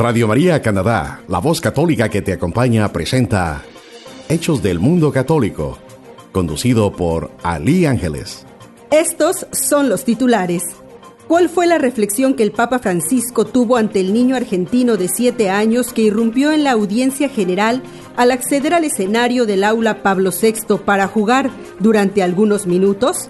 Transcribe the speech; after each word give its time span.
Radio 0.00 0.26
María 0.26 0.62
Canadá, 0.62 1.20
la 1.28 1.40
voz 1.40 1.60
católica 1.60 2.08
que 2.08 2.22
te 2.22 2.32
acompaña, 2.32 2.90
presenta 2.90 3.60
Hechos 4.30 4.62
del 4.62 4.78
Mundo 4.78 5.12
Católico, 5.12 5.76
conducido 6.32 6.90
por 6.90 7.30
Ali 7.42 7.84
Ángeles. 7.84 8.46
Estos 8.90 9.46
son 9.52 9.90
los 9.90 10.06
titulares. 10.06 10.62
¿Cuál 11.28 11.50
fue 11.50 11.66
la 11.66 11.76
reflexión 11.76 12.32
que 12.32 12.42
el 12.42 12.50
Papa 12.50 12.78
Francisco 12.78 13.44
tuvo 13.44 13.76
ante 13.76 14.00
el 14.00 14.14
niño 14.14 14.36
argentino 14.36 14.96
de 14.96 15.08
7 15.08 15.50
años 15.50 15.92
que 15.92 16.00
irrumpió 16.00 16.50
en 16.50 16.64
la 16.64 16.70
audiencia 16.70 17.28
general 17.28 17.82
al 18.16 18.30
acceder 18.30 18.72
al 18.72 18.84
escenario 18.84 19.44
del 19.44 19.64
aula 19.64 20.02
Pablo 20.02 20.30
VI 20.30 20.78
para 20.82 21.08
jugar 21.08 21.50
durante 21.78 22.22
algunos 22.22 22.66
minutos? 22.66 23.28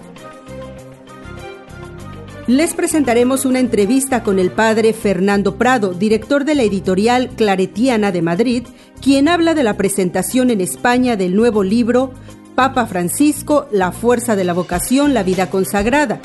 Les 2.51 2.73
presentaremos 2.73 3.45
una 3.45 3.59
entrevista 3.59 4.23
con 4.23 4.37
el 4.37 4.51
padre 4.51 4.91
Fernando 4.91 5.55
Prado, 5.57 5.93
director 5.93 6.43
de 6.43 6.53
la 6.53 6.63
editorial 6.63 7.29
Claretiana 7.29 8.11
de 8.11 8.21
Madrid, 8.21 8.63
quien 9.01 9.29
habla 9.29 9.53
de 9.53 9.63
la 9.63 9.77
presentación 9.77 10.49
en 10.49 10.59
España 10.59 11.15
del 11.15 11.33
nuevo 11.33 11.63
libro 11.63 12.11
Papa 12.53 12.87
Francisco, 12.87 13.67
La 13.71 13.93
fuerza 13.93 14.35
de 14.35 14.43
la 14.43 14.51
vocación, 14.51 15.13
la 15.13 15.23
vida 15.23 15.49
consagrada. 15.49 16.19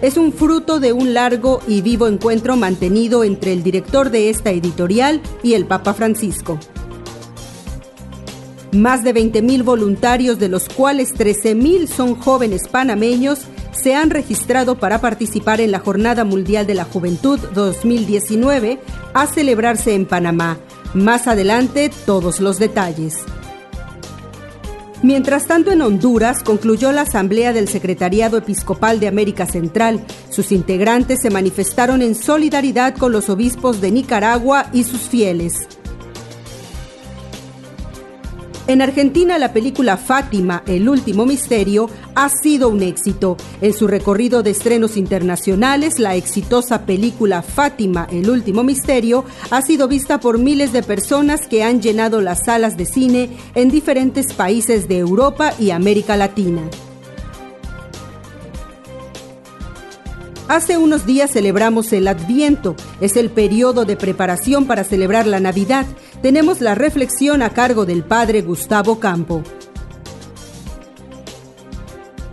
Es 0.00 0.16
un 0.16 0.32
fruto 0.32 0.80
de 0.80 0.94
un 0.94 1.12
largo 1.12 1.60
y 1.68 1.82
vivo 1.82 2.08
encuentro 2.08 2.56
mantenido 2.56 3.22
entre 3.22 3.52
el 3.52 3.62
director 3.62 4.08
de 4.08 4.30
esta 4.30 4.52
editorial 4.52 5.20
y 5.42 5.52
el 5.52 5.66
Papa 5.66 5.92
Francisco. 5.92 6.58
Más 8.72 9.04
de 9.04 9.14
20.000 9.14 9.62
voluntarios, 9.62 10.38
de 10.38 10.48
los 10.48 10.70
cuales 10.70 11.14
13.000 11.14 11.86
son 11.86 12.14
jóvenes 12.14 12.66
panameños, 12.66 13.46
se 13.80 13.94
han 13.94 14.10
registrado 14.10 14.76
para 14.76 15.00
participar 15.00 15.60
en 15.60 15.70
la 15.70 15.78
Jornada 15.78 16.24
Mundial 16.24 16.66
de 16.66 16.74
la 16.74 16.84
Juventud 16.84 17.38
2019 17.54 18.80
a 19.14 19.26
celebrarse 19.26 19.94
en 19.94 20.06
Panamá. 20.06 20.58
Más 20.94 21.26
adelante, 21.26 21.90
todos 22.06 22.40
los 22.40 22.58
detalles. 22.58 23.18
Mientras 25.02 25.46
tanto, 25.46 25.70
en 25.70 25.82
Honduras 25.82 26.42
concluyó 26.42 26.90
la 26.90 27.02
Asamblea 27.02 27.52
del 27.52 27.68
Secretariado 27.68 28.38
Episcopal 28.38 28.98
de 28.98 29.08
América 29.08 29.46
Central. 29.46 30.04
Sus 30.30 30.52
integrantes 30.52 31.20
se 31.20 31.30
manifestaron 31.30 32.00
en 32.00 32.14
solidaridad 32.14 32.96
con 32.96 33.12
los 33.12 33.28
obispos 33.28 33.80
de 33.80 33.90
Nicaragua 33.90 34.66
y 34.72 34.84
sus 34.84 35.02
fieles. 35.02 35.68
En 38.68 38.82
Argentina, 38.82 39.38
la 39.38 39.52
película 39.52 39.96
Fátima, 39.96 40.64
El 40.66 40.88
último 40.88 41.24
misterio, 41.24 41.88
ha 42.16 42.28
sido 42.28 42.68
un 42.68 42.82
éxito. 42.82 43.36
En 43.60 43.72
su 43.72 43.86
recorrido 43.86 44.42
de 44.42 44.50
estrenos 44.50 44.96
internacionales, 44.96 46.00
la 46.00 46.16
exitosa 46.16 46.84
película 46.84 47.42
Fátima, 47.42 48.08
El 48.10 48.28
último 48.28 48.64
misterio, 48.64 49.24
ha 49.50 49.62
sido 49.62 49.86
vista 49.86 50.18
por 50.18 50.38
miles 50.38 50.72
de 50.72 50.82
personas 50.82 51.46
que 51.46 51.62
han 51.62 51.80
llenado 51.80 52.20
las 52.20 52.44
salas 52.44 52.76
de 52.76 52.86
cine 52.86 53.30
en 53.54 53.70
diferentes 53.70 54.32
países 54.32 54.88
de 54.88 54.98
Europa 54.98 55.54
y 55.60 55.70
América 55.70 56.16
Latina. 56.16 56.62
Hace 60.48 60.78
unos 60.78 61.06
días 61.06 61.32
celebramos 61.32 61.92
el 61.92 62.06
Adviento, 62.06 62.76
es 63.00 63.16
el 63.16 63.30
periodo 63.30 63.84
de 63.84 63.96
preparación 63.96 64.66
para 64.66 64.84
celebrar 64.84 65.26
la 65.26 65.40
Navidad. 65.40 65.86
Tenemos 66.22 66.60
la 66.60 66.74
reflexión 66.74 67.42
a 67.42 67.50
cargo 67.50 67.84
del 67.84 68.02
Padre 68.02 68.42
Gustavo 68.42 68.98
Campo. 68.98 69.42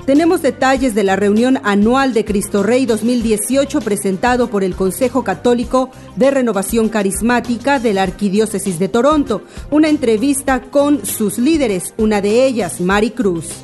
Tenemos 0.05 0.41
detalles 0.41 0.95
de 0.95 1.03
la 1.03 1.15
reunión 1.15 1.59
anual 1.63 2.13
de 2.13 2.25
Cristo 2.25 2.63
Rey 2.63 2.85
2018 2.85 3.81
presentado 3.81 4.49
por 4.49 4.63
el 4.63 4.75
Consejo 4.75 5.23
Católico 5.23 5.91
de 6.15 6.31
Renovación 6.31 6.89
Carismática 6.89 7.79
de 7.79 7.93
la 7.93 8.03
Arquidiócesis 8.03 8.79
de 8.79 8.89
Toronto, 8.89 9.43
una 9.69 9.89
entrevista 9.89 10.61
con 10.61 11.05
sus 11.05 11.37
líderes, 11.37 11.93
una 11.97 12.21
de 12.21 12.45
ellas, 12.45 12.81
Mari 12.81 13.11
Cruz. 13.11 13.63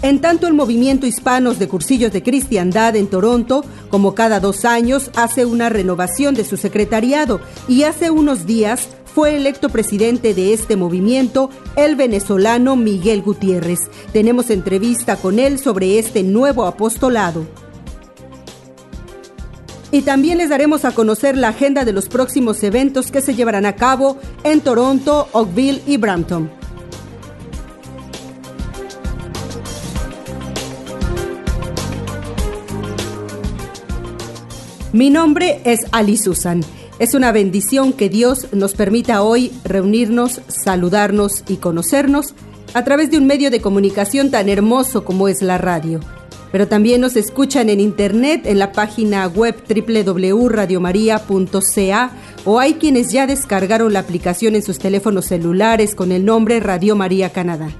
En 0.00 0.20
tanto, 0.20 0.46
el 0.46 0.54
movimiento 0.54 1.06
Hispanos 1.06 1.58
de 1.58 1.66
Cursillos 1.66 2.12
de 2.12 2.22
Cristiandad 2.22 2.94
en 2.94 3.08
Toronto, 3.08 3.64
como 3.90 4.14
cada 4.14 4.38
dos 4.38 4.64
años, 4.64 5.10
hace 5.16 5.44
una 5.44 5.70
renovación 5.70 6.36
de 6.36 6.44
su 6.44 6.56
secretariado 6.56 7.40
y 7.66 7.82
hace 7.82 8.10
unos 8.10 8.46
días 8.46 8.88
fue 9.12 9.34
electo 9.34 9.70
presidente 9.70 10.34
de 10.34 10.52
este 10.52 10.76
movimiento 10.76 11.50
el 11.74 11.96
venezolano 11.96 12.76
Miguel 12.76 13.22
Gutiérrez. 13.22 13.80
Tenemos 14.12 14.50
entrevista 14.50 15.16
con 15.16 15.40
él 15.40 15.58
sobre 15.58 15.98
este 15.98 16.22
nuevo 16.22 16.66
apostolado. 16.66 17.44
Y 19.90 20.02
también 20.02 20.38
les 20.38 20.50
daremos 20.50 20.84
a 20.84 20.92
conocer 20.92 21.36
la 21.36 21.48
agenda 21.48 21.84
de 21.84 21.92
los 21.92 22.08
próximos 22.08 22.62
eventos 22.62 23.10
que 23.10 23.22
se 23.22 23.34
llevarán 23.34 23.66
a 23.66 23.74
cabo 23.74 24.18
en 24.44 24.60
Toronto, 24.60 25.26
Oakville 25.32 25.82
y 25.86 25.96
Brampton. 25.96 26.57
Mi 34.98 35.08
nombre 35.10 35.60
es 35.62 35.78
Ali 35.92 36.16
Susan. 36.16 36.64
Es 36.98 37.14
una 37.14 37.30
bendición 37.30 37.92
que 37.92 38.08
Dios 38.08 38.52
nos 38.52 38.74
permita 38.74 39.22
hoy 39.22 39.52
reunirnos, 39.62 40.40
saludarnos 40.48 41.44
y 41.46 41.58
conocernos 41.58 42.34
a 42.74 42.82
través 42.82 43.08
de 43.12 43.18
un 43.18 43.28
medio 43.28 43.52
de 43.52 43.60
comunicación 43.60 44.32
tan 44.32 44.48
hermoso 44.48 45.04
como 45.04 45.28
es 45.28 45.40
la 45.40 45.56
radio. 45.56 46.00
Pero 46.50 46.66
también 46.66 47.00
nos 47.00 47.14
escuchan 47.14 47.68
en 47.68 47.78
internet 47.78 48.42
en 48.44 48.58
la 48.58 48.72
página 48.72 49.28
web 49.28 49.54
www.radiomaria.ca 49.68 52.10
o 52.44 52.58
hay 52.58 52.74
quienes 52.74 53.12
ya 53.12 53.28
descargaron 53.28 53.92
la 53.92 54.00
aplicación 54.00 54.56
en 54.56 54.64
sus 54.64 54.80
teléfonos 54.80 55.26
celulares 55.26 55.94
con 55.94 56.10
el 56.10 56.24
nombre 56.24 56.58
Radio 56.58 56.96
María 56.96 57.30
Canadá. 57.30 57.70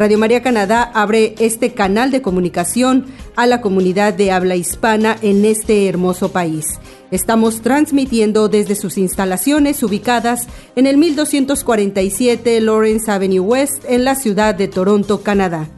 Radio 0.00 0.16
María 0.16 0.42
Canadá 0.42 0.90
abre 0.94 1.34
este 1.40 1.74
canal 1.74 2.10
de 2.10 2.22
comunicación 2.22 3.04
a 3.36 3.46
la 3.46 3.60
comunidad 3.60 4.14
de 4.14 4.32
habla 4.32 4.56
hispana 4.56 5.14
en 5.20 5.44
este 5.44 5.88
hermoso 5.88 6.32
país. 6.32 6.64
Estamos 7.10 7.60
transmitiendo 7.60 8.48
desde 8.48 8.76
sus 8.76 8.96
instalaciones 8.96 9.82
ubicadas 9.82 10.46
en 10.74 10.86
el 10.86 10.96
1247 10.96 12.62
Lawrence 12.62 13.10
Avenue 13.10 13.40
West 13.40 13.84
en 13.86 14.04
la 14.04 14.14
ciudad 14.14 14.54
de 14.54 14.68
Toronto, 14.68 15.20
Canadá. 15.22 15.68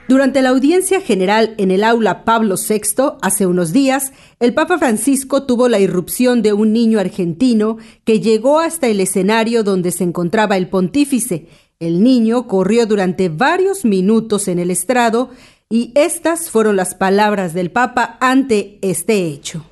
Durante 0.07 0.41
la 0.41 0.49
audiencia 0.49 1.01
general 1.01 1.53
en 1.57 1.69
el 1.69 1.83
aula 1.83 2.23
Pablo 2.23 2.55
VI 2.55 3.17
hace 3.21 3.45
unos 3.45 3.73
días, 3.73 4.13
el 4.39 4.53
Papa 4.53 4.77
Francisco 4.77 5.43
tuvo 5.43 5.67
la 5.67 5.79
irrupción 5.79 6.41
de 6.41 6.53
un 6.53 6.71
niño 6.71 6.97
argentino 6.97 7.77
que 8.05 8.21
llegó 8.21 8.59
hasta 8.59 8.87
el 8.87 9.01
escenario 9.01 9.63
donde 9.63 9.91
se 9.91 10.05
encontraba 10.05 10.55
el 10.55 10.69
pontífice. 10.69 11.47
El 11.81 12.03
niño 12.03 12.47
corrió 12.47 12.85
durante 12.85 13.27
varios 13.27 13.83
minutos 13.83 14.47
en 14.47 14.59
el 14.59 14.71
estrado 14.71 15.29
y 15.69 15.91
estas 15.93 16.49
fueron 16.49 16.77
las 16.77 16.95
palabras 16.95 17.53
del 17.53 17.69
Papa 17.69 18.17
ante 18.21 18.79
este 18.81 19.27
hecho. 19.27 19.65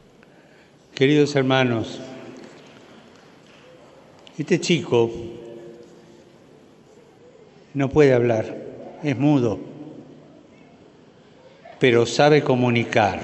Queridos 0.94 1.34
hermanos, 1.38 2.02
este 4.38 4.60
chico 4.60 5.10
no 7.74 7.90
puede 7.90 8.14
hablar, 8.14 8.54
es 9.02 9.18
mudo 9.18 9.75
pero 11.86 12.04
sabe 12.08 12.42
comunicar, 12.42 13.20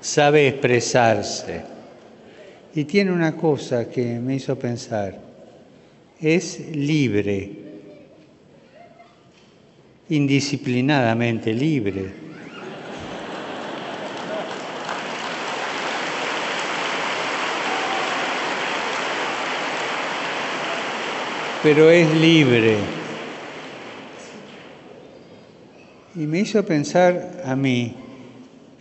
sabe 0.00 0.46
expresarse 0.46 1.64
Y 2.72 2.84
tiene 2.84 3.10
una 3.10 3.34
cosa 3.34 3.90
que 3.90 4.20
me 4.20 4.36
hizo 4.36 4.56
pensar. 4.56 5.18
Es 6.20 6.60
libre, 6.72 7.50
indisciplinadamente 10.08 11.52
libre. 11.52 12.12
Pero 21.64 21.90
es 21.90 22.08
libre. 22.14 23.01
Y 26.14 26.26
me 26.26 26.40
hizo 26.40 26.62
pensar 26.66 27.40
a 27.42 27.56
mí, 27.56 27.94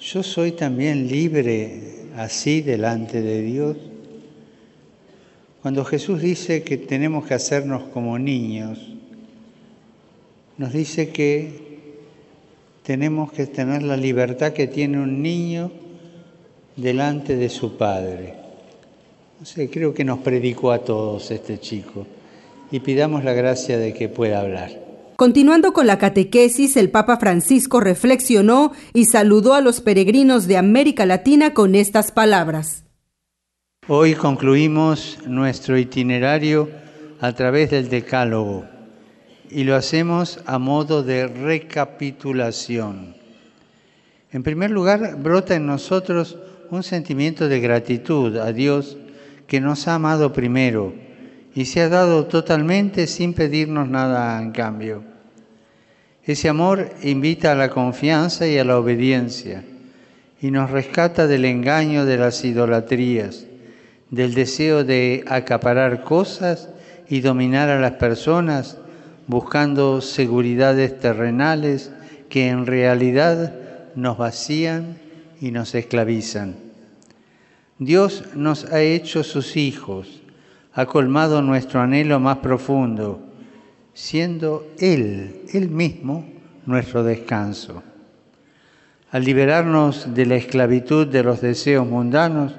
¿yo 0.01 0.21
soy 0.21 0.51
también 0.51 1.07
libre 1.07 2.09
así 2.17 2.61
delante 2.61 3.21
de 3.21 3.41
Dios? 3.41 3.77
Cuando 5.61 5.85
Jesús 5.85 6.21
dice 6.21 6.63
que 6.63 6.75
tenemos 6.75 7.25
que 7.25 7.33
hacernos 7.33 7.83
como 7.83 8.19
niños, 8.19 8.79
nos 10.57 10.73
dice 10.73 11.09
que 11.09 11.79
tenemos 12.83 13.31
que 13.31 13.45
tener 13.45 13.81
la 13.83 13.95
libertad 13.95 14.51
que 14.51 14.67
tiene 14.67 14.99
un 14.99 15.21
niño 15.21 15.71
delante 16.75 17.37
de 17.37 17.47
su 17.47 17.77
padre. 17.77 18.33
No 19.39 19.45
sé, 19.45 19.69
creo 19.69 19.93
que 19.93 20.03
nos 20.03 20.19
predicó 20.19 20.73
a 20.73 20.79
todos 20.79 21.31
este 21.31 21.61
chico 21.61 22.05
y 22.71 22.81
pidamos 22.81 23.23
la 23.23 23.31
gracia 23.31 23.77
de 23.77 23.93
que 23.93 24.09
pueda 24.09 24.41
hablar. 24.41 24.80
Continuando 25.21 25.71
con 25.71 25.85
la 25.85 25.99
catequesis, 25.99 26.75
el 26.77 26.89
Papa 26.89 27.17
Francisco 27.17 27.79
reflexionó 27.79 28.71
y 28.91 29.05
saludó 29.05 29.53
a 29.53 29.61
los 29.61 29.79
peregrinos 29.79 30.47
de 30.47 30.57
América 30.57 31.05
Latina 31.05 31.53
con 31.53 31.75
estas 31.75 32.11
palabras. 32.11 32.85
Hoy 33.87 34.15
concluimos 34.15 35.19
nuestro 35.27 35.77
itinerario 35.77 36.71
a 37.19 37.33
través 37.33 37.69
del 37.69 37.87
Decálogo 37.87 38.65
y 39.51 39.63
lo 39.63 39.75
hacemos 39.75 40.39
a 40.47 40.57
modo 40.57 41.03
de 41.03 41.27
recapitulación. 41.27 43.13
En 44.31 44.41
primer 44.41 44.71
lugar, 44.71 45.17
brota 45.21 45.53
en 45.53 45.67
nosotros 45.67 46.35
un 46.71 46.81
sentimiento 46.81 47.47
de 47.47 47.59
gratitud 47.59 48.37
a 48.37 48.51
Dios 48.51 48.97
que 49.45 49.61
nos 49.61 49.87
ha 49.87 49.93
amado 49.93 50.33
primero 50.33 50.95
y 51.53 51.65
se 51.65 51.81
ha 51.81 51.89
dado 51.89 52.25
totalmente 52.25 53.05
sin 53.05 53.35
pedirnos 53.35 53.87
nada 53.87 54.41
en 54.41 54.49
cambio. 54.51 55.10
Ese 56.23 56.49
amor 56.49 56.91
invita 57.01 57.51
a 57.51 57.55
la 57.55 57.69
confianza 57.69 58.47
y 58.47 58.57
a 58.59 58.63
la 58.63 58.77
obediencia 58.77 59.63
y 60.39 60.51
nos 60.51 60.69
rescata 60.69 61.25
del 61.25 61.45
engaño 61.45 62.05
de 62.05 62.17
las 62.17 62.45
idolatrías, 62.45 63.47
del 64.11 64.35
deseo 64.35 64.83
de 64.83 65.23
acaparar 65.27 66.03
cosas 66.03 66.69
y 67.09 67.21
dominar 67.21 67.69
a 67.69 67.79
las 67.79 67.93
personas 67.93 68.77
buscando 69.25 70.01
seguridades 70.01 70.99
terrenales 70.99 71.91
que 72.29 72.49
en 72.49 72.67
realidad 72.67 73.55
nos 73.95 74.17
vacían 74.17 74.99
y 75.39 75.49
nos 75.49 75.73
esclavizan. 75.73 76.55
Dios 77.79 78.25
nos 78.35 78.65
ha 78.65 78.81
hecho 78.81 79.23
sus 79.23 79.57
hijos, 79.57 80.21
ha 80.73 80.85
colmado 80.85 81.41
nuestro 81.41 81.81
anhelo 81.81 82.19
más 82.19 82.37
profundo 82.37 83.30
siendo 83.93 84.67
Él, 84.79 85.43
Él 85.53 85.69
mismo, 85.69 86.25
nuestro 86.65 87.03
descanso. 87.03 87.83
Al 89.11 89.23
liberarnos 89.25 90.13
de 90.13 90.25
la 90.25 90.35
esclavitud 90.35 91.07
de 91.07 91.23
los 91.23 91.41
deseos 91.41 91.85
mundanos, 91.85 92.53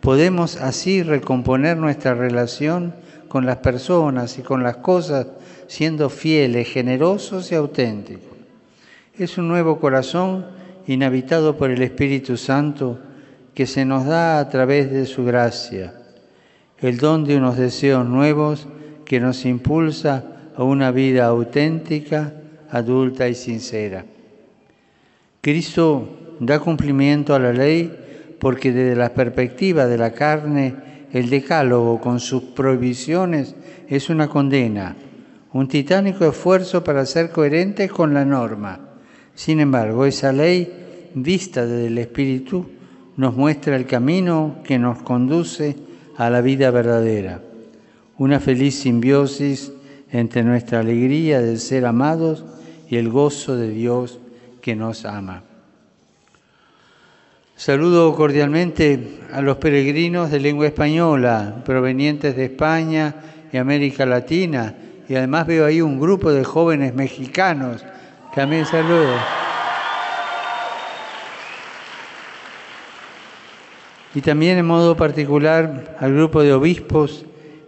podemos 0.00 0.56
así 0.56 1.02
recomponer 1.02 1.76
nuestra 1.76 2.14
relación 2.14 2.94
con 3.28 3.46
las 3.46 3.58
personas 3.58 4.38
y 4.38 4.42
con 4.42 4.62
las 4.62 4.78
cosas, 4.78 5.28
siendo 5.68 6.10
fieles, 6.10 6.68
generosos 6.68 7.52
y 7.52 7.54
auténticos. 7.54 8.36
Es 9.18 9.38
un 9.38 9.48
nuevo 9.48 9.78
corazón 9.78 10.46
inhabitado 10.86 11.56
por 11.56 11.70
el 11.70 11.82
Espíritu 11.82 12.36
Santo 12.36 12.98
que 13.54 13.66
se 13.66 13.84
nos 13.84 14.04
da 14.04 14.38
a 14.38 14.48
través 14.48 14.90
de 14.90 15.06
su 15.06 15.24
gracia, 15.24 15.94
el 16.78 16.98
don 16.98 17.24
de 17.24 17.36
unos 17.36 17.56
deseos 17.56 18.06
nuevos 18.06 18.68
que 19.04 19.18
nos 19.18 19.44
impulsa 19.44 20.35
a 20.56 20.64
una 20.64 20.90
vida 20.90 21.26
auténtica, 21.26 22.32
adulta 22.70 23.28
y 23.28 23.34
sincera. 23.34 24.04
Cristo 25.40 26.36
da 26.40 26.58
cumplimiento 26.58 27.34
a 27.34 27.38
la 27.38 27.52
ley 27.52 27.92
porque 28.38 28.72
desde 28.72 28.96
la 28.96 29.14
perspectiva 29.14 29.86
de 29.86 29.98
la 29.98 30.12
carne, 30.12 30.74
el 31.12 31.30
decálogo 31.30 32.00
con 32.00 32.20
sus 32.20 32.42
prohibiciones 32.42 33.54
es 33.88 34.10
una 34.10 34.28
condena, 34.28 34.96
un 35.52 35.68
titánico 35.68 36.26
esfuerzo 36.26 36.82
para 36.82 37.06
ser 37.06 37.30
coherentes 37.30 37.90
con 37.90 38.12
la 38.12 38.24
norma. 38.24 38.80
Sin 39.34 39.60
embargo, 39.60 40.04
esa 40.04 40.32
ley, 40.32 41.10
vista 41.14 41.66
desde 41.66 41.86
el 41.86 41.98
Espíritu, 41.98 42.66
nos 43.16 43.34
muestra 43.36 43.76
el 43.76 43.86
camino 43.86 44.56
que 44.64 44.78
nos 44.78 45.02
conduce 45.02 45.76
a 46.16 46.28
la 46.28 46.40
vida 46.40 46.70
verdadera, 46.70 47.40
una 48.18 48.40
feliz 48.40 48.80
simbiosis 48.80 49.72
entre 50.10 50.42
nuestra 50.42 50.80
alegría 50.80 51.40
de 51.40 51.56
ser 51.56 51.86
amados 51.86 52.44
y 52.88 52.96
el 52.96 53.08
gozo 53.08 53.56
de 53.56 53.70
Dios 53.70 54.18
que 54.60 54.76
nos 54.76 55.04
ama. 55.04 55.42
Saludo 57.56 58.14
cordialmente 58.14 59.20
a 59.32 59.40
los 59.40 59.56
peregrinos 59.56 60.30
de 60.30 60.40
lengua 60.40 60.66
española 60.66 61.62
provenientes 61.64 62.36
de 62.36 62.44
España 62.44 63.14
y 63.50 63.56
América 63.56 64.04
Latina 64.04 64.74
y 65.08 65.14
además 65.14 65.46
veo 65.46 65.64
ahí 65.64 65.80
un 65.80 65.98
grupo 65.98 66.32
de 66.32 66.44
jóvenes 66.44 66.94
mexicanos. 66.94 67.84
También 68.34 68.66
saludo. 68.66 69.14
Y 74.14 74.20
también 74.20 74.58
en 74.58 74.66
modo 74.66 74.96
particular 74.96 75.96
al 75.98 76.14
grupo 76.14 76.42
de 76.42 76.52
obispos 76.52 77.24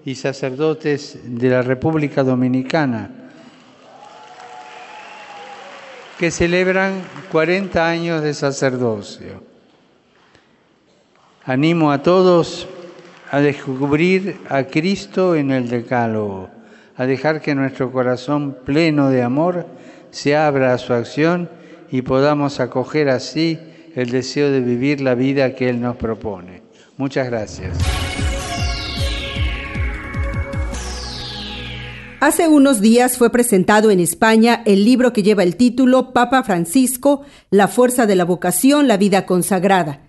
y 0.09 0.15
sacerdotes 0.15 1.19
de 1.23 1.51
la 1.51 1.61
República 1.61 2.23
Dominicana, 2.23 3.11
que 6.19 6.31
celebran 6.31 7.03
40 7.31 7.87
años 7.87 8.23
de 8.23 8.33
sacerdocio. 8.33 9.43
Animo 11.45 11.93
a 11.93 12.03
todos 12.03 12.67
a 13.31 13.41
descubrir 13.41 14.39
a 14.49 14.65
Cristo 14.65 15.37
en 15.37 15.51
el 15.51 15.69
Decálogo, 15.69 16.49
a 16.97 17.05
dejar 17.05 17.43
que 17.43 17.55
nuestro 17.55 17.93
corazón 17.93 18.57
pleno 18.65 19.11
de 19.11 19.23
amor 19.23 19.67
se 20.11 20.35
abra 20.35 20.73
a 20.73 20.79
su 20.79 20.95
acción 20.95 21.51
y 21.91 22.01
podamos 22.01 22.61
acoger 22.61 23.11
así 23.11 23.59
el 23.95 24.09
deseo 24.09 24.51
de 24.51 24.61
vivir 24.61 25.03
la 25.03 25.15
vida 25.15 25.55
que 25.55 25.69
Él 25.69 25.83
nos 25.83 25.97
propone. 25.97 26.63
Muchas 26.97 27.27
gracias. 27.27 27.77
Hace 32.21 32.49
unos 32.49 32.81
días 32.81 33.17
fue 33.17 33.31
presentado 33.31 33.93
en 33.93 34.01
España 34.01 34.63
el 34.67 34.85
libro 34.85 35.13
que 35.13 35.23
lleva 35.23 35.45
el 35.45 35.55
título 35.55 36.13
Papa 36.13 36.43
Francisco, 36.43 37.23
La 37.49 37.69
fuerza 37.69 38.07
de 38.07 38.17
la 38.17 38.25
vocación, 38.25 38.89
la 38.89 38.97
vida 38.97 39.25
consagrada. 39.25 40.03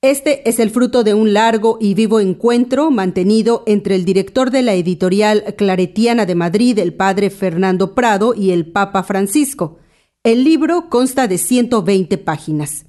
Este 0.00 0.48
es 0.48 0.58
el 0.58 0.70
fruto 0.70 1.04
de 1.04 1.12
un 1.12 1.34
largo 1.34 1.76
y 1.78 1.92
vivo 1.92 2.18
encuentro 2.18 2.90
mantenido 2.90 3.62
entre 3.66 3.94
el 3.94 4.06
director 4.06 4.50
de 4.50 4.62
la 4.62 4.72
editorial 4.72 5.54
Claretiana 5.58 6.24
de 6.24 6.34
Madrid, 6.34 6.78
el 6.78 6.94
padre 6.94 7.28
Fernando 7.28 7.94
Prado, 7.94 8.32
y 8.34 8.52
el 8.52 8.72
Papa 8.72 9.02
Francisco. 9.02 9.76
El 10.24 10.44
libro 10.44 10.88
consta 10.88 11.28
de 11.28 11.36
120 11.36 12.16
páginas. 12.16 12.86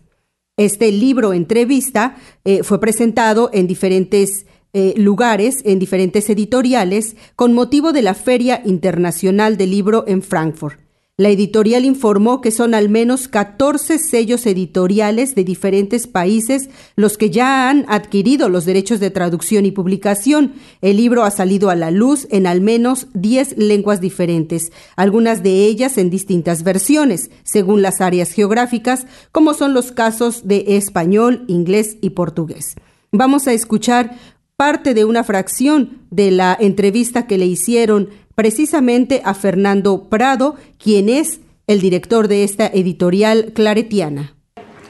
Este 0.55 0.93
libro 0.93 1.33
entrevista 1.33 2.15
eh, 2.45 2.63
fue 2.63 2.79
presentado 2.79 3.49
en 3.51 3.67
diferentes 3.67 4.45
eh, 4.73 4.93
lugares 4.97 5.57
en 5.65 5.79
diferentes 5.79 6.29
editoriales 6.29 7.15
con 7.35 7.53
motivo 7.53 7.91
de 7.91 8.01
la 8.01 8.13
Feria 8.13 8.61
Internacional 8.65 9.57
del 9.57 9.71
Libro 9.71 10.05
en 10.07 10.21
Frankfurt. 10.21 10.79
La 11.21 11.29
editorial 11.29 11.85
informó 11.85 12.41
que 12.41 12.49
son 12.49 12.73
al 12.73 12.89
menos 12.89 13.27
14 13.27 13.99
sellos 13.99 14.47
editoriales 14.47 15.35
de 15.35 15.43
diferentes 15.43 16.07
países 16.07 16.69
los 16.95 17.15
que 17.15 17.29
ya 17.29 17.69
han 17.69 17.85
adquirido 17.89 18.49
los 18.49 18.65
derechos 18.65 18.99
de 18.99 19.11
traducción 19.11 19.67
y 19.67 19.71
publicación. 19.71 20.53
El 20.81 20.97
libro 20.97 21.23
ha 21.23 21.29
salido 21.29 21.69
a 21.69 21.75
la 21.75 21.91
luz 21.91 22.27
en 22.31 22.47
al 22.47 22.59
menos 22.59 23.05
10 23.13 23.57
lenguas 23.59 24.01
diferentes, 24.01 24.71
algunas 24.95 25.43
de 25.43 25.65
ellas 25.65 25.99
en 25.99 26.09
distintas 26.09 26.63
versiones, 26.63 27.29
según 27.43 27.83
las 27.83 28.01
áreas 28.01 28.31
geográficas, 28.31 29.05
como 29.31 29.53
son 29.53 29.75
los 29.75 29.91
casos 29.91 30.47
de 30.47 30.77
español, 30.77 31.43
inglés 31.47 31.97
y 32.01 32.11
portugués. 32.11 32.73
Vamos 33.11 33.45
a 33.47 33.53
escuchar 33.53 34.17
parte 34.61 34.93
de 34.93 35.05
una 35.05 35.23
fracción 35.23 36.03
de 36.11 36.29
la 36.29 36.55
entrevista 36.59 37.25
que 37.25 37.39
le 37.39 37.47
hicieron 37.47 38.11
precisamente 38.35 39.23
a 39.25 39.33
Fernando 39.33 40.07
Prado, 40.07 40.55
quien 40.77 41.09
es 41.09 41.41
el 41.65 41.81
director 41.81 42.27
de 42.27 42.43
esta 42.43 42.67
editorial 42.67 43.53
claretiana. 43.55 44.35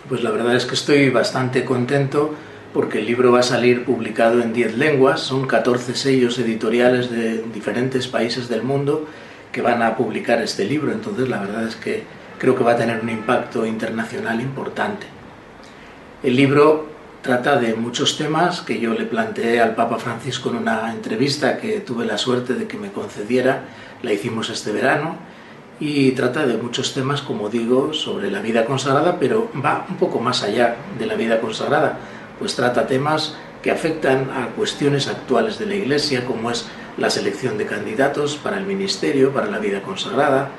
Pues 0.10 0.24
la 0.24 0.32
verdad 0.32 0.58
es 0.58 0.66
que 0.66 0.74
estoy 0.74 1.10
bastante 1.10 1.64
contento 1.64 2.36
porque 2.74 3.00
el 3.00 3.06
libro 3.06 3.32
va 3.32 3.40
a 3.40 3.44
salir 3.44 3.86
publicado 3.86 4.42
en 4.42 4.52
10 4.52 4.78
lenguas, 4.78 5.22
son 5.22 5.48
14 5.48 5.96
sellos 5.96 6.38
editoriales 6.38 7.10
de 7.10 7.42
diferentes 7.54 8.10
países 8.10 8.50
del 8.50 8.64
mundo 8.64 9.08
que 9.54 9.62
van 9.62 9.84
a 9.84 9.96
publicar 9.96 10.42
este 10.42 10.66
libro, 10.66 10.92
entonces 10.92 11.30
la 11.30 11.40
verdad 11.40 11.66
es 11.66 11.78
que 11.78 12.04
creo 12.40 12.58
que 12.58 12.66
va 12.66 12.74
a 12.74 12.78
tener 12.78 13.00
un 13.02 13.10
impacto 13.10 13.66
internacional 13.66 14.42
importante. 14.42 15.08
El 16.24 16.36
libro 16.36 16.91
trata 17.22 17.58
de 17.58 17.76
muchos 17.76 18.18
temas 18.18 18.62
que 18.62 18.80
yo 18.80 18.94
le 18.94 19.06
planteé 19.06 19.62
al 19.62 19.76
Papa 19.76 19.98
Francisco 19.98 20.50
en 20.50 20.58
una 20.58 20.92
entrevista 20.92 21.58
que 21.58 21.80
tuve 21.80 22.06
la 22.06 22.18
suerte 22.18 22.56
de 22.56 22.68
que 22.68 22.78
me 22.78 22.92
concediera, 22.92 23.62
la 24.02 24.12
hicimos 24.12 24.50
este 24.50 24.72
verano, 24.72 25.18
y 25.80 26.12
trata 26.12 26.46
de 26.46 26.58
muchos 26.58 26.94
temas, 26.94 27.22
como 27.22 27.50
digo, 27.50 27.94
sobre 27.94 28.32
la 28.32 28.42
vida 28.42 28.66
consagrada, 28.66 29.18
pero 29.20 29.50
va 29.64 29.86
un 29.90 29.98
poco 29.98 30.20
más 30.20 30.44
allá 30.44 30.76
de 30.98 31.06
la 31.06 31.16
vida 31.16 31.40
consagrada, 31.40 31.98
pues 32.40 32.56
trata 32.56 32.88
temas 32.88 33.36
que 33.62 33.72
afectan 33.72 34.30
a 34.32 34.48
cuestiones 34.56 35.08
actuales 35.08 35.60
de 35.60 35.68
la 35.68 35.76
Iglesia, 35.76 36.26
como 36.26 36.50
es 36.50 36.68
la 36.98 37.12
selección 37.12 37.58
de 37.58 37.68
candidatos 37.68 38.36
para 38.38 38.58
el 38.58 38.66
ministerio, 38.66 39.32
para 39.32 39.48
la 39.48 39.60
vida 39.60 39.82
consagrada, 39.82 40.50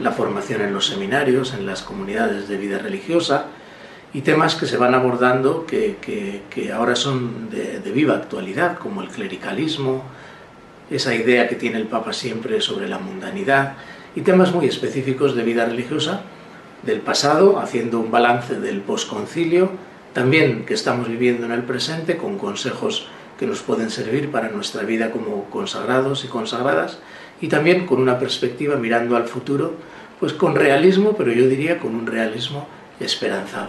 la 0.00 0.12
formación 0.12 0.62
en 0.62 0.72
los 0.72 0.86
seminarios, 0.86 1.54
en 1.54 1.66
las 1.66 1.82
comunidades 1.82 2.48
de 2.48 2.56
vida 2.56 2.78
religiosa, 2.78 3.46
y 4.14 4.22
temas 4.22 4.54
que 4.54 4.66
se 4.66 4.76
van 4.76 4.94
abordando 4.94 5.66
que, 5.66 6.72
ahora 6.74 6.96
son 6.96 7.50
de, 7.50 7.80
de, 7.80 7.90
viva 7.90 8.14
actualidad, 8.14 8.78
como 8.78 9.02
el 9.02 9.08
clericalismo, 9.08 10.02
esa 10.90 11.14
idea 11.14 11.48
que 11.48 11.56
tiene 11.56 11.76
el 11.76 11.86
Papa 11.86 12.12
siempre 12.12 12.60
sobre 12.60 12.88
la 12.88 12.98
mundanidad, 12.98 13.74
y 14.16 14.22
temas 14.22 14.54
muy 14.54 14.66
específicos 14.66 15.36
de 15.36 15.42
vida 15.42 15.66
religiosa 15.66 16.22
del 16.82 17.00
pasado, 17.00 17.58
haciendo 17.58 18.00
un 18.00 18.10
balance 18.10 18.58
del 18.58 18.80
posconcilio, 18.80 19.70
también 20.14 20.64
que 20.64 20.74
estamos 20.74 21.08
viviendo 21.08 21.44
en 21.44 21.52
el 21.52 21.62
presente, 21.62 22.16
con 22.16 22.38
consejos 22.38 23.08
que 23.38 23.46
nos 23.46 23.60
pueden 23.60 23.90
servir 23.90 24.30
para 24.30 24.48
nuestra 24.48 24.82
vida 24.82 25.10
como 25.10 25.44
consagrados 25.50 26.24
y 26.24 26.28
consagradas, 26.28 26.98
y 27.40 27.48
también 27.48 27.86
con 27.86 28.00
una 28.00 28.18
perspectiva 28.18 28.76
mirando 28.76 29.16
al 29.16 29.28
futuro, 29.28 29.74
pues 30.18 30.32
con 30.32 30.56
realismo, 30.56 31.14
pero 31.16 31.30
yo 31.30 31.46
diría 31.46 31.78
con 31.78 31.94
un 31.94 32.06
realismo 32.06 32.66
esperanzado. 33.00 33.68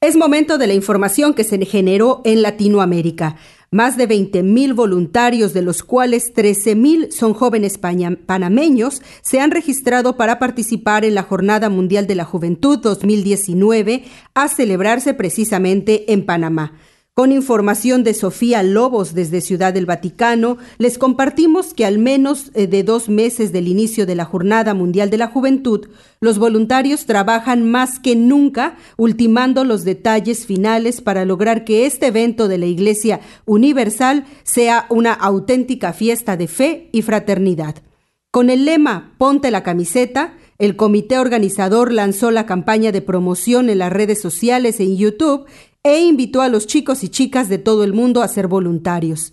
Es 0.00 0.16
momento 0.16 0.58
de 0.58 0.68
la 0.68 0.74
información 0.74 1.34
que 1.34 1.42
se 1.42 1.58
generó 1.66 2.22
en 2.24 2.40
Latinoamérica. 2.42 3.34
Más 3.70 3.96
de 3.96 4.08
20.000 4.08 4.74
voluntarios, 4.74 5.52
de 5.52 5.60
los 5.60 5.82
cuales 5.82 6.32
13.000 6.32 7.10
son 7.10 7.34
jóvenes 7.34 7.78
panameños, 7.78 9.02
se 9.22 9.40
han 9.40 9.50
registrado 9.50 10.16
para 10.16 10.38
participar 10.38 11.04
en 11.04 11.14
la 11.14 11.24
Jornada 11.24 11.68
Mundial 11.68 12.06
de 12.06 12.14
la 12.14 12.24
Juventud 12.24 12.78
2019 12.78 14.04
a 14.34 14.48
celebrarse 14.48 15.14
precisamente 15.14 16.12
en 16.12 16.24
Panamá. 16.24 16.78
Con 17.18 17.32
información 17.32 18.04
de 18.04 18.14
Sofía 18.14 18.62
Lobos 18.62 19.12
desde 19.12 19.40
Ciudad 19.40 19.74
del 19.74 19.86
Vaticano, 19.86 20.56
les 20.78 20.98
compartimos 20.98 21.74
que 21.74 21.84
al 21.84 21.98
menos 21.98 22.52
eh, 22.54 22.68
de 22.68 22.84
dos 22.84 23.08
meses 23.08 23.50
del 23.50 23.66
inicio 23.66 24.06
de 24.06 24.14
la 24.14 24.24
Jornada 24.24 24.72
Mundial 24.72 25.10
de 25.10 25.16
la 25.16 25.26
Juventud, 25.26 25.88
los 26.20 26.38
voluntarios 26.38 27.06
trabajan 27.06 27.68
más 27.68 27.98
que 27.98 28.14
nunca, 28.14 28.76
ultimando 28.96 29.64
los 29.64 29.82
detalles 29.82 30.46
finales 30.46 31.00
para 31.00 31.24
lograr 31.24 31.64
que 31.64 31.86
este 31.86 32.06
evento 32.06 32.46
de 32.46 32.58
la 32.58 32.66
Iglesia 32.66 33.18
Universal 33.46 34.24
sea 34.44 34.86
una 34.88 35.12
auténtica 35.12 35.92
fiesta 35.92 36.36
de 36.36 36.46
fe 36.46 36.88
y 36.92 37.02
fraternidad. 37.02 37.82
Con 38.30 38.48
el 38.48 38.64
lema 38.64 39.14
Ponte 39.18 39.50
la 39.50 39.64
camiseta, 39.64 40.34
el 40.58 40.74
comité 40.74 41.20
organizador 41.20 41.92
lanzó 41.92 42.32
la 42.32 42.44
campaña 42.44 42.90
de 42.90 43.00
promoción 43.00 43.70
en 43.70 43.78
las 43.78 43.92
redes 43.92 44.20
sociales 44.20 44.80
e 44.80 44.82
en 44.82 44.96
YouTube 44.96 45.46
e 45.88 46.00
invitó 46.00 46.42
a 46.42 46.48
los 46.48 46.66
chicos 46.66 47.02
y 47.02 47.08
chicas 47.08 47.48
de 47.48 47.56
todo 47.56 47.82
el 47.82 47.94
mundo 47.94 48.20
a 48.20 48.28
ser 48.28 48.46
voluntarios. 48.46 49.32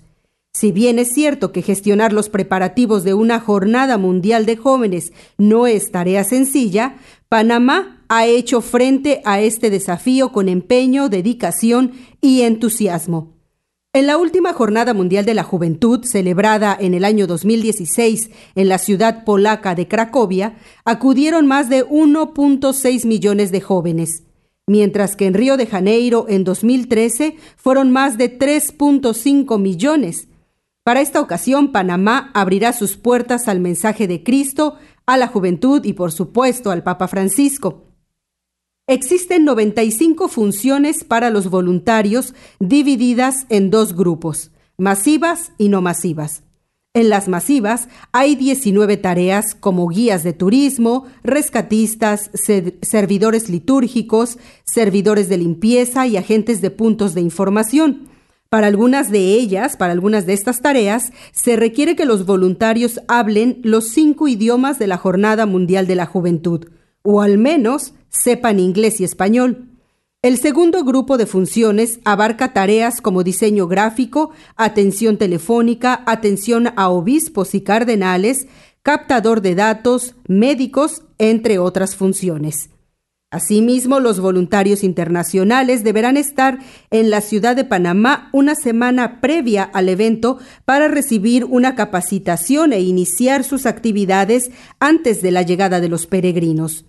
Si 0.53 0.71
bien 0.71 0.99
es 0.99 1.11
cierto 1.11 1.51
que 1.51 1.61
gestionar 1.61 2.13
los 2.13 2.29
preparativos 2.29 3.03
de 3.03 3.13
una 3.13 3.41
jornada 3.41 3.97
mundial 3.97 4.45
de 4.45 4.55
jóvenes 4.55 5.11
no 5.37 5.67
es 5.67 5.91
tarea 5.91 6.23
sencilla, 6.23 6.95
Panamá 7.27 8.05
ha 8.07 8.25
hecho 8.25 8.61
frente 8.61 9.21
a 9.25 9.41
este 9.41 9.69
desafío 9.69 10.31
con 10.31 10.47
empeño, 10.47 11.09
dedicación 11.09 11.91
y 12.21 12.43
entusiasmo. 12.43 13.33
En 13.91 14.07
la 14.07 14.17
última 14.17 14.53
Jornada 14.53 14.93
Mundial 14.93 15.25
de 15.25 15.33
la 15.33 15.43
Juventud, 15.43 16.05
celebrada 16.05 16.77
en 16.79 16.93
el 16.93 17.03
año 17.03 17.27
2016 17.27 18.29
en 18.55 18.69
la 18.69 18.77
ciudad 18.77 19.25
polaca 19.25 19.75
de 19.75 19.89
Cracovia, 19.89 20.55
acudieron 20.85 21.47
más 21.47 21.69
de 21.69 21.85
1.6 21.85 23.05
millones 23.05 23.51
de 23.51 23.59
jóvenes 23.59 24.23
mientras 24.67 25.15
que 25.15 25.27
en 25.27 25.33
Río 25.33 25.57
de 25.57 25.67
Janeiro 25.67 26.25
en 26.27 26.43
2013 26.43 27.37
fueron 27.55 27.91
más 27.91 28.17
de 28.17 28.37
3.5 28.37 29.59
millones. 29.59 30.27
Para 30.83 31.01
esta 31.01 31.21
ocasión, 31.21 31.71
Panamá 31.71 32.31
abrirá 32.33 32.73
sus 32.73 32.95
puertas 32.95 33.47
al 33.47 33.59
mensaje 33.59 34.07
de 34.07 34.23
Cristo, 34.23 34.77
a 35.05 35.17
la 35.17 35.27
juventud 35.27 35.83
y 35.83 35.93
por 35.93 36.11
supuesto 36.11 36.71
al 36.71 36.83
Papa 36.83 37.07
Francisco. 37.07 37.85
Existen 38.87 39.45
95 39.45 40.27
funciones 40.27 41.03
para 41.03 41.31
los 41.31 41.49
voluntarios 41.49 42.35
divididas 42.59 43.47
en 43.49 43.71
dos 43.71 43.95
grupos, 43.95 44.51
masivas 44.77 45.53
y 45.57 45.69
no 45.69 45.81
masivas. 45.81 46.44
En 46.95 47.09
las 47.09 47.27
masivas 47.27 47.89
hay 48.13 48.35
19 48.35 48.95
tareas 48.95 49.53
como 49.53 49.89
guías 49.89 50.23
de 50.23 50.31
turismo, 50.31 51.03
rescatistas, 51.23 52.31
servidores 52.81 53.49
litúrgicos, 53.49 54.37
servidores 54.63 55.27
de 55.27 55.37
limpieza 55.37 56.07
y 56.07 56.15
agentes 56.15 56.61
de 56.61 56.71
puntos 56.71 57.13
de 57.13 57.19
información. 57.19 58.07
Para 58.47 58.67
algunas 58.67 59.11
de 59.11 59.33
ellas, 59.33 59.75
para 59.75 59.91
algunas 59.91 60.25
de 60.25 60.31
estas 60.31 60.61
tareas, 60.61 61.11
se 61.33 61.57
requiere 61.57 61.97
que 61.97 62.05
los 62.05 62.25
voluntarios 62.25 63.01
hablen 63.09 63.59
los 63.61 63.89
cinco 63.89 64.29
idiomas 64.29 64.79
de 64.79 64.87
la 64.87 64.95
Jornada 64.95 65.45
Mundial 65.45 65.87
de 65.87 65.95
la 65.95 66.05
Juventud, 66.05 66.69
o 67.01 67.19
al 67.21 67.37
menos 67.37 67.93
sepan 68.07 68.57
inglés 68.57 69.01
y 69.01 69.03
español. 69.03 69.67
El 70.25 70.39
segundo 70.39 70.83
grupo 70.83 71.19
de 71.19 71.27
funciones 71.27 71.99
abarca 72.03 72.51
tareas 72.51 72.99
como 72.99 73.21
diseño 73.21 73.67
gráfico, 73.67 74.31
atención 74.55 75.17
telefónica, 75.17 76.01
atención 76.07 76.73
a 76.77 76.89
obispos 76.89 77.53
y 77.53 77.61
cardenales, 77.61 78.47
captador 78.81 79.43
de 79.43 79.53
datos, 79.53 80.15
médicos, 80.27 81.03
entre 81.19 81.59
otras 81.59 81.95
funciones. 81.95 82.71
Asimismo, 83.29 83.99
los 83.99 84.19
voluntarios 84.19 84.83
internacionales 84.83 85.83
deberán 85.83 86.17
estar 86.17 86.57
en 86.89 87.11
la 87.11 87.21
ciudad 87.21 87.55
de 87.55 87.63
Panamá 87.63 88.31
una 88.33 88.55
semana 88.55 89.21
previa 89.21 89.61
al 89.61 89.89
evento 89.89 90.39
para 90.65 90.87
recibir 90.87 91.45
una 91.45 91.75
capacitación 91.75 92.73
e 92.73 92.79
iniciar 92.79 93.43
sus 93.43 93.67
actividades 93.67 94.49
antes 94.79 95.21
de 95.21 95.29
la 95.29 95.43
llegada 95.43 95.79
de 95.79 95.89
los 95.89 96.07
peregrinos. 96.07 96.83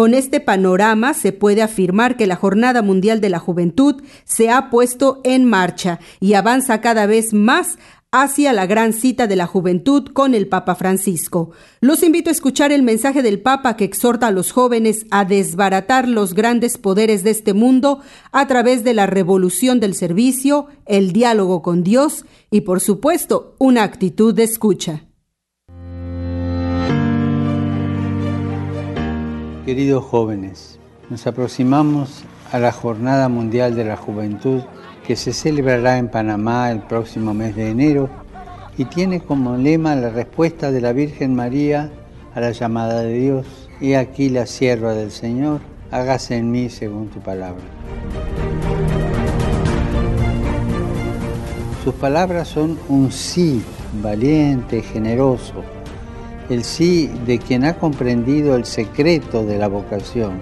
Con 0.00 0.14
este 0.14 0.40
panorama 0.40 1.12
se 1.12 1.30
puede 1.30 1.60
afirmar 1.60 2.16
que 2.16 2.26
la 2.26 2.34
Jornada 2.34 2.80
Mundial 2.80 3.20
de 3.20 3.28
la 3.28 3.38
Juventud 3.38 4.02
se 4.24 4.48
ha 4.48 4.70
puesto 4.70 5.20
en 5.24 5.44
marcha 5.44 6.00
y 6.20 6.32
avanza 6.32 6.80
cada 6.80 7.04
vez 7.04 7.34
más 7.34 7.76
hacia 8.10 8.54
la 8.54 8.64
gran 8.64 8.94
cita 8.94 9.26
de 9.26 9.36
la 9.36 9.46
juventud 9.46 10.08
con 10.14 10.32
el 10.32 10.48
Papa 10.48 10.74
Francisco. 10.74 11.50
Los 11.82 12.02
invito 12.02 12.30
a 12.30 12.32
escuchar 12.32 12.72
el 12.72 12.82
mensaje 12.82 13.22
del 13.22 13.42
Papa 13.42 13.76
que 13.76 13.84
exhorta 13.84 14.28
a 14.28 14.30
los 14.30 14.52
jóvenes 14.52 15.04
a 15.10 15.26
desbaratar 15.26 16.08
los 16.08 16.32
grandes 16.32 16.78
poderes 16.78 17.22
de 17.22 17.32
este 17.32 17.52
mundo 17.52 18.00
a 18.32 18.46
través 18.46 18.84
de 18.84 18.94
la 18.94 19.04
revolución 19.04 19.80
del 19.80 19.94
servicio, 19.94 20.68
el 20.86 21.12
diálogo 21.12 21.60
con 21.60 21.82
Dios 21.84 22.24
y, 22.50 22.62
por 22.62 22.80
supuesto, 22.80 23.54
una 23.58 23.82
actitud 23.82 24.32
de 24.32 24.44
escucha. 24.44 25.09
Queridos 29.66 30.02
jóvenes, 30.04 30.78
nos 31.10 31.26
aproximamos 31.26 32.24
a 32.50 32.58
la 32.58 32.72
Jornada 32.72 33.28
Mundial 33.28 33.76
de 33.76 33.84
la 33.84 33.98
Juventud 33.98 34.62
que 35.06 35.16
se 35.16 35.34
celebrará 35.34 35.98
en 35.98 36.08
Panamá 36.08 36.70
el 36.70 36.80
próximo 36.80 37.34
mes 37.34 37.54
de 37.54 37.68
enero 37.68 38.08
y 38.78 38.86
tiene 38.86 39.20
como 39.20 39.58
lema 39.58 39.94
la 39.96 40.08
respuesta 40.08 40.72
de 40.72 40.80
la 40.80 40.94
Virgen 40.94 41.34
María 41.34 41.90
a 42.34 42.40
la 42.40 42.52
llamada 42.52 43.02
de 43.02 43.12
Dios. 43.12 43.68
Y 43.82 43.92
aquí 43.94 44.30
la 44.30 44.46
sierva 44.46 44.94
del 44.94 45.10
Señor, 45.10 45.60
hágase 45.90 46.36
en 46.36 46.50
mí 46.50 46.70
según 46.70 47.08
tu 47.08 47.20
palabra. 47.20 47.62
Sus 51.84 51.94
palabras 51.94 52.48
son 52.48 52.78
un 52.88 53.12
sí 53.12 53.62
valiente, 54.02 54.80
generoso, 54.80 55.62
el 56.50 56.64
sí 56.64 57.08
de 57.26 57.38
quien 57.38 57.64
ha 57.64 57.78
comprendido 57.78 58.56
el 58.56 58.64
secreto 58.64 59.46
de 59.46 59.56
la 59.56 59.68
vocación, 59.68 60.40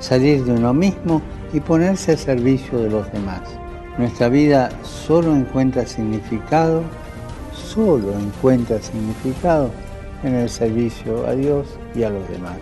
salir 0.00 0.44
de 0.44 0.52
uno 0.52 0.72
mismo 0.72 1.20
y 1.52 1.60
ponerse 1.60 2.12
al 2.12 2.18
servicio 2.18 2.78
de 2.78 2.88
los 2.88 3.12
demás. 3.12 3.42
Nuestra 3.98 4.30
vida 4.30 4.70
solo 4.82 5.36
encuentra 5.36 5.86
significado, 5.86 6.82
solo 7.52 8.18
encuentra 8.18 8.80
significado 8.80 9.70
en 10.22 10.34
el 10.36 10.48
servicio 10.48 11.26
a 11.26 11.34
Dios 11.34 11.68
y 11.94 12.02
a 12.02 12.10
los 12.10 12.26
demás. 12.30 12.56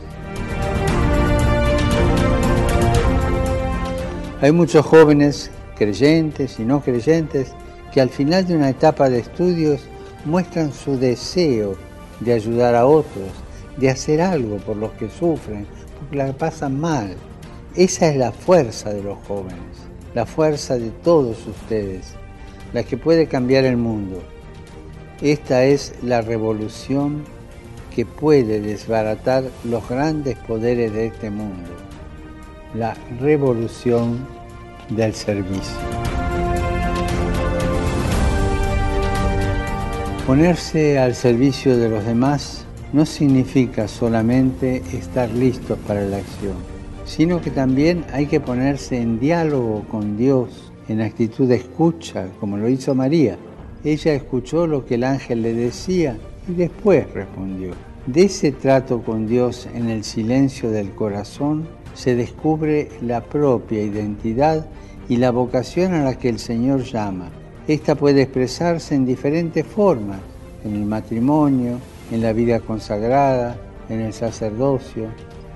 Hay 4.42 4.50
muchos 4.50 4.84
jóvenes, 4.84 5.52
creyentes 5.76 6.58
y 6.58 6.64
no 6.64 6.80
creyentes, 6.80 7.52
que 7.92 8.00
al 8.00 8.10
final 8.10 8.46
de 8.46 8.56
una 8.56 8.70
etapa 8.70 9.08
de 9.08 9.20
estudios 9.20 9.82
muestran 10.24 10.72
su 10.72 10.98
deseo 10.98 11.76
de 12.20 12.32
ayudar 12.32 12.74
a 12.74 12.86
otros, 12.86 13.28
de 13.76 13.90
hacer 13.90 14.20
algo 14.20 14.58
por 14.58 14.76
los 14.76 14.92
que 14.92 15.08
sufren, 15.08 15.66
porque 15.98 16.16
la 16.16 16.32
pasan 16.32 16.78
mal. 16.78 17.16
Esa 17.74 18.08
es 18.08 18.16
la 18.16 18.32
fuerza 18.32 18.92
de 18.92 19.02
los 19.02 19.18
jóvenes, 19.26 19.88
la 20.14 20.26
fuerza 20.26 20.78
de 20.78 20.90
todos 20.90 21.46
ustedes, 21.46 22.14
la 22.72 22.82
que 22.82 22.96
puede 22.96 23.26
cambiar 23.26 23.64
el 23.64 23.76
mundo. 23.76 24.22
Esta 25.20 25.64
es 25.64 25.94
la 26.02 26.20
revolución 26.20 27.24
que 27.94 28.06
puede 28.06 28.60
desbaratar 28.60 29.44
los 29.64 29.88
grandes 29.88 30.36
poderes 30.38 30.92
de 30.92 31.06
este 31.06 31.30
mundo 31.30 31.68
la 32.74 32.94
revolución 33.20 34.26
del 34.90 35.14
servicio. 35.14 35.99
Ponerse 40.30 40.96
al 40.96 41.16
servicio 41.16 41.76
de 41.76 41.88
los 41.88 42.04
demás 42.04 42.64
no 42.92 43.04
significa 43.04 43.88
solamente 43.88 44.76
estar 44.92 45.28
listos 45.28 45.76
para 45.88 46.02
la 46.02 46.18
acción, 46.18 46.54
sino 47.04 47.40
que 47.40 47.50
también 47.50 48.04
hay 48.12 48.26
que 48.26 48.38
ponerse 48.38 49.00
en 49.02 49.18
diálogo 49.18 49.82
con 49.90 50.16
Dios, 50.16 50.70
en 50.86 51.00
actitud 51.00 51.48
de 51.48 51.56
escucha, 51.56 52.28
como 52.38 52.58
lo 52.58 52.68
hizo 52.68 52.94
María. 52.94 53.38
Ella 53.82 54.14
escuchó 54.14 54.68
lo 54.68 54.86
que 54.86 54.94
el 54.94 55.02
ángel 55.02 55.42
le 55.42 55.52
decía 55.52 56.16
y 56.48 56.52
después 56.52 57.12
respondió. 57.12 57.72
De 58.06 58.22
ese 58.26 58.52
trato 58.52 59.02
con 59.02 59.26
Dios 59.26 59.68
en 59.74 59.90
el 59.90 60.04
silencio 60.04 60.70
del 60.70 60.92
corazón 60.92 61.66
se 61.94 62.14
descubre 62.14 62.88
la 63.02 63.20
propia 63.20 63.82
identidad 63.82 64.64
y 65.08 65.16
la 65.16 65.32
vocación 65.32 65.92
a 65.92 66.04
la 66.04 66.16
que 66.16 66.28
el 66.28 66.38
Señor 66.38 66.84
llama. 66.84 67.30
Esta 67.70 67.94
puede 67.94 68.22
expresarse 68.22 68.96
en 68.96 69.06
diferentes 69.06 69.64
formas, 69.64 70.18
en 70.64 70.74
el 70.74 70.84
matrimonio, 70.84 71.78
en 72.10 72.20
la 72.20 72.32
vida 72.32 72.58
consagrada, 72.58 73.56
en 73.88 74.00
el 74.00 74.12
sacerdocio, 74.12 75.06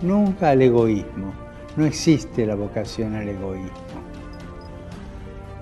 nunca 0.00 0.50
al 0.50 0.62
egoísmo. 0.62 1.33
No 1.76 1.85
existe 1.85 2.47
la 2.47 2.54
vocación 2.54 3.16
al 3.16 3.28
egoísmo. 3.28 3.99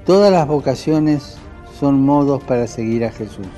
Todas 0.04 0.30
las 0.30 0.46
vocaciones 0.46 1.38
son 1.80 2.02
modos 2.02 2.42
para 2.44 2.66
seguir 2.66 3.06
a 3.06 3.12
Jesús. 3.12 3.48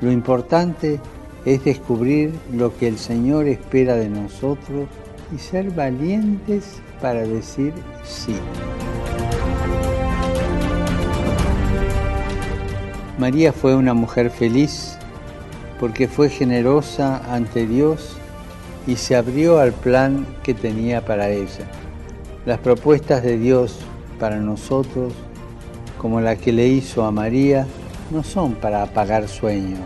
Lo 0.00 0.12
importante 0.12 1.00
es 1.44 1.64
descubrir 1.64 2.32
lo 2.52 2.72
que 2.76 2.86
el 2.86 2.98
Señor 2.98 3.48
espera 3.48 3.96
de 3.96 4.10
nosotros 4.10 4.86
y 5.34 5.38
ser 5.38 5.72
valientes 5.72 6.80
para 7.00 7.22
decir 7.22 7.72
sí. 8.04 8.36
María 13.18 13.52
fue 13.52 13.74
una 13.74 13.94
mujer 13.94 14.30
feliz 14.30 14.96
porque 15.80 16.08
fue 16.08 16.28
generosa 16.28 17.22
ante 17.32 17.66
Dios 17.66 18.16
y 18.86 18.96
se 18.96 19.16
abrió 19.16 19.58
al 19.58 19.72
plan 19.72 20.26
que 20.42 20.54
tenía 20.54 21.04
para 21.04 21.30
ella. 21.30 21.66
Las 22.44 22.58
propuestas 22.58 23.22
de 23.22 23.38
Dios 23.38 23.78
para 24.20 24.36
nosotros, 24.36 25.12
como 25.98 26.20
la 26.20 26.36
que 26.36 26.52
le 26.52 26.68
hizo 26.68 27.04
a 27.04 27.10
María, 27.10 27.66
no 28.10 28.22
son 28.22 28.54
para 28.54 28.82
apagar 28.82 29.28
sueños, 29.28 29.80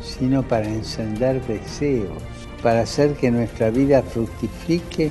sino 0.00 0.42
para 0.42 0.68
encender 0.68 1.42
deseos 1.46 2.22
para 2.62 2.80
hacer 2.80 3.14
que 3.14 3.30
nuestra 3.30 3.70
vida 3.70 4.02
fructifique 4.02 5.10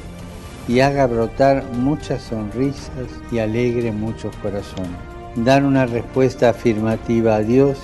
y 0.68 0.80
haga 0.82 1.08
brotar 1.08 1.64
muchas 1.74 2.24
sonrisas 2.24 3.08
y 3.32 3.40
alegre 3.40 3.94
muchos 3.94 4.36
corazones. 4.38 5.15
Dar 5.36 5.66
una 5.66 5.86
respuesta 5.86 6.50
afirmativa 6.50 7.36
a 7.36 7.42
Dios 7.42 7.78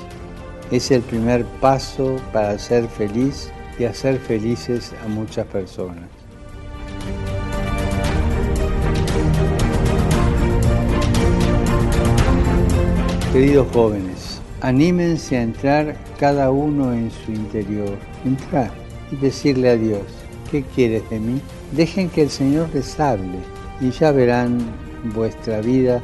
es 0.71 0.89
el 0.89 1.01
primer 1.01 1.43
paso 1.59 2.15
para 2.31 2.57
ser 2.57 2.87
feliz 2.87 3.51
y 3.77 3.83
hacer 3.83 4.19
felices 4.19 4.93
a 5.03 5.09
muchas 5.09 5.45
personas. 5.47 6.05
Queridos 13.33 13.67
jóvenes, 13.73 14.41
anímense 14.61 15.37
a 15.37 15.41
entrar 15.41 15.97
cada 16.17 16.51
uno 16.51 16.93
en 16.93 17.11
su 17.11 17.33
interior. 17.33 17.97
Entrar 18.23 18.71
y 19.11 19.17
decirle 19.17 19.71
a 19.71 19.75
Dios, 19.75 20.03
¿qué 20.49 20.63
quieres 20.63 21.09
de 21.09 21.19
mí? 21.19 21.41
Dejen 21.73 22.09
que 22.09 22.21
el 22.21 22.29
Señor 22.29 22.69
les 22.73 22.97
hable 22.97 23.39
y 23.81 23.91
ya 23.91 24.13
verán 24.13 24.59
vuestra 25.13 25.59
vida 25.59 26.01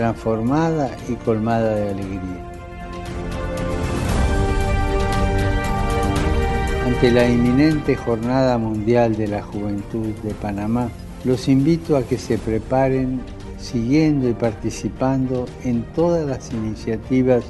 transformada 0.00 0.96
y 1.10 1.14
colmada 1.16 1.74
de 1.74 1.90
alegría. 1.90 2.50
Ante 6.86 7.10
la 7.10 7.28
inminente 7.28 7.96
Jornada 7.96 8.56
Mundial 8.56 9.14
de 9.14 9.28
la 9.28 9.42
Juventud 9.42 10.06
de 10.22 10.32
Panamá, 10.32 10.88
los 11.24 11.48
invito 11.48 11.98
a 11.98 12.02
que 12.02 12.16
se 12.16 12.38
preparen 12.38 13.20
siguiendo 13.58 14.26
y 14.26 14.32
participando 14.32 15.44
en 15.64 15.82
todas 15.94 16.26
las 16.26 16.50
iniciativas 16.50 17.44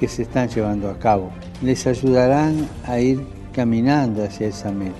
que 0.00 0.08
se 0.08 0.22
están 0.22 0.48
llevando 0.48 0.90
a 0.90 0.98
cabo. 0.98 1.30
Les 1.62 1.86
ayudarán 1.86 2.68
a 2.88 2.98
ir 2.98 3.24
caminando 3.52 4.24
hacia 4.24 4.48
esa 4.48 4.72
meta. 4.72 4.96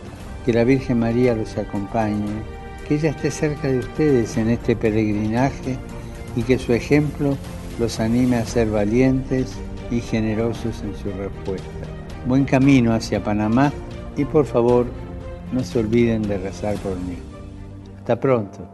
Que 0.47 0.53
la 0.53 0.63
Virgen 0.63 1.01
María 1.01 1.35
los 1.35 1.59
acompañe, 1.59 2.45
que 2.87 2.95
ella 2.95 3.11
esté 3.11 3.33
cerca 3.33 3.67
de 3.67 3.81
ustedes 3.81 4.37
en 4.37 4.51
este 4.51 4.77
peregrinaje 4.77 5.77
y 6.37 6.43
que 6.43 6.59
su 6.59 6.73
ejemplo 6.73 7.37
los 7.79 8.01
anime 8.01 8.37
a 8.37 8.47
ser 8.47 8.69
valientes 8.71 9.53
y 9.91 10.01
generosos 10.01 10.83
en 10.83 10.95
su 10.97 11.11
respuesta. 11.11 11.69
Buen 12.27 12.45
camino 12.45 12.95
hacia 12.95 13.23
Panamá 13.23 13.73
y 14.17 14.25
por 14.25 14.47
favor 14.47 14.87
no 15.53 15.63
se 15.63 15.79
olviden 15.79 16.23
de 16.23 16.39
rezar 16.39 16.77
por 16.77 16.97
mí. 16.97 17.17
Hasta 17.99 18.19
pronto. 18.19 18.69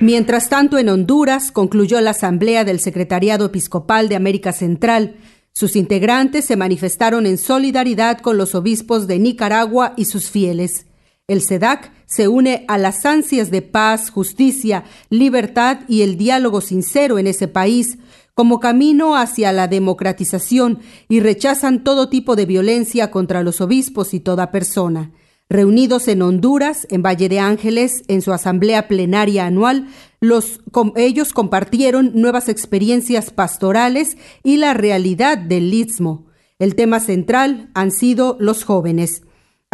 Mientras 0.00 0.50
tanto, 0.50 0.76
en 0.76 0.90
Honduras 0.90 1.50
concluyó 1.50 2.00
la 2.00 2.10
asamblea 2.10 2.64
del 2.64 2.80
Secretariado 2.80 3.46
Episcopal 3.46 4.08
de 4.08 4.16
América 4.16 4.52
Central. 4.52 5.16
Sus 5.52 5.76
integrantes 5.76 6.44
se 6.44 6.56
manifestaron 6.56 7.26
en 7.26 7.38
solidaridad 7.38 8.18
con 8.18 8.36
los 8.36 8.54
obispos 8.54 9.06
de 9.06 9.18
Nicaragua 9.18 9.94
y 9.96 10.04
sus 10.04 10.28
fieles. 10.30 10.86
El 11.26 11.40
SEDAC 11.40 11.90
se 12.04 12.28
une 12.28 12.66
a 12.68 12.76
las 12.76 13.06
ansias 13.06 13.50
de 13.50 13.62
paz, 13.62 14.10
justicia, 14.10 14.84
libertad 15.08 15.78
y 15.88 16.02
el 16.02 16.18
diálogo 16.18 16.60
sincero 16.60 17.18
en 17.18 17.26
ese 17.26 17.48
país 17.48 17.96
como 18.34 18.60
camino 18.60 19.16
hacia 19.16 19.50
la 19.50 19.66
democratización 19.66 20.80
y 21.08 21.20
rechazan 21.20 21.82
todo 21.82 22.10
tipo 22.10 22.36
de 22.36 22.44
violencia 22.44 23.10
contra 23.10 23.42
los 23.42 23.62
obispos 23.62 24.12
y 24.12 24.20
toda 24.20 24.50
persona. 24.50 25.12
Reunidos 25.48 26.08
en 26.08 26.20
Honduras, 26.20 26.86
en 26.90 27.02
Valle 27.02 27.30
de 27.30 27.38
Ángeles, 27.38 28.02
en 28.08 28.20
su 28.20 28.34
asamblea 28.34 28.86
plenaria 28.86 29.46
anual, 29.46 29.88
los, 30.20 30.60
ellos 30.94 31.32
compartieron 31.32 32.12
nuevas 32.14 32.50
experiencias 32.50 33.30
pastorales 33.30 34.18
y 34.42 34.58
la 34.58 34.74
realidad 34.74 35.38
del 35.38 35.72
istmo. 35.72 36.26
El 36.58 36.74
tema 36.74 37.00
central 37.00 37.70
han 37.72 37.92
sido 37.92 38.36
los 38.40 38.64
jóvenes. 38.64 39.22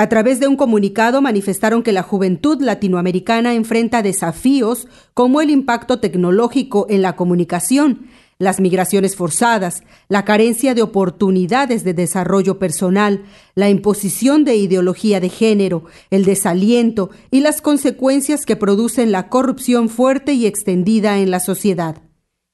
A 0.01 0.09
través 0.09 0.41
de 0.41 0.49
un 0.49 0.57
comunicado 0.57 1.21
manifestaron 1.21 1.83
que 1.83 1.93
la 1.93 2.03
juventud 2.03 2.63
latinoamericana 2.63 3.53
enfrenta 3.53 4.01
desafíos 4.01 4.89
como 5.13 5.43
el 5.43 5.51
impacto 5.51 6.01
tecnológico 6.01 6.87
en 6.89 7.03
la 7.03 7.17
comunicación, 7.17 8.07
las 8.39 8.61
migraciones 8.61 9.15
forzadas, 9.15 9.83
la 10.09 10.25
carencia 10.25 10.75
de 10.75 10.81
oportunidades 10.81 11.85
de 11.85 11.93
desarrollo 11.93 12.59
personal, 12.59 13.25
la 13.55 13.69
imposición 13.69 14.45
de 14.45 14.57
ideología 14.57 15.21
de 15.21 15.29
género, 15.29 15.85
el 16.09 16.25
desaliento 16.25 17.11
y 17.31 17.41
las 17.41 17.61
consecuencias 17.61 18.47
que 18.47 18.57
producen 18.57 19.13
la 19.13 19.29
corrupción 19.29 19.91
fuerte 19.91 20.33
y 20.33 20.47
extendida 20.47 21.19
en 21.19 21.31
la 21.31 21.41
sociedad. 21.41 22.10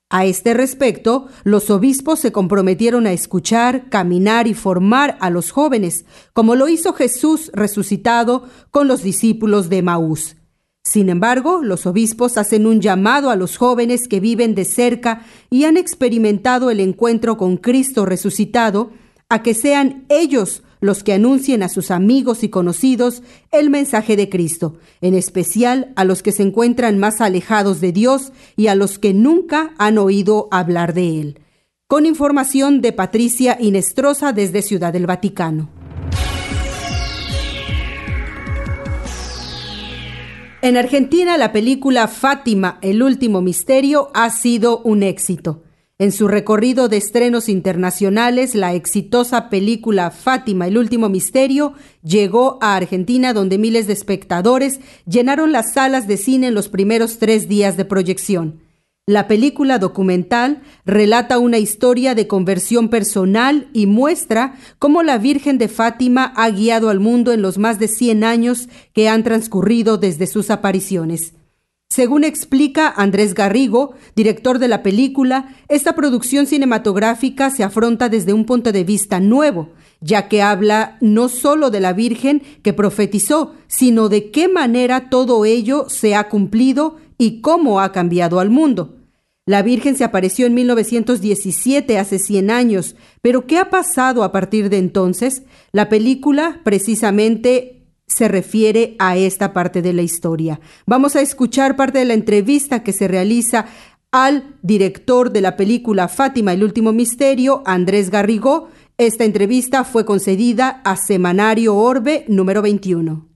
A 0.08 0.24
este 0.24 0.54
respecto, 0.54 1.26
los 1.42 1.68
obispos 1.68 2.20
se 2.20 2.30
comprometieron 2.30 3.06
a 3.06 3.12
escuchar, 3.12 3.88
caminar 3.88 4.46
y 4.46 4.54
formar 4.54 5.18
a 5.20 5.30
los 5.30 5.50
jóvenes, 5.50 6.04
como 6.32 6.54
lo 6.54 6.68
hizo 6.68 6.92
Jesús 6.92 7.50
resucitado 7.52 8.44
con 8.70 8.86
los 8.86 9.02
discípulos 9.02 9.68
de 9.68 9.82
Maús. 9.82 10.36
Sin 10.84 11.08
embargo, 11.08 11.60
los 11.64 11.86
obispos 11.86 12.38
hacen 12.38 12.64
un 12.66 12.80
llamado 12.80 13.30
a 13.30 13.36
los 13.36 13.56
jóvenes 13.56 14.06
que 14.06 14.20
viven 14.20 14.54
de 14.54 14.64
cerca 14.64 15.26
y 15.50 15.64
han 15.64 15.76
experimentado 15.76 16.70
el 16.70 16.78
encuentro 16.78 17.36
con 17.36 17.56
Cristo 17.56 18.06
resucitado, 18.06 18.92
a 19.28 19.42
que 19.42 19.54
sean 19.54 20.04
ellos 20.08 20.62
los 20.80 21.02
que 21.02 21.12
anuncien 21.12 21.62
a 21.62 21.68
sus 21.68 21.90
amigos 21.90 22.42
y 22.42 22.48
conocidos 22.48 23.22
el 23.52 23.70
mensaje 23.70 24.16
de 24.16 24.28
Cristo, 24.28 24.78
en 25.00 25.14
especial 25.14 25.92
a 25.96 26.04
los 26.04 26.22
que 26.22 26.32
se 26.32 26.42
encuentran 26.42 26.98
más 26.98 27.20
alejados 27.20 27.80
de 27.80 27.92
Dios 27.92 28.32
y 28.56 28.68
a 28.68 28.74
los 28.74 28.98
que 28.98 29.14
nunca 29.14 29.74
han 29.78 29.98
oído 29.98 30.48
hablar 30.50 30.94
de 30.94 31.20
Él. 31.20 31.40
Con 31.88 32.06
información 32.06 32.80
de 32.80 32.92
Patricia 32.92 33.56
Inestrosa 33.60 34.32
desde 34.32 34.62
Ciudad 34.62 34.92
del 34.92 35.06
Vaticano. 35.06 35.70
En 40.62 40.76
Argentina, 40.76 41.38
la 41.38 41.52
película 41.52 42.08
Fátima, 42.08 42.78
el 42.82 43.02
último 43.02 43.40
misterio, 43.40 44.10
ha 44.14 44.30
sido 44.30 44.78
un 44.78 45.04
éxito. 45.04 45.65
En 45.98 46.12
su 46.12 46.28
recorrido 46.28 46.90
de 46.90 46.98
estrenos 46.98 47.48
internacionales, 47.48 48.54
la 48.54 48.74
exitosa 48.74 49.48
película 49.48 50.10
Fátima, 50.10 50.66
el 50.66 50.76
último 50.76 51.08
misterio, 51.08 51.72
llegó 52.02 52.58
a 52.60 52.76
Argentina 52.76 53.32
donde 53.32 53.56
miles 53.56 53.86
de 53.86 53.94
espectadores 53.94 54.80
llenaron 55.06 55.52
las 55.52 55.72
salas 55.72 56.06
de 56.06 56.18
cine 56.18 56.48
en 56.48 56.54
los 56.54 56.68
primeros 56.68 57.18
tres 57.18 57.48
días 57.48 57.78
de 57.78 57.86
proyección. 57.86 58.60
La 59.06 59.26
película 59.26 59.78
documental 59.78 60.60
relata 60.84 61.38
una 61.38 61.56
historia 61.56 62.14
de 62.14 62.26
conversión 62.26 62.90
personal 62.90 63.70
y 63.72 63.86
muestra 63.86 64.56
cómo 64.78 65.02
la 65.02 65.16
Virgen 65.16 65.56
de 65.56 65.68
Fátima 65.68 66.30
ha 66.36 66.50
guiado 66.50 66.90
al 66.90 67.00
mundo 67.00 67.32
en 67.32 67.40
los 67.40 67.56
más 67.56 67.78
de 67.78 67.88
100 67.88 68.22
años 68.22 68.68
que 68.92 69.08
han 69.08 69.24
transcurrido 69.24 69.96
desde 69.96 70.26
sus 70.26 70.50
apariciones. 70.50 71.32
Según 71.88 72.24
explica 72.24 72.88
Andrés 72.88 73.32
Garrigo, 73.34 73.94
director 74.14 74.58
de 74.58 74.68
la 74.68 74.82
película, 74.82 75.54
esta 75.68 75.94
producción 75.94 76.46
cinematográfica 76.46 77.50
se 77.50 77.62
afronta 77.62 78.08
desde 78.08 78.32
un 78.32 78.44
punto 78.44 78.72
de 78.72 78.84
vista 78.84 79.20
nuevo, 79.20 79.70
ya 80.00 80.28
que 80.28 80.42
habla 80.42 80.98
no 81.00 81.28
solo 81.28 81.70
de 81.70 81.80
la 81.80 81.92
Virgen 81.92 82.42
que 82.62 82.72
profetizó, 82.72 83.54
sino 83.66 84.08
de 84.08 84.30
qué 84.30 84.48
manera 84.48 85.08
todo 85.08 85.44
ello 85.44 85.86
se 85.88 86.14
ha 86.14 86.28
cumplido 86.28 86.96
y 87.18 87.40
cómo 87.40 87.80
ha 87.80 87.92
cambiado 87.92 88.40
al 88.40 88.50
mundo. 88.50 88.96
La 89.46 89.62
Virgen 89.62 89.96
se 89.96 90.02
apareció 90.02 90.46
en 90.46 90.54
1917, 90.54 92.00
hace 92.00 92.18
100 92.18 92.50
años, 92.50 92.96
pero 93.22 93.46
¿qué 93.46 93.58
ha 93.58 93.70
pasado 93.70 94.24
a 94.24 94.32
partir 94.32 94.70
de 94.70 94.78
entonces? 94.78 95.44
La 95.70 95.88
película 95.88 96.60
precisamente 96.64 97.75
se 98.06 98.28
refiere 98.28 98.94
a 98.98 99.16
esta 99.16 99.52
parte 99.52 99.82
de 99.82 99.92
la 99.92 100.02
historia. 100.02 100.60
Vamos 100.86 101.16
a 101.16 101.20
escuchar 101.20 101.76
parte 101.76 101.98
de 101.98 102.04
la 102.04 102.14
entrevista 102.14 102.82
que 102.82 102.92
se 102.92 103.08
realiza 103.08 103.66
al 104.12 104.54
director 104.62 105.32
de 105.32 105.40
la 105.40 105.56
película 105.56 106.08
Fátima, 106.08 106.52
el 106.52 106.62
último 106.62 106.92
misterio, 106.92 107.62
Andrés 107.66 108.10
Garrigó. 108.10 108.68
Esta 108.96 109.24
entrevista 109.24 109.84
fue 109.84 110.04
concedida 110.06 110.80
a 110.84 110.96
Semanario 110.96 111.76
Orbe 111.76 112.24
número 112.28 112.62
21. 112.62 113.28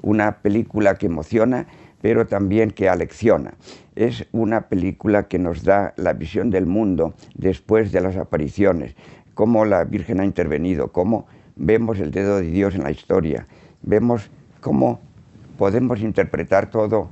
Una 0.00 0.42
película 0.42 0.96
que 0.96 1.06
emociona, 1.06 1.68
pero 2.00 2.26
también 2.26 2.70
que 2.70 2.88
alecciona. 2.88 3.54
Es 3.94 4.26
una 4.32 4.68
película 4.68 5.28
que 5.28 5.38
nos 5.38 5.62
da 5.62 5.92
la 5.96 6.14
visión 6.14 6.50
del 6.50 6.66
mundo 6.66 7.14
después 7.34 7.92
de 7.92 8.00
las 8.00 8.16
apariciones, 8.16 8.96
cómo 9.34 9.64
la 9.66 9.84
Virgen 9.84 10.18
ha 10.18 10.24
intervenido, 10.24 10.90
cómo 10.90 11.26
vemos 11.54 12.00
el 12.00 12.10
dedo 12.10 12.38
de 12.38 12.50
Dios 12.50 12.74
en 12.74 12.82
la 12.82 12.90
historia, 12.90 13.46
vemos 13.82 14.30
cómo 14.60 15.00
podemos 15.58 16.00
interpretar 16.00 16.70
todo, 16.70 17.08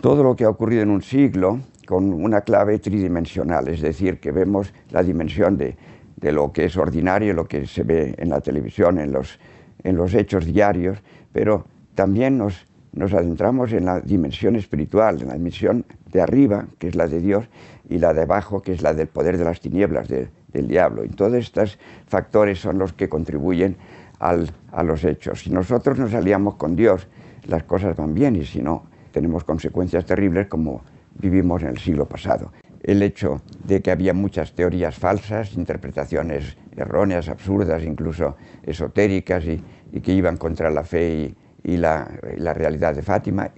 todo 0.00 0.22
lo 0.22 0.36
que 0.36 0.44
ha 0.44 0.48
ocurrido 0.48 0.82
en 0.82 0.90
un 0.90 1.02
siglo 1.02 1.60
con 1.86 2.12
una 2.12 2.40
clave 2.42 2.78
tridimensional, 2.78 3.68
es 3.68 3.80
decir, 3.80 4.18
que 4.18 4.32
vemos 4.32 4.72
la 4.90 5.02
dimensión 5.02 5.58
de, 5.58 5.76
de 6.16 6.32
lo 6.32 6.52
que 6.52 6.64
es 6.64 6.76
ordinario, 6.76 7.34
lo 7.34 7.46
que 7.46 7.66
se 7.66 7.82
ve 7.82 8.14
en 8.18 8.30
la 8.30 8.40
televisión, 8.40 8.98
en 8.98 9.12
los, 9.12 9.38
en 9.82 9.96
los 9.96 10.14
hechos 10.14 10.46
diarios, 10.46 10.98
pero 11.32 11.66
también 11.94 12.38
nos, 12.38 12.66
nos 12.92 13.12
adentramos 13.12 13.72
en 13.72 13.84
la 13.84 14.00
dimensión 14.00 14.56
espiritual, 14.56 15.20
en 15.20 15.28
la 15.28 15.34
dimensión 15.34 15.84
de 16.10 16.22
arriba, 16.22 16.66
que 16.78 16.88
es 16.88 16.94
la 16.94 17.06
de 17.06 17.20
Dios, 17.20 17.44
y 17.88 17.98
la 17.98 18.14
de 18.14 18.22
abajo, 18.22 18.62
que 18.62 18.72
es 18.72 18.82
la 18.82 18.94
del 18.94 19.08
poder 19.08 19.36
de 19.36 19.44
las 19.44 19.60
tinieblas, 19.60 20.08
del 20.08 20.68
diablo. 20.68 21.04
Y 21.04 21.08
todos 21.08 21.34
estos 21.34 21.78
factores 22.06 22.60
son 22.60 22.78
los 22.78 22.92
que 22.92 23.08
contribuyen 23.08 23.76
a 24.18 24.82
los 24.82 25.04
hechos. 25.04 25.40
Si 25.40 25.50
nosotros 25.50 25.98
nos 25.98 26.14
aliamos 26.14 26.54
con 26.56 26.76
Dios, 26.76 27.08
las 27.46 27.64
cosas 27.64 27.96
van 27.96 28.14
bien 28.14 28.36
y 28.36 28.44
si 28.44 28.62
no, 28.62 28.84
tenemos 29.12 29.44
consecuencias 29.44 30.04
terribles 30.04 30.48
como 30.48 30.82
vivimos 31.14 31.62
en 31.62 31.68
el 31.68 31.78
siglo 31.78 32.06
pasado. 32.06 32.52
El 32.82 33.02
hecho 33.02 33.40
de 33.64 33.80
que 33.80 33.90
había 33.90 34.12
muchas 34.12 34.52
teorías 34.52 34.96
falsas, 34.96 35.54
interpretaciones 35.54 36.56
erróneas, 36.76 37.28
absurdas, 37.28 37.82
incluso 37.84 38.36
esotéricas 38.62 39.44
y, 39.44 39.62
que 40.00 40.12
iban 40.12 40.36
contra 40.36 40.70
la 40.70 40.82
fe 40.82 41.34
y, 41.62 41.76
la, 41.76 42.04
realidad 42.04 42.94
de 42.94 43.02
Fátima. 43.02 43.50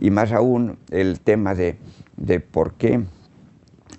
Y 0.00 0.10
más 0.10 0.32
aún 0.32 0.78
el 0.90 1.20
tema 1.20 1.54
de, 1.54 1.78
por 2.50 2.74
qué 2.74 3.04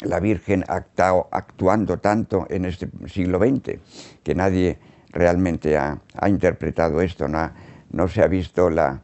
la 0.02 0.20
Virgen 0.20 0.63
ha 0.67 0.86
actuando 1.32 1.98
tanto 1.98 2.46
en 2.50 2.65
este 2.65 2.89
siglo 3.08 3.39
XX, 3.39 3.80
que 4.22 4.36
nadie 4.36 4.78
realmente 5.17 5.77
ha, 5.77 5.99
interpretado 6.27 7.01
esto, 7.01 7.27
no, 7.27 8.08
se 8.08 8.21
ha 8.21 8.27
visto 8.27 8.69
la, 8.69 9.01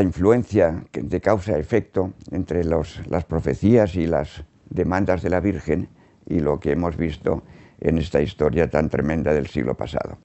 influencia 0.00 0.84
de 0.92 1.20
causa-efecto 1.20 2.12
entre 2.30 2.62
las 2.64 3.24
profecías 3.26 3.96
y 3.96 4.06
las 4.06 4.44
demandas 4.70 5.22
de 5.22 5.30
la 5.30 5.40
Virgen 5.40 5.88
y 6.26 6.38
lo 6.38 6.60
que 6.60 6.70
hemos 6.70 6.96
visto 6.96 7.42
en 7.80 7.98
esta 7.98 8.22
historia 8.22 8.70
tan 8.70 8.88
tremenda 8.88 9.34
del 9.34 9.48
siglo 9.48 9.74
pasado. 9.74 10.18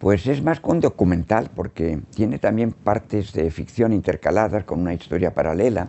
Pues 0.00 0.26
es 0.26 0.42
más 0.42 0.60
que 0.60 0.70
un 0.70 0.80
documental 0.80 1.48
porque 1.54 2.00
tiene 2.14 2.38
también 2.38 2.72
partes 2.72 3.32
de 3.32 3.48
ficción 3.50 3.92
intercaladas 3.92 4.64
con 4.64 4.80
una 4.80 4.92
historia 4.92 5.32
paralela, 5.32 5.88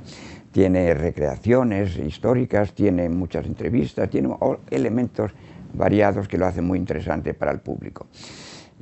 tiene 0.52 0.94
recreaciones 0.94 1.98
históricas, 1.98 2.74
tiene 2.74 3.10
muchas 3.10 3.48
entrevistas, 3.48 4.10
tiene 4.10 4.30
elementos 4.70 5.32
variados 5.74 6.28
que 6.28 6.38
lo 6.38 6.46
hacen 6.46 6.66
muy 6.66 6.80
interesante 6.80 7.34
para 7.34 7.52
el 7.52 7.60
público. 7.60 8.08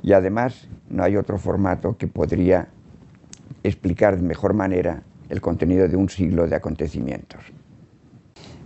Y 0.02 0.12
además 0.12 0.68
no 0.88 1.02
hay 1.02 1.16
otro 1.16 1.38
formato 1.38 1.96
que 1.96 2.06
podría 2.06 2.68
explicar 3.62 4.16
de 4.16 4.22
mejor 4.22 4.54
manera 4.54 5.02
el 5.28 5.40
contenido 5.40 5.88
de 5.88 5.96
un 5.96 6.08
siglo 6.08 6.46
de 6.46 6.56
acontecimientos. 6.56 7.40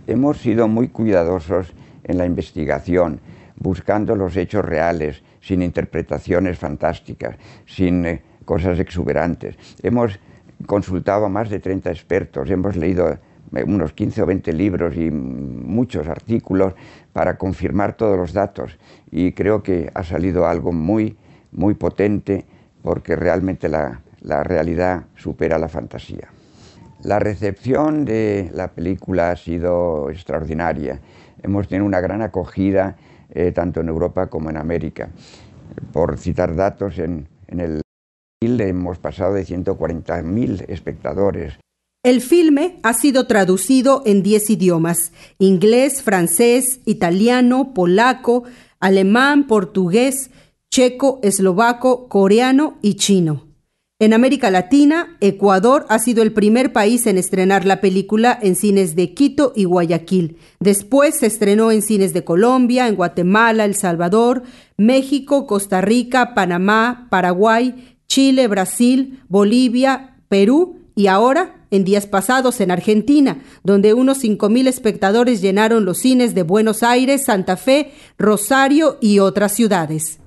Hemos 0.07 0.39
sido 0.39 0.67
muy 0.67 0.89
cuidadosos 0.89 1.73
en 2.03 2.17
la 2.17 2.25
investigación, 2.25 3.19
buscando 3.57 4.15
los 4.15 4.35
hechos 4.35 4.65
reales, 4.65 5.23
sin 5.41 5.61
interpretaciones 5.61 6.57
fantásticas, 6.57 7.35
sin 7.65 8.05
eh, 8.05 8.21
cosas 8.45 8.79
exuberantes. 8.79 9.55
Hemos 9.81 10.19
consultado 10.65 11.25
a 11.25 11.29
más 11.29 11.49
de 11.49 11.59
30 11.59 11.89
expertos, 11.91 12.49
hemos 12.49 12.75
leído 12.75 13.17
unos 13.65 13.93
15 13.93 14.21
o 14.21 14.25
20 14.25 14.53
libros 14.53 14.95
y 14.95 15.11
muchos 15.11 16.07
artículos 16.07 16.73
para 17.13 17.37
confirmar 17.37 17.97
todos 17.97 18.17
los 18.17 18.33
datos 18.33 18.77
y 19.11 19.33
creo 19.33 19.61
que 19.61 19.91
ha 19.93 20.03
salido 20.03 20.47
algo 20.47 20.71
muy, 20.71 21.17
muy 21.51 21.73
potente 21.73 22.45
porque 22.81 23.15
realmente 23.15 23.69
la, 23.69 24.01
realidad 24.43 25.05
supera 25.15 25.57
la 25.57 25.67
fantasía. 25.67 26.29
La 27.03 27.19
recepción 27.19 28.05
de 28.05 28.51
la 28.53 28.69
película 28.69 29.31
ha 29.31 29.35
sido 29.35 30.09
extraordinaria. 30.09 30.99
Hemos 31.41 31.67
tenido 31.67 31.85
una 31.85 31.99
gran 31.99 32.21
acogida 32.21 32.95
eh, 33.31 33.51
tanto 33.51 33.81
en 33.81 33.89
Europa 33.89 34.27
como 34.27 34.49
en 34.49 34.57
América. 34.57 35.09
Por 35.91 36.17
citar 36.19 36.55
datos, 36.55 36.99
en, 36.99 37.27
en 37.47 37.59
el 37.59 37.81
hemos 38.43 38.97
pasado 38.97 39.33
de 39.33 39.43
140.000 39.43 40.65
espectadores. 40.67 41.59
El 42.03 42.21
filme 42.21 42.79
ha 42.81 42.95
sido 42.95 43.27
traducido 43.27 44.01
en 44.07 44.23
10 44.23 44.49
idiomas, 44.49 45.11
inglés, 45.37 46.01
francés, 46.01 46.79
italiano, 46.85 47.75
polaco, 47.75 48.43
alemán, 48.79 49.45
portugués, 49.45 50.31
checo, 50.71 51.19
eslovaco, 51.21 52.07
coreano 52.07 52.79
y 52.81 52.95
chino. 52.95 53.45
En 53.99 54.15
América 54.15 54.49
Latina, 54.49 55.15
Ecuador 55.21 55.85
ha 55.89 55.99
sido 55.99 56.23
el 56.23 56.33
primer 56.33 56.73
país 56.73 57.05
en 57.05 57.19
estrenar 57.19 57.65
la 57.65 57.81
película 57.81 58.35
en 58.41 58.55
cines 58.55 58.95
de 58.95 59.13
Quito 59.13 59.53
y 59.55 59.65
Guayaquil. 59.65 60.37
Después 60.59 61.19
se 61.19 61.27
estrenó 61.27 61.69
en 61.69 61.83
cines 61.83 62.13
de 62.13 62.23
Colombia, 62.23 62.87
en 62.87 62.95
Guatemala, 62.95 63.63
El 63.63 63.75
Salvador, 63.75 64.41
México, 64.75 65.45
Costa 65.45 65.81
Rica, 65.81 66.33
Panamá, 66.33 67.05
Paraguay, 67.11 67.95
Chile, 68.07 68.47
Brasil, 68.47 69.21
Bolivia, 69.29 70.17
Perú 70.29 70.79
y 70.95 71.05
ahora 71.05 71.60
en 71.71 71.83
días 71.83 72.05
pasados 72.05 72.61
en 72.61 72.69
Argentina, 72.69 73.41
donde 73.63 73.93
unos 73.93 74.23
5.000 74.23 74.67
espectadores 74.67 75.41
llenaron 75.41 75.85
los 75.85 75.97
cines 75.97 76.35
de 76.35 76.43
Buenos 76.43 76.83
Aires, 76.83 77.25
Santa 77.25 77.57
Fe, 77.57 77.93
Rosario 78.17 78.97
y 79.01 79.19
otras 79.19 79.53
ciudades. 79.53 80.19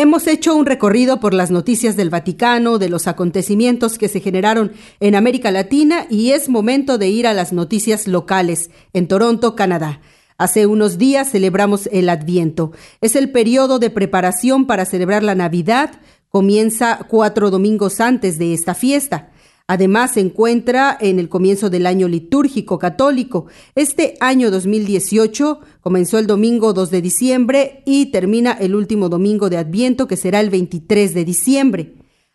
Hemos 0.00 0.28
hecho 0.28 0.54
un 0.54 0.64
recorrido 0.64 1.18
por 1.18 1.34
las 1.34 1.50
noticias 1.50 1.96
del 1.96 2.08
Vaticano, 2.08 2.78
de 2.78 2.88
los 2.88 3.08
acontecimientos 3.08 3.98
que 3.98 4.06
se 4.06 4.20
generaron 4.20 4.70
en 5.00 5.16
América 5.16 5.50
Latina 5.50 6.06
y 6.08 6.30
es 6.30 6.48
momento 6.48 6.98
de 6.98 7.08
ir 7.08 7.26
a 7.26 7.34
las 7.34 7.52
noticias 7.52 8.06
locales 8.06 8.70
en 8.92 9.08
Toronto, 9.08 9.56
Canadá. 9.56 10.00
Hace 10.38 10.66
unos 10.66 10.98
días 10.98 11.32
celebramos 11.32 11.88
el 11.90 12.08
Adviento. 12.08 12.70
Es 13.00 13.16
el 13.16 13.32
periodo 13.32 13.80
de 13.80 13.90
preparación 13.90 14.68
para 14.68 14.84
celebrar 14.84 15.24
la 15.24 15.34
Navidad. 15.34 15.90
Comienza 16.28 17.00
cuatro 17.08 17.50
domingos 17.50 18.00
antes 18.00 18.38
de 18.38 18.54
esta 18.54 18.76
fiesta. 18.76 19.32
Además, 19.66 20.12
se 20.12 20.20
encuentra 20.20 20.96
en 21.00 21.18
el 21.18 21.28
comienzo 21.28 21.70
del 21.70 21.86
año 21.86 22.06
litúrgico 22.06 22.78
católico. 22.78 23.46
Este 23.74 24.14
año 24.20 24.52
2018 24.52 25.58
comenzó 25.80 26.20
el 26.20 26.28
domingo 26.28 26.72
2 26.72 26.88
de 26.92 27.02
diciembre 27.02 27.82
y 27.84 28.06
termina 28.12 28.52
el 28.52 28.76
último 28.76 29.08
domingo 29.08 29.50
de 29.50 29.56
Adviento, 29.56 30.06
que 30.06 30.16
será 30.16 30.38
el 30.38 30.50
23 30.50 31.14
de 31.14 31.24
diciembre. 31.24 31.94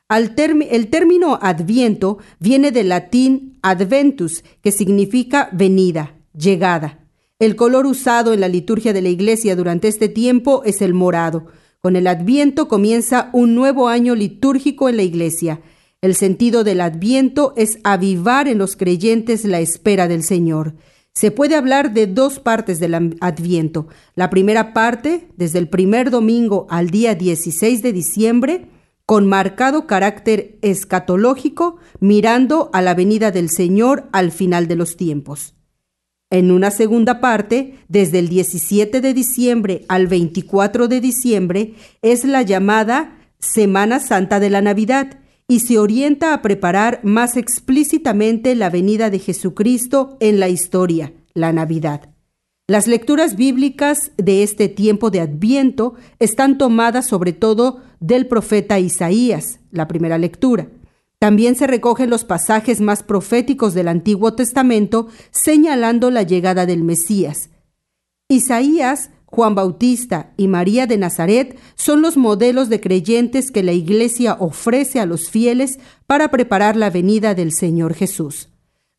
el 0.10 0.36
término 0.90 1.40
Adviento 1.42 2.18
viene 2.40 2.72
del 2.72 2.90
latín 2.90 3.60
adventus, 3.62 4.44
que 4.62 4.74
significa 4.74 5.48
venida, 5.54 6.18
llegada. 6.38 7.03
El 7.44 7.58
color 7.58 7.86
usado 7.88 8.32
en 8.32 8.40
la 8.40 8.48
liturgia 8.48 8.94
de 8.94 9.02
la 9.02 9.10
Iglesia 9.10 9.58
durante 9.58 9.90
este 9.90 10.08
tiempo 10.08 10.62
es 10.64 10.82
el 10.82 10.94
morado. 10.94 11.48
Con 11.82 11.98
el 11.98 12.08
Adviento 12.08 12.70
comienza 12.70 13.30
un 13.34 13.54
nuevo 13.54 13.90
año 13.90 14.16
litúrgico 14.16 14.88
en 14.88 14.96
la 14.96 15.04
Iglesia. 15.04 15.60
El 16.00 16.16
sentido 16.16 16.64
del 16.64 16.80
adviento 16.80 17.54
es 17.58 17.80
avivar 17.84 18.48
en 18.48 18.60
los 18.60 18.78
creyentes 18.78 19.44
la 19.44 19.60
espera 19.60 20.08
del 20.08 20.24
Señor. 20.24 20.76
Se 21.14 21.32
puede 21.32 21.58
hablar 21.58 21.94
de 21.94 22.08
dos 22.08 22.40
partes 22.40 22.80
del 22.80 23.18
adviento. 23.20 23.88
La 24.16 24.30
primera 24.30 24.72
parte, 24.72 25.28
desde 25.36 25.60
el 25.60 25.68
primer 25.68 26.12
domingo 26.12 26.66
al 26.70 26.92
día 26.92 27.14
16 27.14 27.82
de 27.82 27.92
diciembre, 27.92 28.70
con 29.06 29.28
marcado 29.28 29.86
carácter 29.86 30.60
escatológico, 30.62 31.76
mirando 32.00 32.70
a 32.72 32.82
la 32.82 32.94
venida 32.94 33.32
del 33.32 33.50
Señor 33.50 34.08
al 34.14 34.32
final 34.32 34.70
de 34.70 34.78
los 34.78 34.96
tiempos. 34.96 35.56
En 36.34 36.50
una 36.50 36.72
segunda 36.72 37.22
parte, 37.22 37.76
desde 37.90 38.18
el 38.18 38.28
17 38.28 39.02
de 39.02 39.14
diciembre 39.14 39.86
al 39.88 40.08
24 40.08 40.88
de 40.88 41.00
diciembre, 41.00 41.76
es 42.02 42.26
la 42.26 42.42
llamada 42.42 43.20
Semana 43.38 44.00
Santa 44.00 44.40
de 44.40 44.50
la 44.50 44.64
Navidad, 44.64 45.20
y 45.48 45.60
se 45.60 45.78
orienta 45.78 46.34
a 46.34 46.42
preparar 46.42 47.02
más 47.04 47.38
explícitamente 47.38 48.56
la 48.56 48.72
venida 48.72 49.12
de 49.12 49.20
Jesucristo 49.20 50.18
en 50.20 50.40
la 50.40 50.50
historia, 50.50 51.14
la 51.36 51.54
Navidad. 51.54 52.10
Las 52.66 52.88
lecturas 52.88 53.36
bíblicas 53.36 54.12
de 54.18 54.42
este 54.42 54.70
tiempo 54.70 55.12
de 55.12 55.20
Adviento 55.20 55.94
están 56.18 56.58
tomadas 56.58 57.06
sobre 57.06 57.34
todo 57.34 57.84
del 58.00 58.26
profeta 58.26 58.80
Isaías, 58.80 59.60
la 59.70 59.88
primera 59.88 60.18
lectura. 60.18 60.68
También 61.24 61.56
se 61.56 61.68
recogen 61.68 62.10
los 62.10 62.26
pasajes 62.26 62.82
más 62.82 63.02
proféticos 63.02 63.74
del 63.74 63.88
Antiguo 63.88 64.34
Testamento 64.34 65.08
señalando 65.32 66.12
la 66.12 66.24
llegada 66.24 66.66
del 66.66 66.84
Mesías. 66.84 67.50
Isaías 68.28 69.10
Juan 69.24 69.56
Bautista 69.56 70.34
y 70.36 70.50
María 70.50 70.86
de 70.86 70.98
Nazaret 70.98 71.58
son 71.76 72.02
los 72.02 72.18
modelos 72.18 72.68
de 72.68 72.82
creyentes 72.82 73.52
que 73.52 73.64
la 73.64 73.72
Iglesia 73.72 74.36
ofrece 74.38 75.00
a 75.00 75.06
los 75.06 75.30
fieles 75.30 75.80
para 76.08 76.30
preparar 76.30 76.76
la 76.76 76.90
venida 76.90 77.36
del 77.36 77.54
Señor 77.54 77.94
Jesús. 77.94 78.50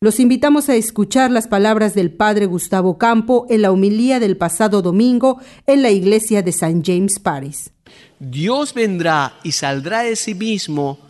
Los 0.01 0.19
invitamos 0.19 0.67
a 0.67 0.73
escuchar 0.73 1.29
las 1.29 1.47
palabras 1.47 1.93
del 1.93 2.11
Padre 2.11 2.47
Gustavo 2.47 2.97
Campo 2.97 3.45
en 3.51 3.61
la 3.61 3.71
humilía 3.71 4.19
del 4.19 4.35
pasado 4.35 4.81
domingo 4.81 5.39
en 5.67 5.83
la 5.83 5.91
iglesia 5.91 6.41
de 6.41 6.49
St. 6.49 6.81
James 6.83 7.19
Paris. 7.19 7.71
Dios 8.19 8.73
vendrá 8.73 9.33
y 9.43 9.51
saldrá 9.51 10.01
de 10.01 10.15
sí 10.15 10.33
mismo 10.33 11.04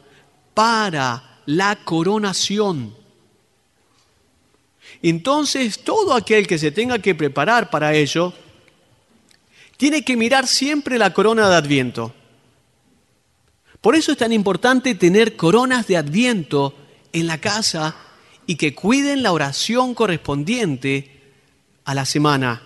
para 0.56 1.42
la 1.46 1.76
coronación. 1.76 2.96
Entonces 5.04 5.84
todo 5.84 6.16
aquel 6.16 6.48
que 6.48 6.58
se 6.58 6.72
tenga 6.72 6.98
que 6.98 7.14
preparar 7.14 7.70
para 7.70 7.94
ello, 7.94 8.34
tiene 9.78 10.04
que 10.04 10.18
mirar 10.18 10.48
siempre 10.48 10.98
la 10.98 11.14
corona 11.14 11.50
de 11.50 11.56
Adviento. 11.56 12.14
Por 13.82 13.96
eso 13.96 14.14
es 14.14 14.18
tan 14.18 14.32
importante 14.32 14.96
tener 14.96 15.36
coronas 15.36 15.86
de 15.86 15.98
Adviento 15.98 16.74
en 17.14 17.28
la 17.28 17.40
casa 17.40 17.96
y 18.48 18.56
que 18.56 18.74
cuiden 18.74 19.22
la 19.22 19.32
oración 19.32 19.94
correspondiente 19.94 21.22
a 21.84 21.94
la 21.94 22.06
semana. 22.06 22.64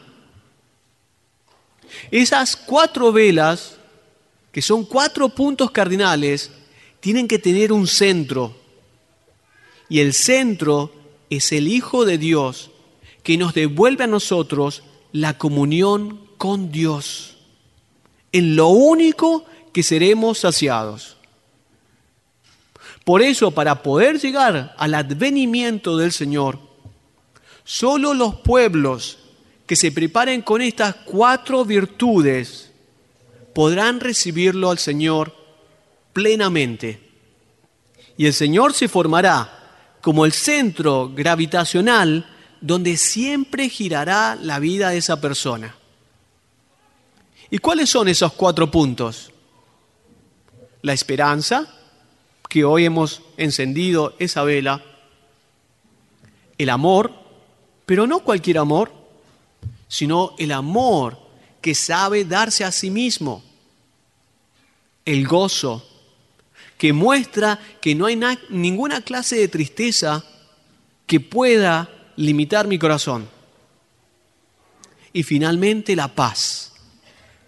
Esas 2.11 2.55
cuatro 2.55 3.11
velas, 3.11 3.75
que 4.51 4.61
son 4.61 4.85
cuatro 4.85 5.29
puntos 5.29 5.71
cardinales, 5.71 6.51
tienen 6.99 7.27
que 7.27 7.39
tener 7.39 7.71
un 7.71 7.87
centro. 7.87 8.55
Y 9.87 9.99
el 9.99 10.13
centro 10.13 10.91
es 11.29 11.51
el 11.51 11.67
Hijo 11.67 12.05
de 12.05 12.17
Dios 12.17 12.71
que 13.23 13.37
nos 13.37 13.53
devuelve 13.53 14.03
a 14.03 14.07
nosotros 14.07 14.83
la 15.11 15.37
comunión 15.37 16.21
con 16.37 16.71
Dios, 16.71 17.37
en 18.31 18.55
lo 18.55 18.69
único 18.69 19.45
que 19.73 19.83
seremos 19.83 20.39
saciados. 20.39 21.17
Por 23.03 23.21
eso, 23.21 23.51
para 23.51 23.81
poder 23.81 24.19
llegar 24.19 24.75
al 24.77 24.93
advenimiento 24.93 25.97
del 25.97 26.11
Señor, 26.11 26.59
solo 27.63 28.13
los 28.13 28.35
pueblos 28.35 29.17
que 29.65 29.75
se 29.75 29.91
preparen 29.91 30.41
con 30.41 30.61
estas 30.61 30.95
cuatro 30.95 31.65
virtudes 31.65 32.71
podrán 33.53 33.99
recibirlo 33.99 34.69
al 34.71 34.79
Señor 34.79 35.35
plenamente. 36.13 36.99
Y 38.17 38.25
el 38.25 38.33
Señor 38.33 38.73
se 38.73 38.87
formará 38.87 39.97
como 40.01 40.25
el 40.25 40.31
centro 40.33 41.11
gravitacional 41.13 42.25
donde 42.61 42.97
siempre 42.97 43.69
girará 43.69 44.35
la 44.35 44.59
vida 44.59 44.89
de 44.89 44.97
esa 44.97 45.21
persona. 45.21 45.75
¿Y 47.49 47.57
cuáles 47.57 47.89
son 47.89 48.07
esos 48.07 48.33
cuatro 48.33 48.69
puntos? 48.69 49.31
La 50.81 50.93
esperanza, 50.93 51.67
que 52.47 52.63
hoy 52.63 52.85
hemos 52.85 53.21
encendido 53.37 54.15
esa 54.19 54.43
vela, 54.43 54.83
el 56.57 56.69
amor, 56.69 57.13
pero 57.85 58.05
no 58.05 58.19
cualquier 58.19 58.57
amor, 58.57 58.91
sino 59.87 60.35
el 60.37 60.51
amor 60.51 61.17
que 61.61 61.73
sabe 61.73 62.25
darse 62.25 62.63
a 62.63 62.71
sí 62.71 62.91
mismo, 62.91 63.43
el 65.05 65.27
gozo, 65.27 65.85
que 66.79 66.93
muestra 66.93 67.59
que 67.81 67.93
no 67.93 68.05
hay 68.05 68.17
ninguna 68.49 69.01
clase 69.01 69.35
de 69.35 69.49
tristeza 69.49 70.23
que 71.05 71.19
pueda 71.19 71.89
limitar 72.15 72.67
mi 72.67 72.79
corazón. 72.79 73.29
Y 75.11 75.23
finalmente 75.23 75.95
la 75.95 76.07
paz 76.07 76.71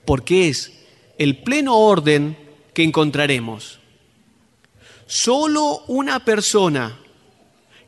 porque 0.04 0.50
es 0.50 0.74
el 1.18 1.38
pleno 1.38 1.78
orden 1.78 2.38
que 2.74 2.84
encontraremos. 2.84 3.80
Solo 5.06 5.86
una 5.88 6.26
persona 6.26 7.00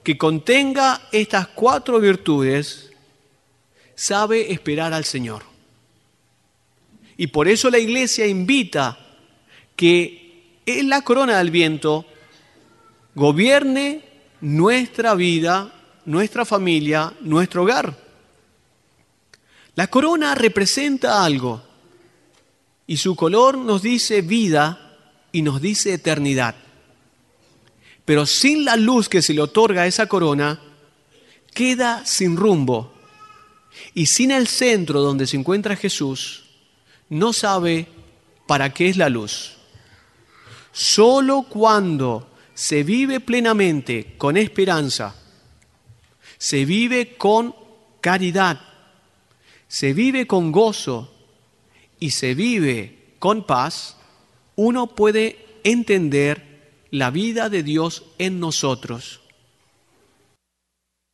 que 0.04 0.18
contenga 0.18 1.10
estas 1.12 1.48
cuatro 1.48 2.00
virtudes 2.00 2.92
sabe 3.96 4.54
esperar 4.54 4.94
al 4.94 5.04
Señor. 5.04 5.44
Y 7.18 7.28
por 7.28 7.50
eso 7.50 7.70
la 7.70 7.80
iglesia 7.80 8.26
invita 8.26 8.98
que 9.76 10.23
en 10.66 10.90
la 10.90 11.02
corona 11.02 11.38
del 11.38 11.52
viento 11.52 12.06
gobierne 13.16 14.02
nuestra 14.42 15.16
vida, 15.16 15.74
nuestra 16.06 16.46
familia, 16.46 17.14
nuestro 17.22 17.64
hogar. 17.64 17.98
La 19.76 19.88
corona 19.88 20.36
representa 20.36 21.24
algo 21.24 21.64
y 22.86 22.98
su 22.98 23.16
color 23.16 23.58
nos 23.58 23.82
dice 23.82 24.22
vida 24.22 25.00
y 25.32 25.42
nos 25.42 25.62
dice 25.62 25.94
eternidad. 25.94 26.56
Pero 28.06 28.26
sin 28.26 28.66
la 28.66 28.76
luz 28.76 29.08
que 29.08 29.22
se 29.22 29.34
le 29.34 29.42
otorga 29.42 29.84
a 29.84 29.88
esa 29.88 30.08
corona, 30.08 30.60
queda 31.54 32.06
sin 32.06 32.36
rumbo. 32.36 32.94
Y 33.94 34.06
sin 34.06 34.32
el 34.32 34.48
centro 34.48 35.02
donde 35.02 35.26
se 35.26 35.38
encuentra 35.38 35.76
Jesús, 35.76 36.44
no 37.10 37.34
sabe 37.34 37.88
para 38.46 38.72
qué 38.74 38.90
es 38.90 38.98
la 38.98 39.10
luz. 39.10 39.53
Solo 40.74 41.44
cuando 41.44 42.28
se 42.54 42.84
vive 42.84 43.22
plenamente 43.22 44.16
con 44.18 44.36
esperanza, 44.36 45.16
se 46.38 46.66
vive 46.66 47.16
con 47.16 47.56
caridad, 48.02 48.60
se 49.70 49.94
vive 49.94 50.28
con 50.28 50.52
gozo, 50.52 51.14
y 52.04 52.10
se 52.10 52.36
vive 52.36 53.16
con 53.18 53.46
paz, 53.46 53.96
uno 54.58 54.88
puede 54.88 55.38
entender 55.64 56.84
la 56.92 57.12
vida 57.12 57.48
de 57.48 57.64
Dios 57.64 58.04
en 58.18 58.42
nosotros. 58.42 59.22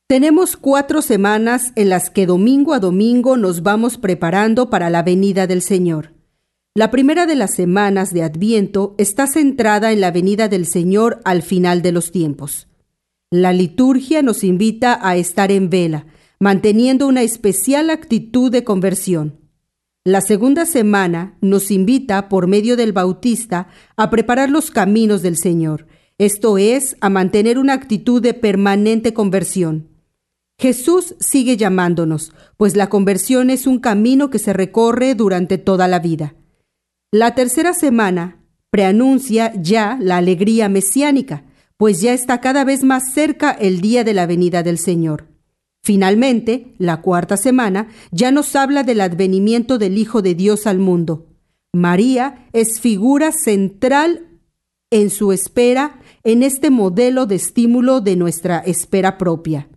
Tenemos 0.08 0.58
cuatro 0.58 1.04
semanas 1.04 1.74
en 1.76 1.90
las 1.90 2.10
que 2.10 2.26
domingo 2.26 2.74
a 2.74 2.80
domingo 2.80 3.38
nos 3.38 3.62
vamos 3.62 4.00
preparando 4.00 4.72
para 4.72 4.90
la 4.90 5.04
venida 5.04 5.46
del 5.46 5.62
Señor. 5.62 6.19
La 6.80 6.92
primera 6.92 7.26
de 7.26 7.36
las 7.36 7.56
semanas 7.56 8.14
de 8.14 8.24
Adviento 8.24 8.96
está 8.98 9.28
centrada 9.28 9.92
en 9.92 10.00
la 10.00 10.12
venida 10.12 10.48
del 10.48 10.66
Señor 10.66 11.20
al 11.26 11.42
final 11.42 11.82
de 11.82 11.92
los 11.92 12.10
tiempos. 12.10 12.70
La 13.30 13.52
liturgia 13.52 14.22
nos 14.22 14.46
invita 14.46 14.98
a 15.06 15.18
estar 15.18 15.52
en 15.52 15.70
vela, 15.70 16.06
manteniendo 16.40 17.06
una 17.06 17.22
especial 17.22 17.90
actitud 17.90 18.50
de 18.50 18.64
conversión. 18.64 19.42
La 20.06 20.22
segunda 20.22 20.66
semana 20.66 21.38
nos 21.42 21.70
invita, 21.70 22.30
por 22.30 22.48
medio 22.48 22.78
del 22.78 22.94
Bautista, 22.94 23.68
a 23.98 24.10
preparar 24.10 24.50
los 24.50 24.72
caminos 24.72 25.22
del 25.22 25.36
Señor, 25.36 25.86
esto 26.18 26.58
es, 26.58 26.96
a 27.02 27.10
mantener 27.10 27.58
una 27.58 27.74
actitud 27.74 28.22
de 28.22 28.34
permanente 28.34 29.14
conversión. 29.14 29.90
Jesús 30.58 31.16
sigue 31.20 31.58
llamándonos, 31.58 32.32
pues 32.56 32.78
la 32.78 32.88
conversión 32.88 33.50
es 33.50 33.68
un 33.68 33.80
camino 33.80 34.30
que 34.30 34.40
se 34.40 34.54
recorre 34.54 35.14
durante 35.14 35.58
toda 35.58 35.90
la 35.90 36.00
vida. 36.00 36.36
La 37.12 37.34
tercera 37.34 37.74
semana 37.74 38.38
preanuncia 38.70 39.52
ya 39.60 39.98
la 40.00 40.18
alegría 40.18 40.70
mesiánica, 40.70 41.44
pues 41.76 42.02
ya 42.02 42.14
está 42.14 42.40
cada 42.40 42.64
vez 42.64 42.84
más 42.84 43.14
cerca 43.14 43.50
el 43.50 43.82
día 43.82 44.04
de 44.04 44.14
la 44.14 44.28
venida 44.28 44.62
del 44.62 44.78
Señor. 44.78 45.28
Finalmente, 45.82 46.76
la 46.78 47.02
cuarta 47.02 47.36
semana 47.36 47.88
ya 48.12 48.30
nos 48.30 48.56
habla 48.56 48.84
del 48.84 49.02
advenimiento 49.02 49.80
del 49.80 49.98
Hijo 49.98 50.22
de 50.22 50.36
Dios 50.36 50.68
al 50.68 50.78
mundo. 50.78 51.26
María 51.74 52.48
es 52.54 52.80
figura 52.80 53.32
central 53.32 54.28
en 54.92 55.10
su 55.10 55.32
espera, 55.32 56.00
en 56.24 56.44
este 56.44 56.70
modelo 56.70 57.26
de 57.26 57.36
estímulo 57.36 58.02
de 58.02 58.18
nuestra 58.18 58.60
espera 58.60 59.18
propia. 59.18 59.68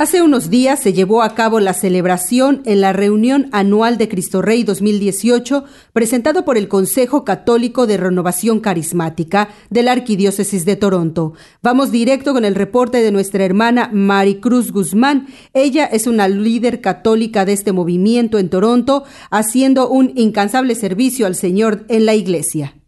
Hace 0.00 0.22
unos 0.22 0.48
días 0.48 0.80
se 0.80 0.94
llevó 0.94 1.20
a 1.22 1.34
cabo 1.34 1.60
la 1.60 1.74
celebración 1.74 2.62
en 2.64 2.80
la 2.80 2.94
reunión 2.94 3.50
anual 3.52 3.98
de 3.98 4.08
Cristo 4.08 4.40
Rey 4.40 4.62
2018, 4.62 5.64
presentado 5.92 6.46
por 6.46 6.56
el 6.56 6.68
Consejo 6.68 7.22
Católico 7.22 7.86
de 7.86 7.98
Renovación 7.98 8.60
Carismática 8.60 9.50
de 9.68 9.82
la 9.82 9.92
Arquidiócesis 9.92 10.64
de 10.64 10.76
Toronto. 10.76 11.34
Vamos 11.62 11.90
directo 11.90 12.32
con 12.32 12.46
el 12.46 12.54
reporte 12.54 13.02
de 13.02 13.12
nuestra 13.12 13.44
hermana 13.44 13.90
Maricruz 13.92 14.72
Guzmán. 14.72 15.26
Ella 15.52 15.84
es 15.84 16.06
una 16.06 16.28
líder 16.28 16.80
católica 16.80 17.44
de 17.44 17.52
este 17.52 17.72
movimiento 17.72 18.38
en 18.38 18.48
Toronto, 18.48 19.04
haciendo 19.30 19.90
un 19.90 20.14
incansable 20.16 20.76
servicio 20.76 21.26
al 21.26 21.34
Señor 21.34 21.84
en 21.90 22.06
la 22.06 22.14
iglesia. 22.14 22.79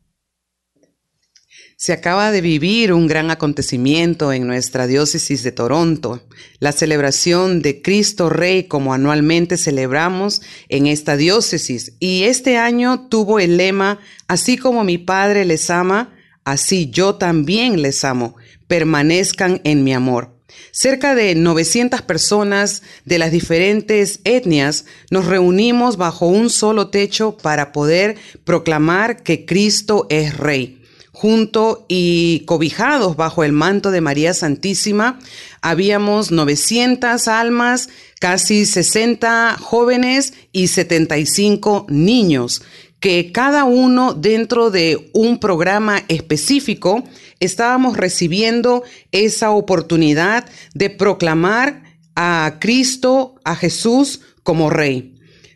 Se 1.84 1.92
acaba 1.92 2.30
de 2.30 2.40
vivir 2.42 2.92
un 2.92 3.08
gran 3.08 3.32
acontecimiento 3.32 4.32
en 4.32 4.46
nuestra 4.46 4.86
diócesis 4.86 5.42
de 5.42 5.50
Toronto, 5.50 6.22
la 6.60 6.70
celebración 6.70 7.60
de 7.60 7.82
Cristo 7.82 8.28
Rey 8.28 8.68
como 8.68 8.94
anualmente 8.94 9.56
celebramos 9.56 10.42
en 10.68 10.86
esta 10.86 11.16
diócesis. 11.16 11.94
Y 11.98 12.22
este 12.22 12.56
año 12.56 13.08
tuvo 13.08 13.40
el 13.40 13.56
lema, 13.56 13.98
así 14.28 14.56
como 14.56 14.84
mi 14.84 14.96
Padre 14.96 15.44
les 15.44 15.70
ama, 15.70 16.14
así 16.44 16.88
yo 16.88 17.16
también 17.16 17.82
les 17.82 18.04
amo, 18.04 18.36
permanezcan 18.68 19.60
en 19.64 19.82
mi 19.82 19.92
amor. 19.92 20.36
Cerca 20.70 21.16
de 21.16 21.34
900 21.34 22.00
personas 22.02 22.84
de 23.04 23.18
las 23.18 23.32
diferentes 23.32 24.20
etnias 24.22 24.84
nos 25.10 25.26
reunimos 25.26 25.96
bajo 25.96 26.28
un 26.28 26.48
solo 26.48 26.90
techo 26.90 27.36
para 27.38 27.72
poder 27.72 28.14
proclamar 28.44 29.24
que 29.24 29.44
Cristo 29.44 30.06
es 30.10 30.36
Rey 30.36 30.78
junto 31.12 31.84
y 31.88 32.40
cobijados 32.46 33.16
bajo 33.16 33.44
el 33.44 33.52
manto 33.52 33.90
de 33.90 34.00
María 34.00 34.34
Santísima. 34.34 35.18
Habíamos 35.60 36.32
900 36.32 37.28
almas, 37.28 37.90
casi 38.18 38.66
60 38.66 39.58
jóvenes 39.60 40.32
y 40.52 40.68
75 40.68 41.86
niños, 41.88 42.62
que 42.98 43.30
cada 43.32 43.64
uno 43.64 44.14
dentro 44.14 44.70
de 44.70 45.10
un 45.12 45.38
programa 45.38 46.02
específico 46.08 47.04
estábamos 47.40 47.96
recibiendo 47.96 48.84
esa 49.10 49.50
oportunidad 49.50 50.46
de 50.74 50.88
proclamar 50.88 51.82
a 52.14 52.58
Cristo, 52.60 53.34
a 53.44 53.56
Jesús 53.56 54.20
como 54.42 54.70
Rey. 54.70 55.12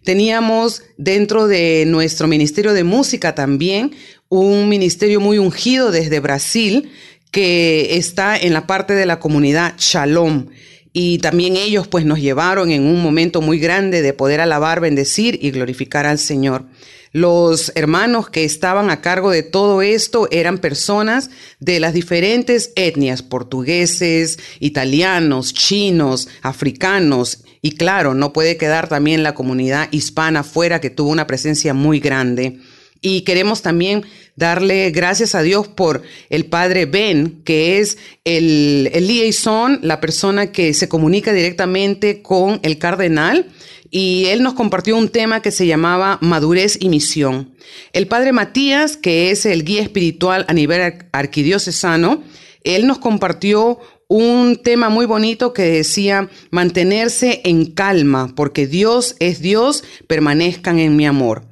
Teníamos 0.07 0.83
dentro 0.99 1.49
de 1.49 1.85
nuestro 1.87 2.29
Ministerio 2.29 2.73
de 2.73 2.85
Música 2.85 3.35
también 3.35 3.92
un 4.29 4.69
ministerio 4.69 5.21
muy 5.21 5.39
ungido 5.39 5.91
desde 5.91 6.21
Brasil 6.21 6.91
que 7.31 7.97
está 7.97 8.37
en 8.37 8.53
la 8.53 8.67
parte 8.67 8.95
de 8.95 9.07
la 9.07 9.21
comunidad 9.21 9.75
Shalom. 9.79 10.47
Y 10.93 11.19
también 11.19 11.57
ellos 11.57 11.89
pues 11.89 12.07
nos 12.07 12.21
llevaron 12.21 12.71
en 12.71 12.83
un 12.87 13.03
momento 13.03 13.43
muy 13.43 13.59
grande 13.59 14.01
de 14.01 14.15
poder 14.15 14.41
alabar, 14.41 14.81
bendecir 14.81 15.39
y 15.43 15.51
glorificar 15.51 16.07
al 16.07 16.19
Señor. 16.19 16.65
Los 17.12 17.73
hermanos 17.75 18.31
que 18.31 18.45
estaban 18.45 18.91
a 18.91 19.01
cargo 19.01 19.31
de 19.31 19.43
todo 19.43 19.83
esto 19.83 20.29
eran 20.31 20.59
personas 20.59 21.31
de 21.61 21.81
las 21.81 21.93
diferentes 21.93 22.73
etnias, 22.77 23.23
portugueses, 23.23 24.39
italianos, 24.61 25.53
chinos, 25.53 26.29
africanos, 26.43 27.45
y 27.67 27.73
claro, 27.73 28.15
no 28.15 28.33
puede 28.33 28.57
quedar 28.57 28.89
también 28.89 29.25
la 29.25 29.35
comunidad 29.35 29.89
hispana 29.91 30.45
fuera 30.45 30.81
que 30.81 30.89
tuvo 30.89 31.11
una 31.11 31.27
presencia 31.27 31.75
muy 31.75 31.99
grande. 31.99 32.61
Y 33.01 33.23
queremos 33.23 33.63
también 33.63 34.05
darle 34.37 34.91
gracias 34.91 35.35
a 35.35 35.43
Dios 35.43 35.69
por 35.69 36.03
el 36.31 36.47
padre 36.47 36.87
Ben, 36.87 37.43
que 37.45 37.79
es 37.79 37.99
el, 38.25 38.91
el 38.93 39.07
liaison, 39.07 39.81
la 39.83 40.01
persona 40.01 40.53
que 40.53 40.75
se 40.75 40.89
comunica 40.89 41.33
directamente 41.33 42.23
con 42.23 42.61
el 42.63 42.79
cardenal. 42.79 43.47
Y 43.91 44.27
él 44.27 44.43
nos 44.43 44.55
compartió 44.55 44.97
un 44.97 45.09
tema 45.09 45.41
que 45.41 45.51
se 45.51 45.67
llamaba 45.67 46.19
madurez 46.21 46.77
y 46.81 46.89
misión. 46.89 47.55
El 47.93 48.09
padre 48.09 48.33
Matías, 48.33 48.97
que 48.97 49.31
es 49.31 49.47
el 49.47 49.65
guía 49.65 49.83
espiritual 49.83 50.45
a 50.49 50.53
nivel 50.53 51.07
arquidiocesano, 51.13 52.23
él 52.65 52.87
nos 52.87 52.99
compartió 52.99 53.79
un 54.09 54.57
tema 54.63 54.89
muy 54.89 55.07
bonito 55.07 55.53
que 55.53 55.63
decía 55.63 56.29
mantenerse 56.51 57.41
en 57.45 57.67
calma, 57.67 58.33
porque 58.37 58.67
Dios 58.67 59.17
es 59.19 59.41
Dios, 59.41 59.85
permanezcan 60.07 60.79
en 60.79 60.97
mi 60.97 61.07
amor 61.07 61.47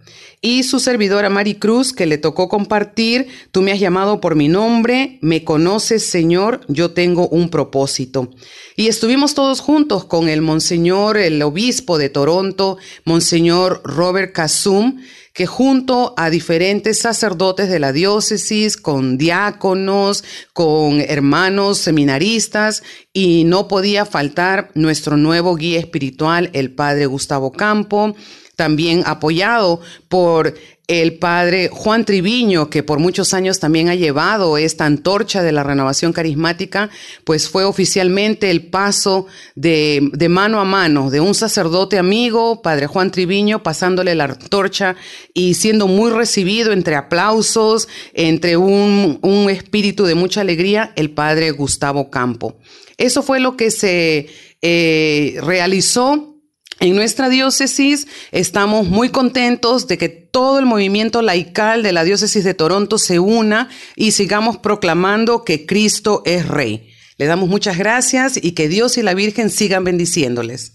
y 0.45 0.63
su 0.63 0.79
servidora 0.79 1.31
Mari 1.31 1.55
Cruz, 1.55 1.95
que 1.95 2.05
le 2.05 2.19
tocó 2.19 2.51
compartir, 2.51 3.29
tú 3.51 3.63
me 3.63 3.73
has 3.73 3.81
llamado 3.81 4.21
por 4.21 4.35
mi 4.35 4.47
nombre, 4.49 5.19
me 5.23 5.43
conoces 5.43 6.05
Señor, 6.05 6.61
yo 6.69 6.91
tengo 6.91 7.29
un 7.29 7.49
propósito. 7.49 8.29
Y 8.77 8.89
estuvimos 8.89 9.33
todos 9.33 9.61
juntos 9.61 10.05
con 10.05 10.29
el 10.29 10.43
Monseñor, 10.43 11.17
el 11.17 11.41
obispo 11.41 11.97
de 11.97 12.11
Toronto, 12.11 12.77
Monseñor 13.07 13.81
Robert 13.85 14.35
Casum, 14.35 15.01
que 15.33 15.47
junto 15.47 16.13
a 16.19 16.29
diferentes 16.29 16.99
sacerdotes 16.99 17.71
de 17.71 17.79
la 17.79 17.93
diócesis, 17.93 18.77
con 18.77 19.17
diáconos, 19.17 20.25
con 20.53 21.01
hermanos 21.01 21.79
seminaristas, 21.79 22.83
y 23.15 23.45
no 23.45 23.67
podía 23.67 24.05
faltar 24.05 24.71
nuestro 24.75 25.17
nuevo 25.17 25.57
guía 25.57 25.79
espiritual, 25.79 26.51
el 26.53 26.71
Padre 26.71 27.07
Gustavo 27.07 27.51
Campo, 27.51 28.15
también 28.57 29.03
apoyado 29.07 29.81
por 30.09 30.55
el 30.87 31.15
padre 31.15 31.71
Juan 31.73 32.05
Triviño, 32.05 32.69
que 32.69 32.83
por 32.83 32.99
muchos 32.99 33.33
años 33.33 33.59
también 33.59 33.89
ha 33.89 33.95
llevado 33.95 34.59
esta 34.59 34.85
antorcha 34.85 35.43
de 35.43 35.53
la 35.53 35.63
renovación 35.63 36.13
carismática, 36.13 36.91
pues 37.25 37.49
fue 37.49 37.65
oficialmente 37.65 38.51
el 38.51 38.67
paso 38.67 39.27
de, 39.55 40.11
de, 40.13 40.29
mano 40.29 40.61
a 40.61 40.65
mano 40.65 41.09
de 41.09 41.21
un 41.21 41.35
sacerdote 41.35 41.97
amigo, 41.97 42.61
padre 42.61 42.87
Juan 42.87 43.11
Triviño, 43.11 43.63
pasándole 43.63 44.15
la 44.15 44.25
antorcha 44.25 44.95
y 45.33 45.55
siendo 45.55 45.87
muy 45.87 46.11
recibido 46.11 46.73
entre 46.73 46.97
aplausos, 46.97 47.89
entre 48.13 48.59
un, 48.59 49.21
un 49.23 49.49
espíritu 49.49 50.05
de 50.05 50.15
mucha 50.15 50.43
alegría, 50.43 50.93
el 50.97 51.11
padre 51.11 51.51
Gustavo 51.51 52.11
Campo. 52.11 52.59
Eso 52.99 53.23
fue 53.23 53.41
lo 53.41 53.57
que 53.57 53.71
se 53.71 54.29
eh, 54.61 55.39
realizó 55.43 56.34
en 56.81 56.97
nuestra 56.97 57.29
diócesis 57.29 58.07
estamos 58.33 58.87
muy 58.87 59.09
contentos 59.11 59.87
de 59.87 59.99
que 59.99 60.09
todo 60.09 60.59
el 60.59 60.67
movimiento 60.67 61.23
laical 61.23 61.83
de 61.83 61.93
la 61.93 62.05
diócesis 62.05 62.45
de 62.45 62.55
Toronto 62.55 62.99
se 62.99 63.19
una 63.19 63.69
y 63.97 64.11
sigamos 64.11 64.59
proclamando 64.59 65.45
que 65.45 65.67
Cristo 65.67 66.23
es 66.25 66.47
Rey. 66.49 66.91
Le 67.17 67.27
damos 67.27 67.49
muchas 67.49 67.79
gracias 67.79 68.39
y 68.43 68.53
que 68.53 68.69
Dios 68.69 68.99
y 68.99 69.03
la 69.03 69.15
Virgen 69.15 69.51
sigan 69.51 69.85
bendiciéndoles. 69.85 70.74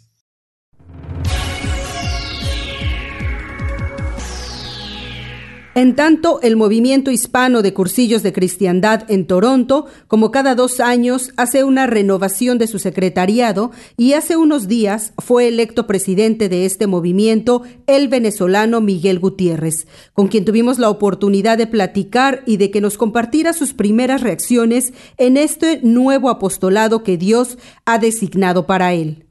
En 5.75 5.95
tanto, 5.95 6.41
el 6.41 6.55
movimiento 6.55 7.11
hispano 7.11 7.61
de 7.61 7.75
cursillos 7.75 8.23
de 8.23 8.33
cristiandad 8.33 9.03
en 9.07 9.27
Toronto, 9.27 9.85
como 10.07 10.31
cada 10.31 10.55
dos 10.55 10.79
años, 10.79 11.31
hace 11.37 11.63
una 11.63 11.85
renovación 11.85 12.57
de 12.57 12.65
su 12.65 12.79
secretariado 12.79 13.69
y 13.95 14.13
hace 14.13 14.35
unos 14.35 14.67
días 14.67 15.13
fue 15.19 15.47
electo 15.47 15.85
presidente 15.85 16.49
de 16.49 16.65
este 16.65 16.87
movimiento 16.87 17.61
el 17.85 18.07
venezolano 18.07 18.81
Miguel 18.81 19.19
Gutiérrez, 19.19 19.85
con 20.13 20.27
quien 20.27 20.43
tuvimos 20.43 20.79
la 20.79 20.89
oportunidad 20.89 21.59
de 21.59 21.67
platicar 21.67 22.41
y 22.47 22.57
de 22.57 22.71
que 22.71 22.81
nos 22.81 22.97
compartiera 22.97 23.53
sus 23.53 23.73
primeras 23.73 24.21
reacciones 24.21 24.91
en 25.17 25.37
este 25.37 25.81
nuevo 25.83 26.31
apostolado 26.31 27.03
que 27.03 27.15
Dios 27.15 27.59
ha 27.85 27.99
designado 27.99 28.65
para 28.65 28.93
él. 28.93 29.28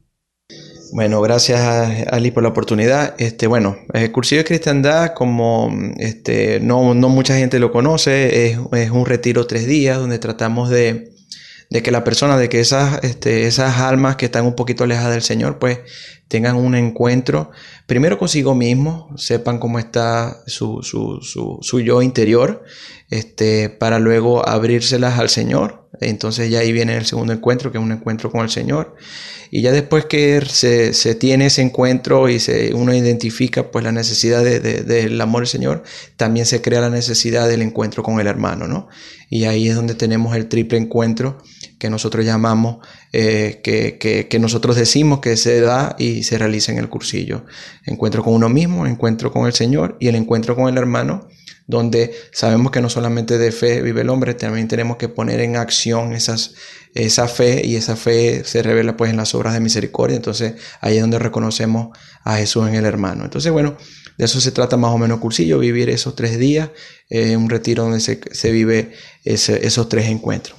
Bueno, 0.91 1.21
gracias 1.21 1.59
a 1.59 1.85
Ali 2.09 2.31
por 2.31 2.41
la 2.41 2.49
oportunidad. 2.49 3.13
Este, 3.19 3.45
bueno, 3.45 3.77
el 3.93 4.11
cursillo 4.11 4.41
de 4.41 4.45
cristiandad, 4.45 5.13
como 5.13 5.71
este, 5.97 6.59
no, 6.61 6.95
no 6.95 7.09
mucha 7.09 7.35
gente 7.37 7.59
lo 7.59 7.71
conoce, 7.71 8.47
es, 8.47 8.59
es, 8.71 8.89
un 8.89 9.05
retiro 9.05 9.45
tres 9.45 9.67
días 9.67 9.99
donde 9.99 10.17
tratamos 10.17 10.69
de, 10.69 11.11
de 11.69 11.83
que 11.83 11.91
la 11.91 12.03
persona, 12.03 12.37
de 12.37 12.49
que 12.49 12.59
esas, 12.59 13.03
este, 13.03 13.45
esas 13.45 13.77
almas 13.79 14.15
que 14.15 14.25
están 14.25 14.45
un 14.45 14.55
poquito 14.55 14.83
alejadas 14.83 15.11
del 15.11 15.21
Señor, 15.21 15.59
pues 15.59 15.79
tengan 16.27 16.55
un 16.55 16.73
encuentro 16.73 17.51
primero 17.85 18.17
consigo 18.17 18.55
mismo, 18.55 19.09
sepan 19.15 19.59
cómo 19.59 19.77
está 19.77 20.41
su, 20.47 20.81
su, 20.81 21.19
su, 21.21 21.59
su 21.61 21.79
yo 21.81 22.01
interior, 22.01 22.63
este, 23.11 23.69
para 23.69 23.99
luego 23.99 24.47
abrírselas 24.47 25.19
al 25.19 25.29
Señor. 25.29 25.78
Entonces 26.01 26.49
ya 26.49 26.59
ahí 26.59 26.71
viene 26.71 26.95
el 26.95 27.05
segundo 27.05 27.33
encuentro, 27.33 27.71
que 27.71 27.77
es 27.77 27.83
un 27.83 27.91
encuentro 27.91 28.31
con 28.31 28.41
el 28.41 28.49
Señor. 28.49 28.95
Y 29.51 29.61
ya 29.61 29.71
después 29.71 30.05
que 30.05 30.41
se, 30.45 31.15
tiene 31.15 31.47
ese 31.47 31.61
encuentro 31.61 32.29
y 32.29 32.39
se, 32.39 32.73
uno 32.73 32.93
identifica 32.93 33.71
pues 33.71 33.83
la 33.83 33.91
necesidad 33.91 34.43
de, 34.43 34.59
de, 34.59 34.83
del 34.83 35.19
amor 35.19 35.41
del 35.41 35.47
Señor, 35.47 35.83
también 36.17 36.45
se 36.45 36.61
crea 36.61 36.81
la 36.81 36.89
necesidad 36.89 37.47
del 37.47 37.63
encuentro 37.63 38.03
con 38.03 38.19
el 38.19 38.27
hermano, 38.27 38.67
¿no? 38.67 38.87
Y 39.29 39.45
ahí 39.45 39.67
es 39.67 39.75
donde 39.75 39.95
tenemos 39.95 40.35
el 40.35 40.49
triple 40.49 40.77
encuentro 40.77 41.37
que 41.79 41.89
nosotros 41.89 42.25
llamamos, 42.25 42.85
eh, 43.13 43.61
que, 43.63 43.97
que, 43.97 44.39
nosotros 44.39 44.75
decimos 44.75 45.19
que 45.19 45.37
se 45.37 45.61
da 45.61 45.95
y 45.97 46.23
se 46.23 46.37
realiza 46.37 46.71
en 46.73 46.77
el 46.77 46.89
cursillo. 46.89 47.45
Encuentro 47.85 48.23
con 48.23 48.33
uno 48.33 48.49
mismo, 48.49 48.85
encuentro 48.85 49.31
con 49.31 49.47
el 49.47 49.53
Señor 49.53 49.95
y 49.99 50.09
el 50.09 50.15
encuentro 50.15 50.55
con 50.55 50.67
el 50.67 50.77
hermano, 50.77 51.27
donde 51.69 52.15
sabemos 52.31 52.71
que 52.71 52.81
no 52.81 52.89
solamente 52.89 53.37
de 53.37 53.51
fe 53.51 53.83
vive 53.83 54.01
el 54.01 54.09
hombre, 54.09 54.33
también 54.33 54.67
tenemos 54.67 54.97
que 54.97 55.07
poner 55.07 55.39
en 55.39 55.55
acción 55.55 56.13
esas, 56.13 56.55
esa 56.95 57.27
fe 57.27 57.61
y 57.63 57.75
esa 57.75 57.95
fe 57.95 58.43
se 58.43 58.63
revela 58.63 58.97
pues 58.97 59.11
en 59.11 59.17
las 59.17 59.35
obras 59.35 59.53
de 59.53 59.59
misericordia. 59.59 60.17
Entonces 60.17 60.55
ahí 60.81 60.95
es 60.95 61.01
donde 61.01 61.19
reconocemos 61.19 61.95
a 62.23 62.37
Jesús 62.37 62.67
en 62.67 62.73
el 62.73 62.85
hermano. 62.85 63.23
Entonces 63.23 63.51
bueno, 63.51 63.77
de 64.17 64.25
eso 64.25 64.41
se 64.41 64.51
trata 64.51 64.77
más 64.77 64.91
o 64.91 64.97
menos 64.97 65.19
cursillo, 65.19 65.59
vivir 65.59 65.91
esos 65.91 66.15
tres 66.15 66.39
días, 66.39 66.71
eh, 67.07 67.37
un 67.37 67.51
retiro 67.51 67.83
donde 67.83 67.99
se, 67.99 68.19
se 68.31 68.49
vive 68.49 68.93
esos 69.23 69.87
tres 69.89 70.07
encuentros. 70.07 70.57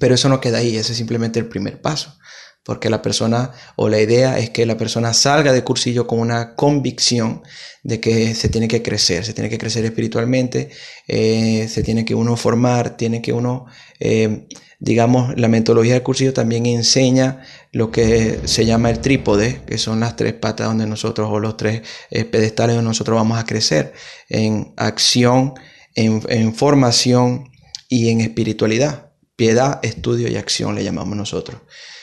Pero 0.00 0.16
eso 0.16 0.28
no 0.28 0.40
queda 0.40 0.58
ahí, 0.58 0.76
ese 0.76 0.90
es 0.90 0.98
simplemente 0.98 1.38
el 1.38 1.46
primer 1.46 1.80
paso. 1.80 2.18
Porque 2.64 2.90
la 2.90 3.02
persona 3.02 3.50
o 3.76 3.88
la 3.88 4.00
idea 4.00 4.38
es 4.38 4.50
que 4.50 4.66
la 4.66 4.76
persona 4.76 5.12
salga 5.12 5.52
de 5.52 5.64
cursillo 5.64 6.06
con 6.06 6.20
una 6.20 6.54
convicción 6.54 7.42
de 7.82 7.98
que 7.98 8.34
se 8.34 8.48
tiene 8.48 8.68
que 8.68 8.82
crecer, 8.82 9.24
se 9.24 9.32
tiene 9.32 9.50
que 9.50 9.58
crecer 9.58 9.84
espiritualmente, 9.84 10.70
eh, 11.08 11.66
se 11.68 11.82
tiene 11.82 12.04
que 12.04 12.14
uno 12.14 12.36
formar, 12.36 12.96
tiene 12.96 13.20
que 13.20 13.32
uno, 13.32 13.66
eh, 13.98 14.46
digamos, 14.78 15.36
la 15.36 15.48
metodología 15.48 15.94
del 15.94 16.04
cursillo 16.04 16.32
también 16.32 16.66
enseña 16.66 17.42
lo 17.72 17.90
que 17.90 18.40
se 18.44 18.64
llama 18.64 18.90
el 18.90 19.00
trípode, 19.00 19.62
que 19.66 19.78
son 19.78 19.98
las 19.98 20.14
tres 20.14 20.34
patas 20.34 20.68
donde 20.68 20.86
nosotros, 20.86 21.28
o 21.30 21.40
los 21.40 21.56
tres 21.56 21.82
eh, 22.10 22.24
pedestales 22.24 22.76
donde 22.76 22.90
nosotros 22.90 23.16
vamos 23.16 23.38
a 23.38 23.44
crecer, 23.44 23.92
en 24.28 24.72
acción, 24.76 25.54
en, 25.96 26.22
en 26.28 26.54
formación 26.54 27.50
y 27.88 28.10
en 28.10 28.20
espiritualidad. 28.20 29.10
Piedad, 29.34 29.80
estudio 29.82 30.28
y 30.28 30.36
acción 30.36 30.76
le 30.76 30.84
llamamos 30.84 31.16
nosotros. 31.16 31.60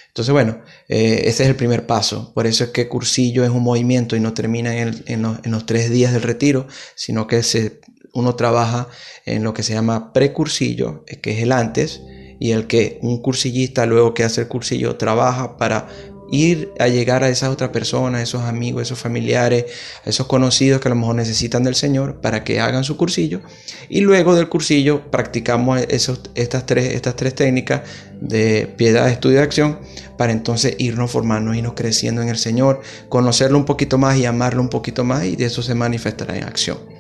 Entonces, 0.10 0.34
bueno, 0.34 0.62
eh, 0.88 1.22
ese 1.26 1.44
es 1.44 1.50
el 1.50 1.56
primer 1.56 1.86
paso. 1.88 2.34
Por 2.34 2.46
eso 2.46 2.66
es 2.66 2.70
que 2.72 2.90
cursillo 2.90 3.44
es 3.44 3.50
un 3.50 3.64
movimiento 3.64 4.16
y 4.16 4.20
no 4.20 4.34
termina 4.34 4.76
en, 4.76 5.22
los, 5.22 5.40
en 5.44 5.52
los, 5.52 5.66
tres 5.66 5.90
días 5.90 6.12
del 6.14 6.24
retiro, 6.24 6.68
sino 6.96 7.26
que 7.28 7.42
se, 7.44 7.80
uno 8.14 8.36
trabaja 8.36 8.88
en 9.26 9.44
lo 9.44 9.54
que 9.54 9.64
se 9.64 9.74
llama 9.74 10.12
precursillo, 10.14 11.06
que 11.22 11.38
es 11.38 11.44
el 11.44 11.52
antes, 11.52 12.02
y 12.40 12.52
el 12.52 12.68
que 12.68 13.00
un 13.02 13.22
cursillista 13.22 13.86
luego 13.86 14.14
que 14.14 14.24
hace 14.24 14.42
el 14.42 14.48
cursillo 14.48 14.96
trabaja 14.96 15.58
para 15.58 15.88
ir 16.32 16.72
a 16.80 16.88
llegar 16.88 17.24
a 17.24 17.30
esas 17.30 17.50
otras 17.50 17.70
personas, 17.70 18.22
esos 18.22 18.44
amigos, 18.44 18.84
esos 18.84 19.00
familiares, 19.00 19.66
esos 20.06 20.28
conocidos 20.28 20.82
que 20.82 20.88
a 20.88 20.90
lo 20.90 20.96
mejor 20.96 21.16
necesitan 21.16 21.64
del 21.64 21.76
Señor 21.76 22.22
para 22.22 22.44
que 22.44 22.60
hagan 22.60 22.84
su 22.84 22.98
cursillo. 22.98 23.42
Y 23.90 24.02
luego 24.02 24.36
del 24.36 24.50
cursillo 24.50 25.10
practicamos 25.12 25.82
esos, 25.90 26.22
estas, 26.36 26.66
tres, 26.66 26.94
estas 26.94 27.16
tres 27.16 27.36
técnicas 27.36 27.82
de 28.20 28.72
piedad, 28.78 29.10
estudio 29.10 29.40
y 29.40 29.44
acción 29.44 29.80
para 30.18 30.32
entonces 30.32 30.76
irnos 30.80 31.12
formando, 31.12 31.54
irnos 31.54 31.74
creciendo 31.74 32.22
en 32.22 32.30
el 32.30 32.38
Señor, 32.38 32.82
conocerlo 33.08 33.58
un 33.58 33.66
poquito 33.66 33.98
más 33.98 34.18
y 34.18 34.26
amarlo 34.26 34.62
un 34.62 34.70
poquito 34.70 35.04
más 35.04 35.26
y 35.26 35.36
de 35.36 35.46
eso 35.46 35.62
se 35.62 35.76
manifestará 35.76 36.38
en 36.38 36.44
acción. 36.44 36.99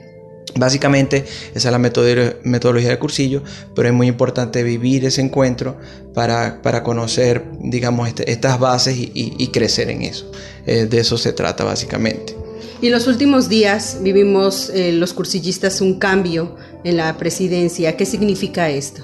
Básicamente 0.56 1.26
esa 1.54 1.70
es 1.70 1.72
la 1.72 1.80
metodología 1.80 2.90
del 2.90 3.00
cursillo, 3.00 3.44
pero 3.76 3.88
es 3.88 3.94
muy 3.94 4.08
importante 4.08 4.64
vivir 4.64 5.06
ese 5.06 5.22
encuentro 5.22 5.78
para, 6.14 6.62
para 6.62 6.84
conocer, 6.84 7.46
digamos, 7.62 8.08
este, 8.08 8.32
estas 8.32 8.60
bases 8.60 8.98
y, 8.98 9.12
y, 9.14 9.34
y, 9.38 9.48
crecer 9.48 9.90
en 9.90 10.02
eso. 10.02 10.32
Eh, 10.66 10.86
de 10.86 11.00
eso 11.00 11.18
se 11.18 11.34
trata 11.34 11.64
básicamente. 11.64 12.36
Y 12.82 12.88
en 12.88 12.94
los 12.94 13.08
últimos 13.08 13.50
días 13.50 13.98
vivimos 14.02 14.70
eh, 14.70 14.94
los 14.94 15.14
cursillistas 15.14 15.82
un 15.82 16.00
cambio 16.00 16.56
en 16.84 16.98
la 16.98 17.18
presidencia. 17.18 17.98
¿Qué 17.98 18.06
significa 18.06 18.70
esto? 18.70 19.04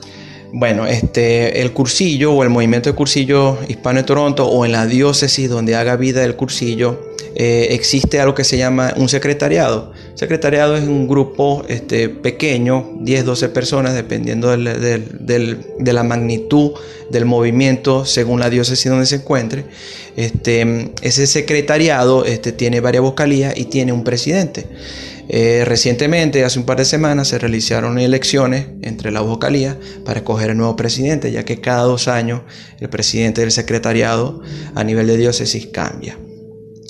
Bueno, 0.53 0.87
este, 0.87 1.61
el 1.61 1.73
cursillo 1.73 2.31
o 2.31 2.43
el 2.43 2.49
movimiento 2.49 2.89
de 2.89 2.95
cursillo 2.95 3.57
hispano 3.67 3.99
de 3.99 4.05
Toronto 4.05 4.47
o 4.47 4.65
en 4.65 4.71
la 4.71 4.85
diócesis 4.85 5.49
donde 5.49 5.75
haga 5.75 5.97
vida 5.97 6.23
el 6.23 6.37
cursillo, 6.37 7.11
eh, 7.35 7.67
existe 7.71 8.21
algo 8.21 8.33
que 8.33 8.45
se 8.45 8.57
llama 8.57 8.93
un 8.95 9.09
secretariado. 9.09 9.91
Secretariado 10.15 10.77
es 10.77 10.83
un 10.83 11.07
grupo 11.07 11.65
este, 11.67 12.07
pequeño, 12.09 12.93
10, 13.01 13.25
12 13.25 13.49
personas, 13.49 13.93
dependiendo 13.93 14.49
del, 14.49 15.65
de 15.77 15.93
la 15.93 16.03
magnitud 16.03 16.71
del 17.11 17.25
movimiento 17.25 18.05
según 18.05 18.39
la 18.39 18.49
diócesis 18.49 18.89
donde 18.89 19.05
se 19.05 19.17
encuentre. 19.17 19.65
Este, 20.15 20.93
ese 21.01 21.27
secretariado 21.27 22.25
este, 22.25 22.51
tiene 22.53 22.79
varias 22.79 23.03
vocalías 23.03 23.57
y 23.57 23.65
tiene 23.65 23.91
un 23.91 24.03
presidente. 24.03 24.65
Eh, 25.27 25.63
recientemente, 25.65 26.45
hace 26.45 26.59
un 26.59 26.65
par 26.65 26.77
de 26.77 26.85
semanas, 26.85 27.27
se 27.27 27.39
realizaron 27.39 27.99
elecciones 27.99 28.67
entre 28.81 29.11
la 29.11 29.21
vocalía 29.21 29.77
para 30.05 30.19
escoger 30.19 30.51
el 30.51 30.57
nuevo 30.57 30.75
presidente, 30.75 31.31
ya 31.31 31.43
que 31.43 31.59
cada 31.59 31.83
dos 31.83 32.07
años 32.07 32.41
el 32.79 32.89
presidente 32.89 33.41
del 33.41 33.51
secretariado 33.51 34.41
a 34.75 34.83
nivel 34.83 35.07
de 35.07 35.17
diócesis 35.17 35.67
cambia. 35.67 36.17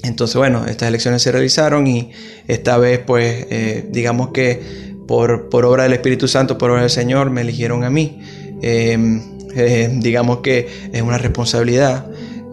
Entonces, 0.05 0.35
bueno, 0.35 0.65
estas 0.67 0.89
elecciones 0.89 1.21
se 1.21 1.31
realizaron 1.31 1.87
y 1.87 2.11
esta 2.47 2.77
vez, 2.77 2.99
pues, 2.99 3.47
eh, 3.49 3.85
digamos 3.89 4.29
que 4.29 4.85
por, 5.07 5.47
obra 5.65 5.83
del 5.83 5.93
Espíritu 5.93 6.27
Santo, 6.27 6.57
por 6.57 6.71
obra 6.71 6.81
del 6.81 6.89
Señor, 6.89 7.29
me 7.29 7.41
eligieron 7.41 7.83
a 7.83 7.89
mí. 7.89 8.19
Eh, 8.61 9.21
eh, 9.55 9.89
digamos 10.01 10.39
que 10.39 10.67
es 10.91 11.01
una 11.01 11.17
responsabilidad 11.17 12.07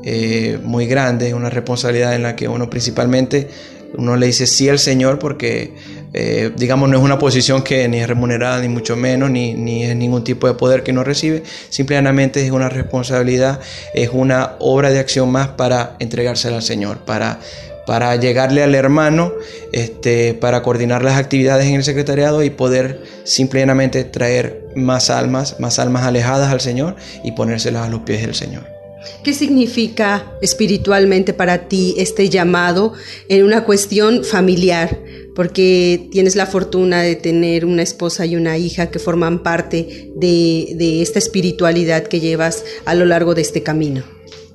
eh, 0.05 0.59
muy 0.63 0.87
grande, 0.87 1.29
es 1.29 1.35
una 1.35 1.51
responsabilidad 1.51 2.15
en 2.15 2.23
la 2.23 2.37
que 2.37 2.47
uno 2.47 2.71
principalmente, 2.71 3.49
uno 3.95 4.17
le 4.17 4.27
dice 4.27 4.47
sí 4.47 4.69
al 4.69 4.79
Señor 4.79 5.19
porque, 5.19 5.75
eh, 6.15 6.51
digamos, 6.57 6.89
no 6.89 6.99
es 6.99 7.03
una 7.03 7.19
posición 7.19 7.63
que 7.63 7.89
ni 7.89 7.99
es 7.99 8.09
remunerada, 8.09 8.61
ni 8.61 8.69
mucho 8.69 8.97
menos, 8.97 9.31
ni, 9.31 9.55
ni 9.55 9.85
es 9.85 9.97
ningún 9.97 10.25
tipo 10.25 10.47
de 10.47 10.55
poder 10.55 10.83
que 10.83 10.91
uno 10.91 11.05
recibe, 11.05 11.43
simplemente 11.69 12.45
es 12.45 12.51
una 12.51 12.69
responsabilidad, 12.69 13.61
es 13.95 14.11
una 14.13 14.57
obra 14.59 14.91
de 14.91 14.99
acción 14.99 15.31
más 15.31 15.49
para 15.49 15.97
entregársela 15.99 16.57
al 16.57 16.63
Señor, 16.63 16.99
para 16.99 17.39
para 17.87 18.15
llegarle 18.17 18.63
al 18.63 18.75
hermano, 18.75 19.33
este, 19.73 20.35
para 20.35 20.63
coordinar 20.63 21.03
las 21.03 21.19
actividades 21.19 21.67
en 21.67 21.75
el 21.75 21.85
secretariado 21.85 22.43
y 22.43 22.51
poder 22.51 23.03
simplemente 23.25 24.05
traer 24.05 24.69
más 24.77 25.11
almas, 25.11 25.59
más 25.59 25.79
almas 25.79 26.05
alejadas 26.05 26.53
al 26.53 26.61
Señor 26.61 26.97
y 27.25 27.33
ponérselas 27.33 27.87
a 27.87 27.91
los 27.91 28.03
pies 28.03 28.23
del 28.23 28.35
Señor. 28.35 28.65
¿Qué 29.25 29.33
significa 29.33 30.33
espiritualmente 30.41 31.33
para 31.33 31.67
ti 31.67 31.95
este 31.99 32.29
llamado 32.29 32.93
en 33.29 33.45
una 33.45 33.65
cuestión 33.65 34.25
familiar? 34.25 34.97
Porque 35.35 36.09
tienes 36.11 36.37
la 36.37 36.47
fortuna 36.47 37.03
de 37.03 37.17
tener 37.17 37.65
una 37.65 37.83
esposa 37.83 38.27
y 38.27 38.37
una 38.37 38.59
hija 38.59 38.91
que 38.91 38.99
forman 38.99 39.43
parte 39.43 40.11
de, 40.15 41.03
esta 41.03 41.19
espiritualidad 41.19 42.05
que 42.05 42.21
llevas 42.21 42.65
a 42.85 42.95
lo 42.95 43.05
largo 43.05 43.35
de 43.35 43.43
este 43.43 43.63
camino. 43.63 44.03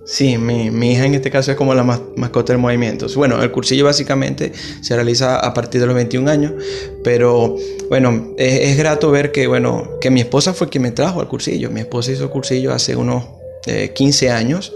Sí, 0.06 0.38
mi, 0.38 0.92
hija 0.92 1.06
en 1.06 1.16
este 1.16 1.30
caso 1.30 1.52
es 1.52 1.58
como 1.58 1.74
la 1.74 1.84
mas, 1.84 2.00
mascota 2.16 2.54
del 2.54 2.62
movimiento. 2.62 3.08
Bueno, 3.16 3.44
el 3.44 3.52
cursillo 3.52 3.86
básicamente 3.86 4.54
se 4.82 4.96
realiza 4.96 5.38
a 5.38 5.54
partir 5.54 5.82
de 5.82 5.88
los 5.88 5.96
21 5.96 6.32
años, 6.32 6.54
pero 7.04 7.58
bueno, 7.90 8.34
es, 8.38 8.70
es, 8.70 8.78
grato 8.78 9.12
ver 9.12 9.34
que, 9.34 9.48
bueno, 9.48 9.98
que 10.00 10.10
mi 10.10 10.22
esposa 10.22 10.54
fue 10.54 10.70
quien 10.70 10.84
me 10.84 10.92
trajo 10.92 11.20
al 11.20 11.28
cursillo. 11.28 11.70
Mi 11.72 11.82
esposa 11.82 12.14
hizo 12.14 12.30
cursillo 12.30 12.74
hace 12.74 12.96
unos 12.96 13.26
eh, 13.70 13.92
15 13.94 14.30
años 14.30 14.72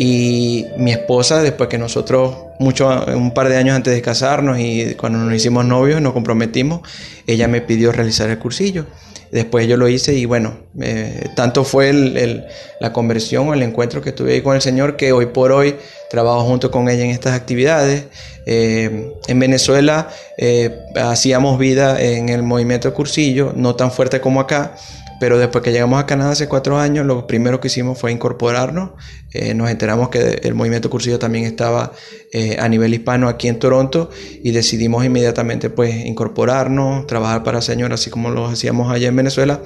y 0.00 0.64
mi 0.76 0.92
esposa, 0.92 1.42
después 1.42 1.68
que 1.68 1.76
nosotros, 1.76 2.36
mucho, 2.60 2.88
un 3.16 3.34
par 3.34 3.48
de 3.48 3.56
años 3.56 3.74
antes 3.74 3.92
de 3.92 4.00
casarnos 4.00 4.56
y 4.60 4.94
cuando 4.94 5.18
nos 5.18 5.34
hicimos 5.34 5.64
novios, 5.64 6.00
nos 6.00 6.12
comprometimos, 6.12 6.82
ella 7.26 7.48
me 7.48 7.62
pidió 7.62 7.90
realizar 7.90 8.30
el 8.30 8.38
cursillo. 8.38 8.86
Después 9.32 9.66
yo 9.66 9.76
lo 9.76 9.88
hice 9.88 10.14
y 10.14 10.24
bueno, 10.24 10.56
eh, 10.80 11.30
tanto 11.34 11.64
fue 11.64 11.90
el, 11.90 12.16
el, 12.16 12.44
la 12.78 12.92
conversión 12.92 13.48
o 13.48 13.54
el 13.54 13.62
encuentro 13.64 14.00
que 14.00 14.12
tuve 14.12 14.34
ahí 14.34 14.40
con 14.40 14.54
el 14.54 14.62
Señor 14.62 14.96
que 14.96 15.10
hoy 15.10 15.26
por 15.26 15.50
hoy 15.50 15.74
trabajo 16.08 16.42
junto 16.42 16.70
con 16.70 16.88
ella 16.88 17.02
en 17.02 17.10
estas 17.10 17.34
actividades. 17.34 18.04
Eh, 18.46 19.12
en 19.26 19.38
Venezuela 19.38 20.10
eh, 20.38 20.78
hacíamos 20.94 21.58
vida 21.58 22.00
en 22.00 22.28
el 22.28 22.44
movimiento 22.44 22.94
cursillo, 22.94 23.52
no 23.54 23.74
tan 23.74 23.90
fuerte 23.90 24.20
como 24.20 24.40
acá, 24.40 24.76
Pero 25.20 25.38
después 25.38 25.64
que 25.64 25.72
llegamos 25.72 26.00
a 26.00 26.06
Canadá 26.06 26.32
hace 26.32 26.48
cuatro 26.48 26.78
años, 26.78 27.04
lo 27.04 27.26
primero 27.26 27.60
que 27.60 27.68
hicimos 27.68 27.98
fue 27.98 28.12
incorporarnos. 28.12 28.90
Eh, 29.32 29.54
nos 29.54 29.70
enteramos 29.70 30.08
que 30.10 30.40
el 30.42 30.54
movimiento 30.54 30.88
cursillo 30.90 31.18
también 31.18 31.44
estaba 31.44 31.92
eh, 32.32 32.56
a 32.58 32.68
nivel 32.68 32.94
hispano 32.94 33.28
aquí 33.28 33.48
en 33.48 33.58
Toronto 33.58 34.10
y 34.42 34.52
decidimos 34.52 35.04
inmediatamente 35.04 35.70
pues 35.70 35.94
incorporarnos, 36.06 37.06
trabajar 37.06 37.42
para 37.42 37.60
Señor 37.60 37.92
así 37.92 38.10
como 38.10 38.30
lo 38.30 38.46
hacíamos 38.46 38.92
allá 38.92 39.08
en 39.08 39.16
Venezuela, 39.16 39.60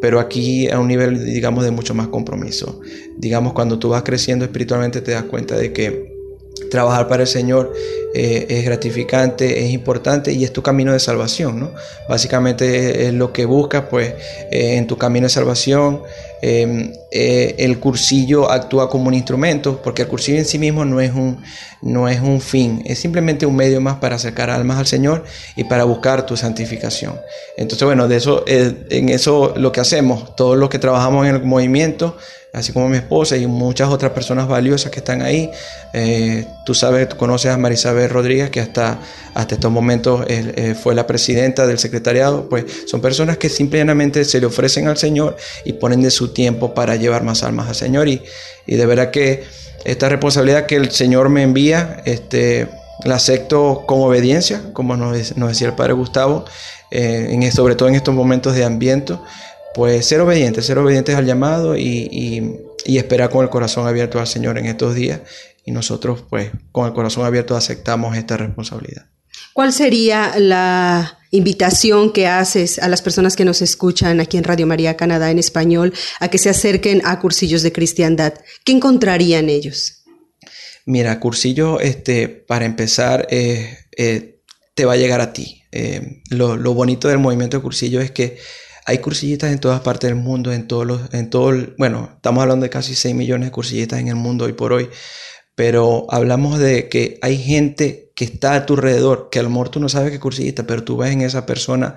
pero 0.00 0.20
aquí 0.20 0.68
a 0.68 0.80
un 0.80 0.88
nivel 0.88 1.24
digamos 1.24 1.64
de 1.64 1.70
mucho 1.70 1.94
más 1.94 2.08
compromiso. 2.08 2.80
Digamos 3.18 3.52
cuando 3.52 3.78
tú 3.78 3.90
vas 3.90 4.02
creciendo 4.02 4.44
espiritualmente 4.44 5.00
te 5.00 5.12
das 5.12 5.24
cuenta 5.24 5.56
de 5.56 5.72
que 5.72 6.13
trabajar 6.70 7.08
para 7.08 7.22
el 7.22 7.28
Señor 7.28 7.72
eh, 8.16 8.46
es 8.48 8.64
gratificante, 8.64 9.64
es 9.64 9.72
importante 9.72 10.32
y 10.32 10.44
es 10.44 10.52
tu 10.52 10.62
camino 10.62 10.92
de 10.92 11.00
salvación, 11.00 11.58
¿no? 11.58 11.72
Básicamente 12.08 13.06
es 13.06 13.14
lo 13.14 13.32
que 13.32 13.44
buscas, 13.44 13.84
pues, 13.90 14.14
eh, 14.52 14.76
en 14.76 14.86
tu 14.86 14.96
camino 14.96 15.26
de 15.26 15.30
salvación. 15.30 16.02
Em, 16.40 16.92
eh, 17.10 17.56
el 17.58 17.80
cursillo 17.80 18.50
actúa 18.50 18.88
como 18.88 19.08
un 19.08 19.14
instrumento, 19.14 19.80
porque 19.82 20.02
el 20.02 20.08
cursillo 20.08 20.38
en 20.38 20.44
sí 20.44 20.58
mismo 20.58 20.84
no 20.84 21.00
es, 21.00 21.12
un, 21.12 21.42
no 21.82 22.08
es 22.08 22.20
un 22.20 22.40
fin, 22.40 22.82
es 22.84 22.98
simplemente 22.98 23.46
un 23.46 23.56
medio 23.56 23.80
más 23.80 23.96
para 23.96 24.16
acercar 24.16 24.50
almas 24.50 24.78
al 24.78 24.86
Señor 24.86 25.24
y 25.56 25.64
para 25.64 25.84
buscar 25.84 26.26
tu 26.26 26.36
santificación. 26.36 27.18
Entonces, 27.56 27.84
bueno, 27.86 28.06
de 28.06 28.16
eso, 28.16 28.44
en 28.46 29.08
eso 29.08 29.54
lo 29.56 29.72
que 29.72 29.80
hacemos, 29.80 30.36
todos 30.36 30.56
los 30.56 30.68
que 30.68 30.78
trabajamos 30.78 31.26
en 31.26 31.34
el 31.34 31.42
movimiento, 31.42 32.16
así 32.54 32.72
como 32.72 32.88
mi 32.88 32.96
esposa 32.96 33.36
y 33.36 33.46
muchas 33.46 33.88
otras 33.88 34.12
personas 34.12 34.48
valiosas 34.48 34.90
que 34.90 35.00
están 35.00 35.22
ahí. 35.22 35.50
Eh, 35.92 36.46
tú 36.64 36.72
sabes, 36.72 37.08
tú 37.08 37.16
conoces 37.16 37.50
a 37.50 37.58
Marisabel 37.58 38.08
Rodríguez, 38.08 38.50
que 38.50 38.60
hasta, 38.60 39.00
hasta 39.34 39.56
estos 39.56 39.70
momentos 39.70 40.24
eh, 40.28 40.74
fue 40.80 40.94
la 40.94 41.06
presidenta 41.06 41.66
del 41.66 41.78
secretariado, 41.78 42.48
pues 42.48 42.64
son 42.86 43.00
personas 43.00 43.36
que 43.38 43.48
simplemente 43.48 44.24
se 44.24 44.40
le 44.40 44.46
ofrecen 44.46 44.88
al 44.88 44.96
Señor 44.96 45.36
y 45.64 45.74
ponen 45.74 46.00
de 46.00 46.10
su 46.10 46.32
tiempo 46.32 46.72
para 46.74 46.96
llevar 46.96 47.24
más 47.24 47.42
almas 47.42 47.68
al 47.68 47.74
Señor. 47.74 48.08
Y, 48.08 48.22
y 48.66 48.76
de 48.76 48.86
verdad 48.86 49.10
que 49.10 49.44
esta 49.84 50.08
responsabilidad 50.08 50.66
que 50.66 50.76
el 50.76 50.90
Señor 50.92 51.28
me 51.28 51.42
envía, 51.42 52.02
este, 52.04 52.68
la 53.02 53.16
acepto 53.16 53.84
con 53.86 54.00
obediencia, 54.00 54.62
como 54.72 54.96
nos, 54.96 55.34
decía 55.34 55.68
el 55.68 55.74
Padre 55.74 55.92
Gustavo, 55.94 56.44
eh, 56.90 57.50
sobre 57.52 57.74
todo 57.74 57.88
en 57.88 57.96
estos 57.96 58.14
momentos 58.14 58.54
de 58.54 58.64
ambiente 58.64 59.18
pues 59.74 60.06
ser 60.06 60.20
obedientes, 60.20 60.64
ser 60.64 60.78
obedientes 60.78 61.14
al 61.16 61.26
llamado 61.26 61.76
y, 61.76 62.60
esperar 62.86 63.30
con 63.30 63.42
el 63.42 63.50
corazón 63.50 63.86
abierto 63.86 64.20
al 64.20 64.26
Señor 64.26 64.58
en 64.58 64.66
estos 64.66 64.94
días. 64.94 65.20
Y 65.64 65.72
nosotros, 65.72 66.24
pues, 66.28 66.50
con 66.72 66.86
el 66.86 66.92
corazón 66.92 67.24
abierto 67.24 67.56
aceptamos 67.56 68.16
esta 68.16 68.36
responsabilidad. 68.36 69.06
¿Cuál 69.54 69.72
sería 69.72 70.34
la 70.38 71.18
invitación 71.30 72.12
que 72.12 72.26
haces 72.26 72.78
a 72.78 72.88
las 72.88 73.02
personas 73.02 73.34
que 73.36 73.44
nos 73.44 73.62
escuchan 73.62 74.20
aquí 74.20 74.36
en 74.36 74.44
Radio 74.44 74.66
María 74.66 74.96
Canadá 74.96 75.30
en 75.30 75.38
español 75.38 75.94
a 76.20 76.28
que 76.28 76.38
se 76.38 76.50
acerquen 76.50 77.02
a 77.04 77.18
cursillos 77.18 77.62
de 77.62 77.72
cristiandad? 77.72 78.34
¿Qué 78.64 78.72
encontrarían 78.72 79.48
ellos? 79.48 80.04
Mira, 80.86 81.18
cursillo, 81.18 81.80
este, 81.80 82.28
para 82.28 82.66
empezar, 82.66 83.26
eh, 83.30 83.78
eh, 83.96 84.40
te 84.74 84.84
va 84.84 84.92
a 84.92 84.96
llegar 84.96 85.20
a 85.20 85.32
ti. 85.32 85.62
Eh, 85.72 86.20
lo, 86.30 86.56
lo 86.56 86.74
bonito 86.74 87.08
del 87.08 87.18
movimiento 87.18 87.56
de 87.56 87.62
cursillo 87.62 88.00
es 88.00 88.10
que 88.10 88.38
hay 88.86 88.98
cursillistas 88.98 89.52
en 89.52 89.60
todas 89.60 89.80
partes 89.80 90.10
del 90.10 90.18
mundo, 90.18 90.52
en 90.52 90.66
todos 90.66 90.86
los, 90.86 91.14
en 91.14 91.30
todo, 91.30 91.52
bueno, 91.78 92.10
estamos 92.16 92.42
hablando 92.42 92.64
de 92.64 92.70
casi 92.70 92.94
6 92.94 93.14
millones 93.14 93.48
de 93.48 93.52
cursillistas 93.52 94.00
en 94.00 94.08
el 94.08 94.16
mundo 94.16 94.44
hoy 94.44 94.52
por 94.52 94.72
hoy, 94.72 94.90
pero 95.54 96.06
hablamos 96.10 96.58
de 96.58 96.88
que 96.88 97.18
hay 97.22 97.38
gente 97.38 98.12
que 98.14 98.24
está 98.24 98.54
a 98.54 98.66
tu 98.66 98.74
alrededor, 98.74 99.28
que 99.30 99.38
a 99.38 99.42
lo 99.42 99.50
mejor 99.50 99.68
tú 99.70 99.80
no 99.80 99.88
sabes 99.88 100.10
que 100.10 100.16
es 100.16 100.20
cursillista, 100.20 100.64
pero 100.66 100.84
tú 100.84 100.96
ves 100.96 101.12
en 101.12 101.22
esa 101.22 101.46
persona 101.46 101.96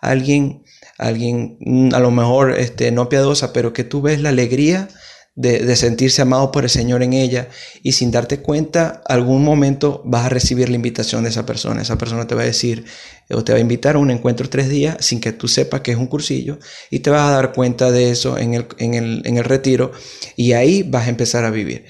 alguien, 0.00 0.62
alguien 0.98 1.56
mm, 1.60 1.94
a 1.94 2.00
lo 2.00 2.10
mejor 2.10 2.52
este, 2.58 2.90
no 2.90 3.08
piadosa, 3.08 3.52
pero 3.52 3.72
que 3.72 3.84
tú 3.84 4.02
ves 4.02 4.20
la 4.20 4.30
alegría 4.30 4.88
de, 5.36 5.76
sentirse 5.76 6.22
amado 6.22 6.50
por 6.50 6.64
el 6.64 6.70
Señor 6.70 7.02
en 7.02 7.12
ella 7.12 7.48
y 7.82 7.92
sin 7.92 8.10
darte 8.10 8.40
cuenta, 8.40 9.02
algún 9.06 9.44
momento 9.44 10.02
vas 10.04 10.24
a 10.24 10.28
recibir 10.30 10.70
la 10.70 10.76
invitación 10.76 11.24
de 11.24 11.30
esa 11.30 11.44
persona. 11.44 11.82
Esa 11.82 11.98
persona 11.98 12.26
te 12.26 12.34
va 12.34 12.42
a 12.42 12.46
decir 12.46 12.86
o 13.30 13.42
te 13.42 13.52
va 13.52 13.58
a 13.58 13.60
invitar 13.60 13.96
a 13.96 13.98
un 13.98 14.10
encuentro 14.10 14.48
tres 14.48 14.68
días 14.68 14.96
sin 15.00 15.20
que 15.20 15.32
tú 15.32 15.48
sepas 15.48 15.80
que 15.80 15.92
es 15.92 15.96
un 15.96 16.06
cursillo 16.06 16.58
y 16.90 17.00
te 17.00 17.10
vas 17.10 17.28
a 17.28 17.34
dar 17.34 17.52
cuenta 17.52 17.90
de 17.90 18.10
eso 18.10 18.38
en 18.38 18.54
el, 18.54 18.66
en 18.78 18.94
el, 18.94 19.22
en 19.24 19.36
el 19.36 19.44
retiro 19.44 19.92
y 20.36 20.52
ahí 20.52 20.82
vas 20.82 21.06
a 21.06 21.10
empezar 21.10 21.44
a 21.44 21.50
vivir. 21.50 21.84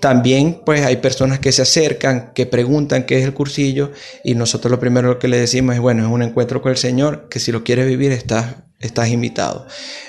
También 0.00 0.60
pues 0.64 0.84
hay 0.84 0.96
personas 0.96 1.38
que 1.38 1.52
se 1.52 1.62
acercan, 1.62 2.32
que 2.34 2.46
preguntan 2.46 3.04
qué 3.04 3.18
es 3.18 3.24
el 3.24 3.34
cursillo 3.34 3.92
y 4.24 4.34
nosotros 4.34 4.70
lo 4.70 4.78
primero 4.78 5.18
que 5.18 5.28
le 5.28 5.38
decimos 5.38 5.74
es, 5.74 5.80
bueno, 5.80 6.04
es 6.04 6.10
un 6.10 6.22
encuentro 6.22 6.60
con 6.60 6.72
el 6.72 6.78
Señor 6.78 7.28
que 7.28 7.40
si 7.40 7.52
lo 7.52 7.64
quieres 7.64 7.86
vivir 7.86 8.12
estás 8.12 8.56
estás 8.80 9.08
invitado. 9.08 9.66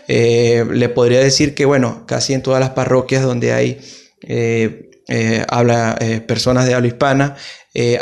Eh, 0.08 0.66
le 0.72 0.90
podría 0.90 1.20
decir 1.20 1.56
que, 1.56 1.66
bueno, 1.66 2.06
casi 2.06 2.34
en 2.34 2.44
todas 2.44 2.60
las 2.60 2.72
parroquias 2.72 3.24
donde 3.24 3.52
hay 3.52 3.80
eh, 4.22 4.89
eh, 5.10 5.46
habla, 5.50 5.98
personas 6.28 6.66
de 6.66 6.74
habla 6.74 6.88
hispana, 6.88 7.36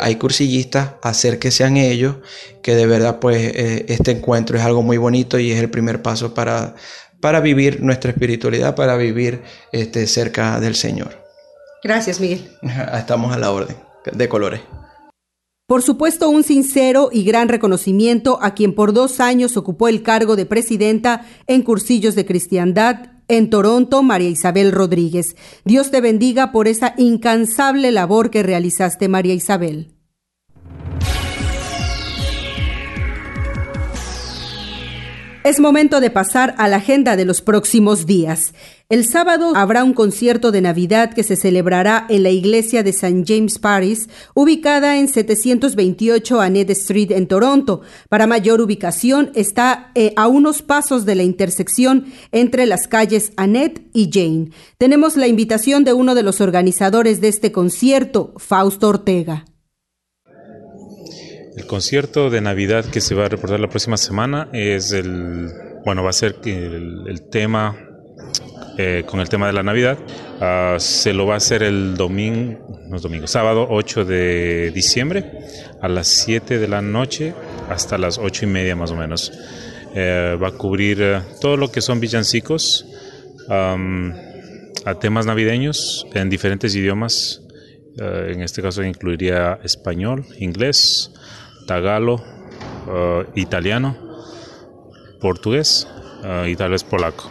hay 0.00 0.16
cursillistas, 0.16 0.92
acérquese 1.02 1.64
a 1.64 1.68
ellos, 1.68 2.16
que 2.62 2.74
de 2.74 2.86
verdad, 2.86 3.18
pues, 3.20 3.52
este 3.88 4.12
encuentro 4.12 4.58
es 4.58 4.64
algo 4.64 4.82
muy 4.82 4.96
bonito 4.96 5.38
y 5.38 5.52
es 5.52 5.60
el 5.60 5.70
primer 5.70 6.02
paso 6.02 6.34
para, 6.34 6.74
para 7.20 7.40
vivir 7.40 7.82
nuestra 7.82 8.10
espiritualidad, 8.10 8.74
para 8.74 8.96
vivir 8.96 9.42
este, 9.72 10.06
cerca 10.06 10.60
del 10.60 10.74
Señor. 10.74 11.24
Gracias, 11.82 12.20
Miguel. 12.20 12.48
Estamos 12.94 13.34
a 13.34 13.38
la 13.38 13.50
orden, 13.50 13.76
de 14.12 14.28
colores. 14.28 14.60
Por 15.66 15.82
supuesto, 15.82 16.30
un 16.30 16.44
sincero 16.44 17.10
y 17.12 17.24
gran 17.24 17.48
reconocimiento 17.48 18.38
a 18.40 18.54
quien 18.54 18.74
por 18.74 18.94
dos 18.94 19.20
años 19.20 19.56
ocupó 19.58 19.88
el 19.88 20.02
cargo 20.02 20.34
de 20.34 20.46
presidenta 20.46 21.26
en 21.46 21.62
Cursillos 21.62 22.14
de 22.14 22.24
Cristiandad 22.24 23.17
en 23.28 23.50
Toronto, 23.50 24.02
María 24.02 24.30
Isabel 24.30 24.72
Rodríguez. 24.72 25.36
Dios 25.64 25.90
te 25.90 26.00
bendiga 26.00 26.50
por 26.50 26.66
esa 26.66 26.94
incansable 26.96 27.92
labor 27.92 28.30
que 28.30 28.42
realizaste, 28.42 29.08
María 29.08 29.34
Isabel. 29.34 29.97
Es 35.44 35.60
momento 35.60 36.00
de 36.00 36.10
pasar 36.10 36.56
a 36.58 36.66
la 36.66 36.78
agenda 36.78 37.14
de 37.14 37.24
los 37.24 37.42
próximos 37.42 38.06
días. 38.06 38.54
El 38.88 39.06
sábado 39.06 39.52
habrá 39.54 39.84
un 39.84 39.94
concierto 39.94 40.50
de 40.50 40.60
Navidad 40.60 41.14
que 41.14 41.22
se 41.22 41.36
celebrará 41.36 42.06
en 42.08 42.24
la 42.24 42.30
iglesia 42.30 42.82
de 42.82 42.90
St. 42.90 43.22
James 43.24 43.60
Paris, 43.60 44.08
ubicada 44.34 44.98
en 44.98 45.06
728 45.06 46.40
Annette 46.40 46.70
Street 46.70 47.12
en 47.12 47.28
Toronto. 47.28 47.82
Para 48.08 48.26
mayor 48.26 48.60
ubicación 48.60 49.30
está 49.34 49.92
eh, 49.94 50.12
a 50.16 50.26
unos 50.26 50.62
pasos 50.62 51.04
de 51.06 51.14
la 51.14 51.22
intersección 51.22 52.06
entre 52.32 52.66
las 52.66 52.88
calles 52.88 53.30
Annette 53.36 53.88
y 53.94 54.10
Jane. 54.12 54.50
Tenemos 54.76 55.16
la 55.16 55.28
invitación 55.28 55.84
de 55.84 55.92
uno 55.92 56.16
de 56.16 56.24
los 56.24 56.40
organizadores 56.40 57.20
de 57.20 57.28
este 57.28 57.52
concierto, 57.52 58.34
Fausto 58.38 58.88
Ortega. 58.88 59.44
El 61.58 61.66
concierto 61.66 62.30
de 62.30 62.40
Navidad 62.40 62.84
que 62.84 63.00
se 63.00 63.16
va 63.16 63.24
a 63.24 63.28
reportar 63.28 63.58
la 63.58 63.68
próxima 63.68 63.96
semana 63.96 64.48
es 64.52 64.92
el, 64.92 65.50
bueno, 65.84 66.04
va 66.04 66.10
a 66.10 66.12
ser 66.12 66.36
el, 66.44 67.22
tema, 67.32 67.76
eh, 68.78 69.02
con 69.04 69.18
el 69.18 69.28
tema 69.28 69.48
de 69.48 69.52
la 69.54 69.64
Navidad. 69.64 69.98
Ah, 70.40 70.76
se 70.78 71.12
lo 71.12 71.26
va 71.26 71.34
a 71.34 71.38
hacer 71.38 71.64
el 71.64 71.96
domingo, 71.96 72.64
no 72.88 72.94
es 72.94 73.02
domingo, 73.02 73.26
sábado 73.26 73.66
8 73.68 74.04
de 74.04 74.70
diciembre 74.70 75.32
a 75.82 75.88
las 75.88 76.06
7 76.06 76.60
de 76.60 76.68
la 76.68 76.80
noche 76.80 77.34
hasta 77.68 77.98
las 77.98 78.18
8 78.18 78.44
y 78.44 78.48
media 78.48 78.76
más 78.76 78.92
o 78.92 78.96
menos. 78.96 79.32
Eh, 79.96 80.38
va 80.40 80.48
a 80.48 80.52
cubrir 80.52 81.02
eh, 81.02 81.22
todo 81.40 81.56
lo 81.56 81.72
que 81.72 81.80
son 81.80 81.98
villancicos 81.98 82.86
a 83.48 84.94
temas 85.00 85.26
navideños 85.26 86.06
en 86.14 86.30
diferentes 86.30 86.76
idiomas. 86.76 87.42
en 87.96 88.42
este 88.42 88.62
caso 88.62 88.84
incluiría 88.84 89.58
español, 89.64 90.24
inglés, 90.38 91.10
tagalo, 91.68 92.24
eh, 92.88 93.26
italiano, 93.34 93.94
portugués 95.20 95.86
eh, 96.24 96.48
y 96.50 96.56
tal 96.56 96.70
vez 96.70 96.82
polaco. 96.82 97.30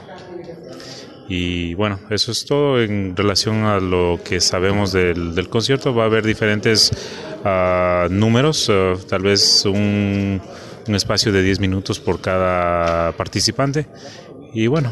Y 1.28 1.74
bueno, 1.74 2.00
eso 2.10 2.32
es 2.32 2.46
todo 2.46 2.82
en 2.82 3.18
relación 3.18 3.66
a 3.66 3.80
lo 3.80 4.20
que 4.24 4.40
sabemos 4.40 4.94
del, 4.94 5.50
concierto. 5.50 5.94
Va 5.94 6.04
a 6.04 6.06
haber 6.06 6.26
diferentes 6.26 6.92
ah, 7.44 8.08
números, 8.10 8.68
eh, 8.70 8.94
tal 9.10 9.24
vez 9.24 9.66
un, 9.66 10.40
espacio 10.88 11.34
de 11.34 11.42
10 11.42 11.60
minutos 11.60 12.00
por 12.00 12.22
cada 12.22 13.12
participante. 13.14 13.88
Y 14.54 14.68
bueno, 14.68 14.90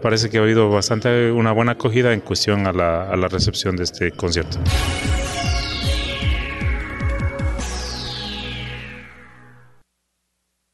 parece 0.00 0.30
que 0.30 0.38
ha 0.38 0.42
habido 0.42 0.70
bastante 0.70 1.32
una 1.32 1.50
buena 1.50 1.72
acogida 1.72 2.12
en 2.12 2.20
cuestión 2.20 2.66
a 2.66 2.72
la, 2.72 3.10
a 3.10 3.16
la 3.16 3.26
recepción 3.26 3.74
de 3.74 3.82
este 3.82 4.12
concierto. 4.12 4.58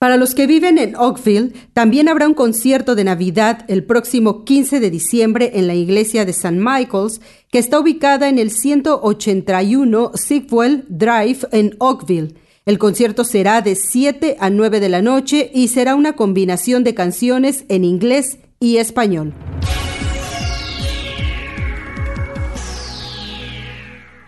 Para 0.02 0.16
los 0.16 0.34
que 0.34 0.48
viven 0.48 0.78
en 0.78 0.96
Oakville, 0.96 1.52
también 1.74 2.08
habrá 2.08 2.26
un 2.26 2.34
concierto 2.34 2.96
de 2.96 3.04
Navidad 3.04 3.64
el 3.68 3.84
próximo 3.84 4.44
15 4.44 4.80
de 4.80 4.90
diciembre 4.90 5.52
en 5.54 5.68
la 5.68 5.76
iglesia 5.76 6.24
de 6.24 6.32
St. 6.32 6.56
Michael's, 6.58 7.20
que 7.52 7.60
está 7.60 7.78
ubicada 7.78 8.28
en 8.28 8.40
el 8.40 8.50
181 8.50 10.10
Sigwell 10.16 10.86
Drive 10.88 11.46
en 11.52 11.76
Oakville. 11.78 12.34
El 12.66 12.80
concierto 12.80 13.22
será 13.22 13.62
de 13.62 13.76
7 13.76 14.38
a 14.40 14.50
9 14.50 14.80
de 14.80 14.88
la 14.88 15.02
noche 15.02 15.52
y 15.54 15.68
será 15.68 15.94
una 15.94 16.14
combinación 16.14 16.82
de 16.82 16.94
canciones 16.94 17.64
en 17.68 17.84
inglés 17.84 18.38
y 18.58 18.78
español. 18.78 19.32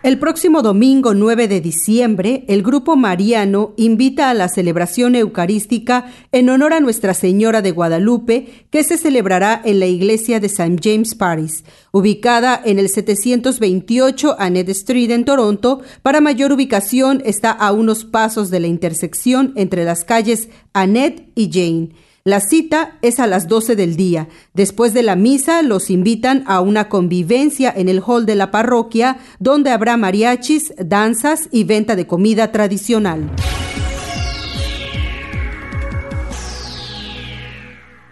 El 0.04 0.18
próximo 0.18 0.60
domingo 0.60 1.14
9 1.14 1.48
de 1.48 1.62
diciembre, 1.62 2.44
el 2.48 2.62
Grupo 2.62 2.94
Mariano 2.94 3.72
invita 3.78 4.28
a 4.28 4.34
la 4.34 4.50
celebración 4.50 5.14
eucarística 5.14 6.12
en 6.30 6.50
honor 6.50 6.74
a 6.74 6.80
Nuestra 6.80 7.14
Señora 7.14 7.62
de 7.62 7.70
Guadalupe, 7.70 8.66
que 8.68 8.84
se 8.84 8.98
celebrará 8.98 9.62
en 9.64 9.80
la 9.80 9.86
iglesia 9.86 10.40
de 10.40 10.48
St. 10.48 10.76
James 10.82 11.14
Paris, 11.14 11.64
ubicada 11.90 12.60
en 12.62 12.78
el 12.78 12.90
728 12.90 14.36
Annette 14.38 14.68
Street 14.72 15.10
en 15.10 15.24
Toronto. 15.24 15.80
Para 16.02 16.20
mayor 16.20 16.52
ubicación 16.52 17.22
está 17.24 17.50
a 17.50 17.72
unos 17.72 18.04
pasos 18.04 18.50
de 18.50 18.60
la 18.60 18.66
intersección 18.66 19.54
entre 19.56 19.86
las 19.86 20.04
calles 20.04 20.50
Annette 20.74 21.30
y 21.34 21.50
Jane. 21.50 22.03
La 22.26 22.40
cita 22.40 22.96
es 23.02 23.20
a 23.20 23.26
las 23.26 23.48
12 23.48 23.76
del 23.76 23.96
día. 23.96 24.28
Después 24.54 24.94
de 24.94 25.02
la 25.02 25.14
misa 25.14 25.60
los 25.60 25.90
invitan 25.90 26.42
a 26.46 26.62
una 26.62 26.88
convivencia 26.88 27.70
en 27.76 27.90
el 27.90 28.00
hall 28.00 28.24
de 28.24 28.34
la 28.34 28.50
parroquia 28.50 29.18
donde 29.40 29.70
habrá 29.70 29.98
mariachis, 29.98 30.72
danzas 30.78 31.50
y 31.52 31.64
venta 31.64 31.96
de 31.96 32.06
comida 32.06 32.50
tradicional. 32.50 33.30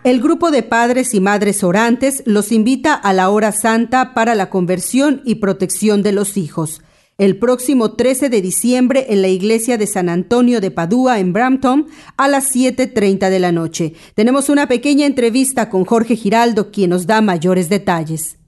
El 0.05 0.21
grupo 0.21 0.51
de 0.51 0.63
padres 0.63 1.15
y 1.15 1.21
madres 1.21 1.65
orantes 1.65 2.23
los 2.27 2.53
invita 2.53 2.93
a 2.93 3.15
la 3.15 3.31
hora 3.31 3.51
santa 3.51 4.13
para 4.13 4.35
la 4.35 4.51
conversión 4.51 5.23
y 5.25 5.37
protección 5.37 6.03
de 6.03 6.13
los 6.13 6.37
hijos 6.37 6.83
el 7.19 7.39
próximo 7.39 7.93
13 7.93 8.29
de 8.29 8.43
diciembre 8.43 9.07
en 9.11 9.23
la 9.23 9.29
iglesia 9.29 9.79
de 9.79 9.87
San 9.87 10.09
Antonio 10.09 10.61
de 10.61 10.71
Padua 10.71 11.19
en 11.19 11.33
Brampton 11.33 11.87
a 12.17 12.29
las 12.29 12.55
7.30 12.55 13.31
de 13.31 13.39
la 13.39 13.53
noche. 13.53 13.95
Tenemos 14.15 14.49
una 14.49 14.69
pequeña 14.69 15.07
entrevista 15.07 15.69
con 15.69 15.85
Jorge 15.85 16.17
Giraldo, 16.17 16.71
quien 16.71 16.91
nos 16.91 17.07
da 17.07 17.21
mayores 17.21 17.69
detalles. 17.69 18.39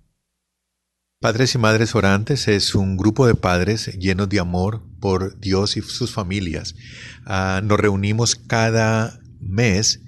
Padres 1.21 1.55
y 1.55 1.59
Madres 1.59 1.95
Orantes 1.95 2.49
es 2.49 2.75
un 2.75 2.99
grupo 2.99 3.27
de 3.27 3.35
padres 3.35 3.87
llenos 3.99 4.29
de 4.29 4.41
amor 4.41 4.83
por 5.01 5.39
Dios 5.41 5.79
y 5.79 5.81
sus 5.81 6.13
familias. 6.13 6.75
Ah, 7.25 7.63
nos 7.65 7.81
reunimos 7.81 8.37
cada 8.37 9.21
mes 9.41 10.04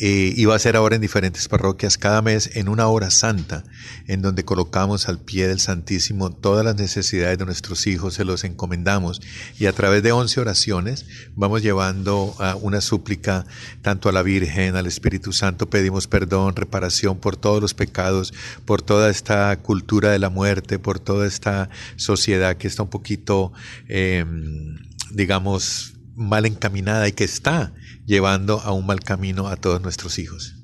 eh, 0.00 0.34
y 0.36 0.44
va 0.44 0.56
a 0.56 0.58
ser 0.58 0.74
ahora 0.74 0.96
en 0.96 1.02
diferentes 1.02 1.46
parroquias 1.46 1.98
cada 1.98 2.20
mes 2.20 2.50
en 2.54 2.68
una 2.68 2.88
hora 2.88 3.10
santa, 3.10 3.64
en 4.08 4.22
donde 4.22 4.44
colocamos 4.44 5.08
al 5.08 5.20
pie 5.20 5.46
del 5.46 5.60
Santísimo 5.60 6.32
todas 6.32 6.64
las 6.64 6.74
necesidades 6.76 7.38
de 7.38 7.44
nuestros 7.44 7.86
hijos, 7.86 8.14
se 8.14 8.24
los 8.24 8.42
encomendamos. 8.42 9.20
Y 9.58 9.66
a 9.66 9.72
través 9.72 10.02
de 10.02 10.10
once 10.10 10.40
oraciones 10.40 11.06
vamos 11.36 11.62
llevando 11.62 12.34
una 12.62 12.80
súplica 12.80 13.46
tanto 13.82 14.08
a 14.08 14.12
la 14.12 14.22
Virgen, 14.22 14.74
al 14.74 14.86
Espíritu 14.86 15.32
Santo, 15.32 15.70
pedimos 15.70 16.08
perdón, 16.08 16.56
reparación 16.56 17.18
por 17.18 17.36
todos 17.36 17.62
los 17.62 17.74
pecados, 17.74 18.34
por 18.64 18.82
toda 18.82 19.10
esta 19.10 19.56
cultura 19.60 20.10
de 20.10 20.18
la 20.18 20.30
muerte, 20.30 20.78
por 20.78 20.98
toda 20.98 21.26
esta 21.26 21.70
sociedad 21.96 22.56
que 22.56 22.66
está 22.66 22.82
un 22.82 22.90
poquito, 22.90 23.52
em, 23.88 24.76
digamos, 25.12 25.94
mal 26.16 26.46
encaminada 26.46 27.08
y 27.08 27.12
que 27.12 27.24
está 27.24 27.72
llevando 28.06 28.60
a 28.60 28.72
un 28.72 28.86
mal 28.86 29.00
camino 29.00 29.48
a 29.48 29.56
todos 29.56 29.80
nuestros 29.80 30.18
hijos. 30.18 30.56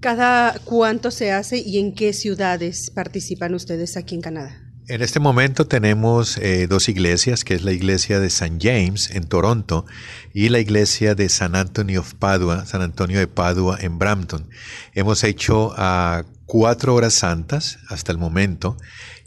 ¿Cada 0.00 0.58
cuánto 0.64 1.10
se 1.10 1.32
hace 1.32 1.58
y 1.58 1.78
en 1.78 1.94
qué 1.94 2.12
ciudades 2.12 2.90
participan 2.94 3.54
ustedes 3.54 3.96
aquí 3.96 4.14
en 4.14 4.20
Canadá? 4.20 4.68
En 4.88 5.02
este 5.02 5.20
momento 5.20 5.66
tenemos 5.66 6.38
eh, 6.38 6.66
dos 6.66 6.88
iglesias, 6.88 7.44
que 7.44 7.54
es 7.54 7.62
la 7.62 7.72
iglesia 7.72 8.20
de 8.20 8.28
St. 8.28 8.56
James 8.58 9.10
en 9.10 9.24
Toronto 9.24 9.84
y 10.32 10.48
la 10.48 10.60
iglesia 10.60 11.14
de 11.14 11.28
San 11.28 11.56
Antonio 11.56 12.00
of 12.00 12.14
Padua, 12.14 12.64
San 12.64 12.80
Antonio 12.80 13.18
de 13.18 13.26
Padua 13.26 13.76
en 13.82 13.98
Brampton. 13.98 14.48
Hemos 14.94 15.24
hecho 15.24 15.74
a 15.76 16.24
cuatro 16.46 16.94
horas 16.94 17.12
santas 17.12 17.80
hasta 17.90 18.12
el 18.12 18.18
momento 18.18 18.78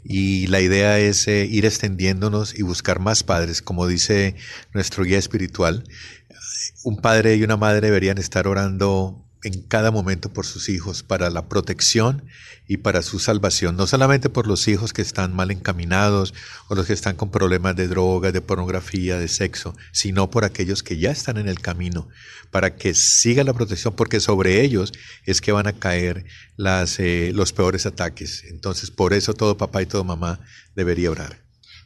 y 0.04 0.48
la 0.48 0.60
idea 0.60 0.98
es 0.98 1.28
eh, 1.28 1.46
ir 1.48 1.64
extendiéndonos 1.64 2.58
y 2.58 2.62
buscar 2.62 2.98
más 2.98 3.22
padres, 3.22 3.62
como 3.62 3.86
dice 3.86 4.34
nuestro 4.74 5.04
guía 5.04 5.18
espiritual. 5.18 5.84
Un 6.84 7.00
padre 7.00 7.36
y 7.36 7.42
una 7.42 7.56
madre 7.56 7.80
deberían 7.80 8.18
estar 8.18 8.46
orando 8.46 9.24
en 9.44 9.62
cada 9.62 9.90
momento 9.90 10.32
por 10.32 10.46
sus 10.46 10.68
hijos, 10.68 11.02
para 11.02 11.28
la 11.28 11.48
protección 11.48 12.24
y 12.68 12.76
para 12.76 13.02
su 13.02 13.18
salvación, 13.18 13.76
no 13.76 13.86
solamente 13.86 14.28
por 14.28 14.46
los 14.46 14.68
hijos 14.68 14.92
que 14.92 15.02
están 15.02 15.34
mal 15.34 15.50
encaminados 15.50 16.32
o 16.68 16.74
los 16.74 16.86
que 16.86 16.92
están 16.92 17.16
con 17.16 17.30
problemas 17.30 17.74
de 17.74 17.88
droga, 17.88 18.30
de 18.30 18.40
pornografía, 18.40 19.18
de 19.18 19.26
sexo, 19.26 19.74
sino 19.90 20.30
por 20.30 20.44
aquellos 20.44 20.82
que 20.82 20.96
ya 20.96 21.10
están 21.10 21.38
en 21.38 21.48
el 21.48 21.60
camino, 21.60 22.08
para 22.50 22.76
que 22.76 22.94
siga 22.94 23.42
la 23.42 23.52
protección, 23.52 23.94
porque 23.96 24.20
sobre 24.20 24.62
ellos 24.62 24.92
es 25.26 25.40
que 25.40 25.52
van 25.52 25.66
a 25.66 25.72
caer 25.72 26.24
las, 26.56 27.00
eh, 27.00 27.32
los 27.34 27.52
peores 27.52 27.84
ataques. 27.84 28.44
Entonces, 28.44 28.90
por 28.90 29.12
eso 29.12 29.34
todo 29.34 29.56
papá 29.56 29.82
y 29.82 29.86
todo 29.86 30.04
mamá 30.04 30.40
debería 30.76 31.10
orar. 31.10 31.42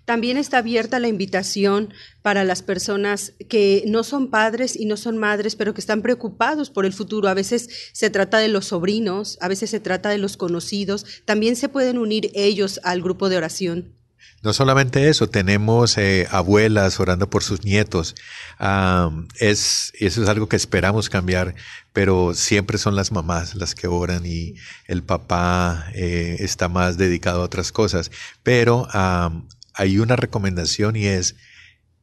También 0.06 0.36
está 0.36 0.58
abierta 0.58 1.00
la 1.00 1.08
invitación 1.08 1.92
para 2.22 2.44
las 2.44 2.62
personas 2.62 3.32
que 3.48 3.82
no 3.88 4.04
son 4.04 4.30
padres 4.30 4.76
y 4.76 4.86
no 4.86 4.96
son 4.96 5.18
madres, 5.18 5.56
pero 5.56 5.74
que 5.74 5.80
están 5.80 6.00
preocupados 6.00 6.70
por 6.70 6.86
el 6.86 6.92
futuro. 6.92 7.28
A 7.28 7.34
veces 7.34 7.68
se 7.92 8.08
trata 8.08 8.38
de 8.38 8.46
los 8.46 8.66
sobrinos, 8.66 9.36
a 9.40 9.48
veces 9.48 9.68
se 9.68 9.80
trata 9.80 10.08
de 10.08 10.18
los 10.18 10.36
conocidos. 10.36 11.04
También 11.24 11.56
se 11.56 11.68
pueden 11.68 11.98
unir 11.98 12.30
ellos 12.34 12.80
al 12.84 13.02
grupo 13.02 13.28
de 13.28 13.36
oración. 13.36 13.96
No 14.42 14.52
solamente 14.52 15.08
eso, 15.08 15.28
tenemos 15.28 15.98
eh, 15.98 16.28
abuelas 16.30 17.00
orando 17.00 17.28
por 17.28 17.42
sus 17.42 17.64
nietos. 17.64 18.14
es, 19.40 19.92
eso 19.98 20.22
es 20.22 20.28
algo 20.28 20.48
que 20.48 20.54
esperamos 20.54 21.08
cambiar, 21.08 21.56
pero 21.92 22.32
siempre 22.32 22.78
son 22.78 22.94
las 22.94 23.10
mamás 23.10 23.56
las 23.56 23.74
que 23.74 23.88
oran 23.88 24.24
y 24.24 24.54
el 24.86 25.02
papá 25.02 25.86
eh, 25.94 26.36
está 26.38 26.68
más 26.68 26.96
dedicado 26.96 27.40
a 27.40 27.44
otras 27.44 27.72
cosas. 27.72 28.12
Pero 28.44 28.86
hay 29.76 29.98
una 29.98 30.16
recomendación 30.16 30.96
y 30.96 31.06
es 31.06 31.36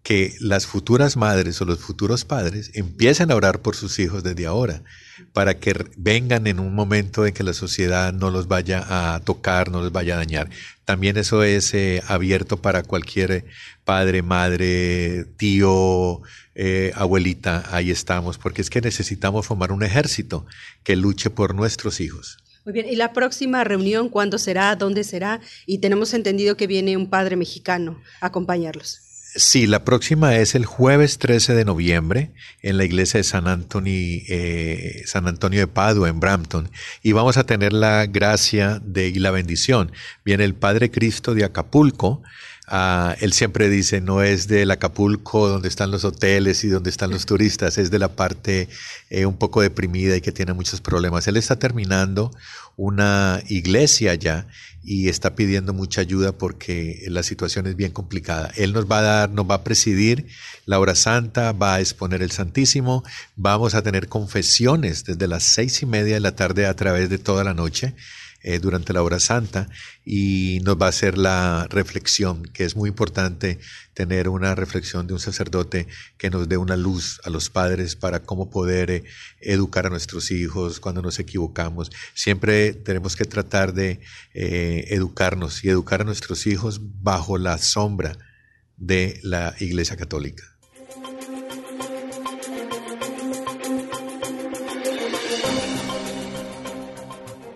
que 0.04 0.36
las 0.42 0.68
futuras 0.68 1.16
madres 1.16 1.62
o 1.62 1.66
los 1.66 1.80
futuros 1.80 2.26
padres 2.26 2.72
empiecen 2.74 3.32
a 3.32 3.36
orar 3.36 3.62
por 3.62 3.76
sus 3.78 4.00
hijos 4.00 4.22
desde 4.22 4.46
ahora, 4.46 4.84
para 5.32 5.60
que 5.60 5.74
vengan 5.96 6.46
en 6.46 6.60
un 6.60 6.76
momento 6.76 7.26
en 7.26 7.34
que 7.34 7.44
la 7.44 7.54
sociedad 7.54 8.12
no 8.12 8.30
los 8.30 8.50
vaya 8.50 9.16
a 9.16 9.22
tocar, 9.22 9.72
no 9.72 9.82
los 9.82 9.94
vaya 9.94 10.16
a 10.16 10.18
dañar. 10.18 10.50
También 10.84 11.16
eso 11.16 11.44
es 11.44 11.74
eh, 11.74 12.04
abierto 12.06 12.62
para 12.62 12.84
cualquier 12.84 13.46
padre, 13.86 14.22
madre, 14.24 15.24
tío, 15.38 16.22
eh, 16.54 16.92
abuelita, 16.96 17.64
ahí 17.72 17.90
estamos, 17.90 18.38
porque 18.38 18.62
es 18.62 18.70
que 18.70 18.82
necesitamos 18.82 19.48
formar 19.48 19.72
un 19.72 19.84
ejército 19.84 20.46
que 20.84 20.98
luche 20.98 21.30
por 21.30 21.56
nuestros 21.56 22.02
hijos. 22.02 22.43
Muy 22.66 22.74
bien, 22.74 22.88
¿y 22.88 22.96
la 22.96 23.12
próxima 23.12 23.64
reunión 23.64 24.08
cuándo 24.08 24.38
será? 24.38 24.76
¿Dónde 24.76 25.04
será? 25.04 25.42
Y 25.66 25.80
tenemos 25.80 26.14
entendido 26.14 26.56
que 26.56 26.68
viene 26.68 26.96
un 26.96 27.10
padre 27.10 27.36
mexicano 27.36 28.02
a 28.22 28.28
acompañarlos. 28.28 29.02
Sí, 29.36 29.66
la 29.66 29.84
próxima 29.84 30.38
es 30.38 30.54
el 30.54 30.66
jueves 30.68 31.18
13 31.18 31.56
de 31.56 31.66
noviembre 31.66 32.32
en 32.62 32.78
la 32.78 32.86
iglesia 32.86 33.18
de 33.18 33.24
San 33.24 33.48
Antonio, 33.48 34.22
eh, 34.30 35.02
San 35.08 35.28
Antonio 35.28 35.60
de 35.60 35.66
Padua 35.66 36.08
en 36.08 36.20
Brampton 36.20 36.70
y 37.02 37.14
vamos 37.14 37.38
a 37.38 37.44
tener 37.44 37.74
la 37.74 38.06
gracia 38.06 38.80
de, 38.86 39.08
y 39.08 39.16
la 39.16 39.32
bendición. 39.32 39.92
Viene 40.24 40.44
el 40.44 40.54
Padre 40.54 40.92
Cristo 40.92 41.34
de 41.34 41.46
Acapulco, 41.46 42.22
Ah, 42.68 43.16
él 43.20 43.34
siempre 43.34 43.70
dice, 43.70 44.00
no 44.00 44.24
es 44.24 44.48
del 44.48 44.72
Acapulco 44.72 45.50
donde 45.50 45.68
están 45.68 45.92
los 45.92 46.06
hoteles 46.06 46.64
y 46.64 46.70
donde 46.70 46.90
están 46.90 47.12
los 47.12 47.26
turistas, 47.26 47.78
es 47.78 47.92
de 47.92 48.00
la 48.00 48.16
parte 48.16 48.70
eh, 49.10 49.26
un 49.26 49.36
poco 49.36 49.62
deprimida 49.62 50.16
y 50.16 50.22
que 50.22 50.32
tiene 50.32 50.54
muchos 50.54 50.80
problemas. 50.80 51.28
Él 51.28 51.36
está 51.36 51.58
terminando 51.60 52.32
una 52.78 53.44
iglesia 53.50 54.16
ya 54.16 54.48
y 54.82 55.10
está 55.10 55.36
pidiendo 55.36 55.74
mucha 55.74 56.02
ayuda 56.02 56.32
porque 56.32 57.04
la 57.08 57.24
situación 57.24 57.68
es 57.68 57.76
bien 57.76 57.92
complicada. 57.92 58.52
Él 58.56 58.74
nos 58.74 58.86
va 58.90 59.00
a 59.00 59.02
dar, 59.02 59.30
nos 59.30 59.50
va 59.50 59.56
a 59.56 59.64
presidir 59.64 60.28
la 60.66 60.80
hora 60.80 60.96
santa, 60.96 61.52
va 61.52 61.76
a 61.76 61.80
exponer 61.82 62.22
el 62.22 62.32
Santísimo, 62.32 63.04
vamos 63.36 63.76
a 63.76 63.82
tener 63.82 64.08
confesiones 64.08 65.04
desde 65.04 65.28
las 65.28 65.44
seis 65.44 65.82
y 65.82 65.86
media 65.86 66.16
de 66.16 66.20
la 66.22 66.36
tarde 66.36 66.66
a 66.66 66.76
través 66.76 67.10
de 67.10 67.18
toda 67.18 67.44
la 67.44 67.54
noche. 67.54 67.94
Eh, 68.46 68.60
durante 68.60 68.92
la 68.92 69.02
hora 69.04 69.22
santa 69.22 69.70
y 70.04 70.60
nos 70.64 70.76
va 70.76 70.88
a 70.88 70.90
hacer 70.90 71.18
la 71.18 71.66
reflexión, 71.70 72.44
que 72.44 72.66
es 72.66 72.76
muy 72.76 72.90
importante 72.90 73.58
tener 73.94 74.28
una 74.28 74.54
reflexión 74.54 75.08
de 75.08 75.14
un 75.14 75.22
sacerdote 75.22 75.88
que 76.18 76.30
nos 76.30 76.50
dé 76.50 76.58
una 76.58 76.76
luz 76.76 77.22
a 77.24 77.30
los 77.30 77.50
padres 77.50 77.96
para 77.96 78.24
cómo 78.24 78.50
poder 78.50 78.92
eh, 78.92 79.04
educar 79.40 79.86
a 79.86 79.90
nuestros 79.90 80.30
hijos 80.30 80.82
cuando 80.82 81.02
nos 81.02 81.20
equivocamos. 81.20 81.90
Siempre 82.16 82.74
tenemos 82.74 83.16
que 83.16 83.24
tratar 83.24 83.74
de 83.74 84.02
eh, 84.34 84.88
educarnos 84.90 85.64
y 85.64 85.70
educar 85.70 86.02
a 86.02 86.04
nuestros 86.04 86.46
hijos 86.46 86.82
bajo 87.02 87.38
la 87.38 87.58
sombra 87.58 88.18
de 88.76 89.22
la 89.24 89.56
Iglesia 89.62 89.96
Católica. 89.96 90.53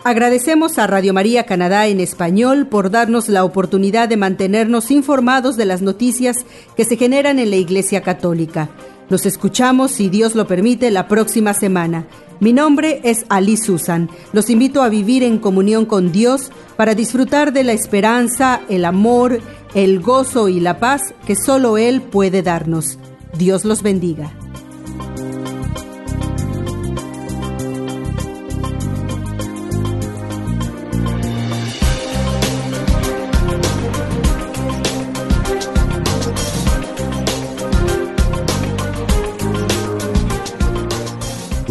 Agradecemos 0.08 0.78
a 0.78 0.88
Radio 0.88 1.14
María 1.14 1.46
Canadá 1.46 1.86
en 1.88 2.00
español 2.00 2.68
por 2.68 2.90
darnos 2.92 3.28
la 3.28 3.44
oportunidad 3.44 4.08
de 4.08 4.16
mantenernos 4.16 4.90
informados 4.90 5.58
de 5.58 5.66
las 5.66 5.82
noticias 5.82 6.46
que 6.78 6.86
se 6.86 6.96
generan 6.96 7.40
en 7.40 7.50
la 7.50 7.58
Iglesia 7.58 8.02
Católica. 8.04 8.70
Nos 9.10 9.26
escuchamos, 9.26 9.92
si 9.92 10.08
Dios 10.08 10.34
lo 10.34 10.48
permite, 10.48 10.92
la 10.92 11.10
próxima 11.10 11.54
semana. 11.54 12.08
Mi 12.40 12.54
nombre 12.54 13.02
es 13.04 13.26
Ali 13.28 13.58
Susan. 13.58 14.10
Los 14.32 14.50
invito 14.50 14.82
a 14.82 14.88
vivir 14.88 15.24
en 15.24 15.40
comunión 15.40 15.86
con 15.86 16.14
Dios 16.14 16.54
para 16.78 16.96
disfrutar 16.96 17.52
de 17.52 17.66
la 17.66 17.74
esperanza, 17.74 18.62
el 18.70 18.86
amor, 18.86 19.42
el 19.76 20.00
gozo 20.00 20.48
y 20.48 20.62
la 20.62 20.80
paz 20.80 21.02
que 21.26 21.36
solo 21.36 21.78
Él 21.78 22.02
puede 22.02 22.44
darnos. 22.44 22.98
Dios 23.38 23.66
los 23.66 23.84
bendiga. 23.84 24.32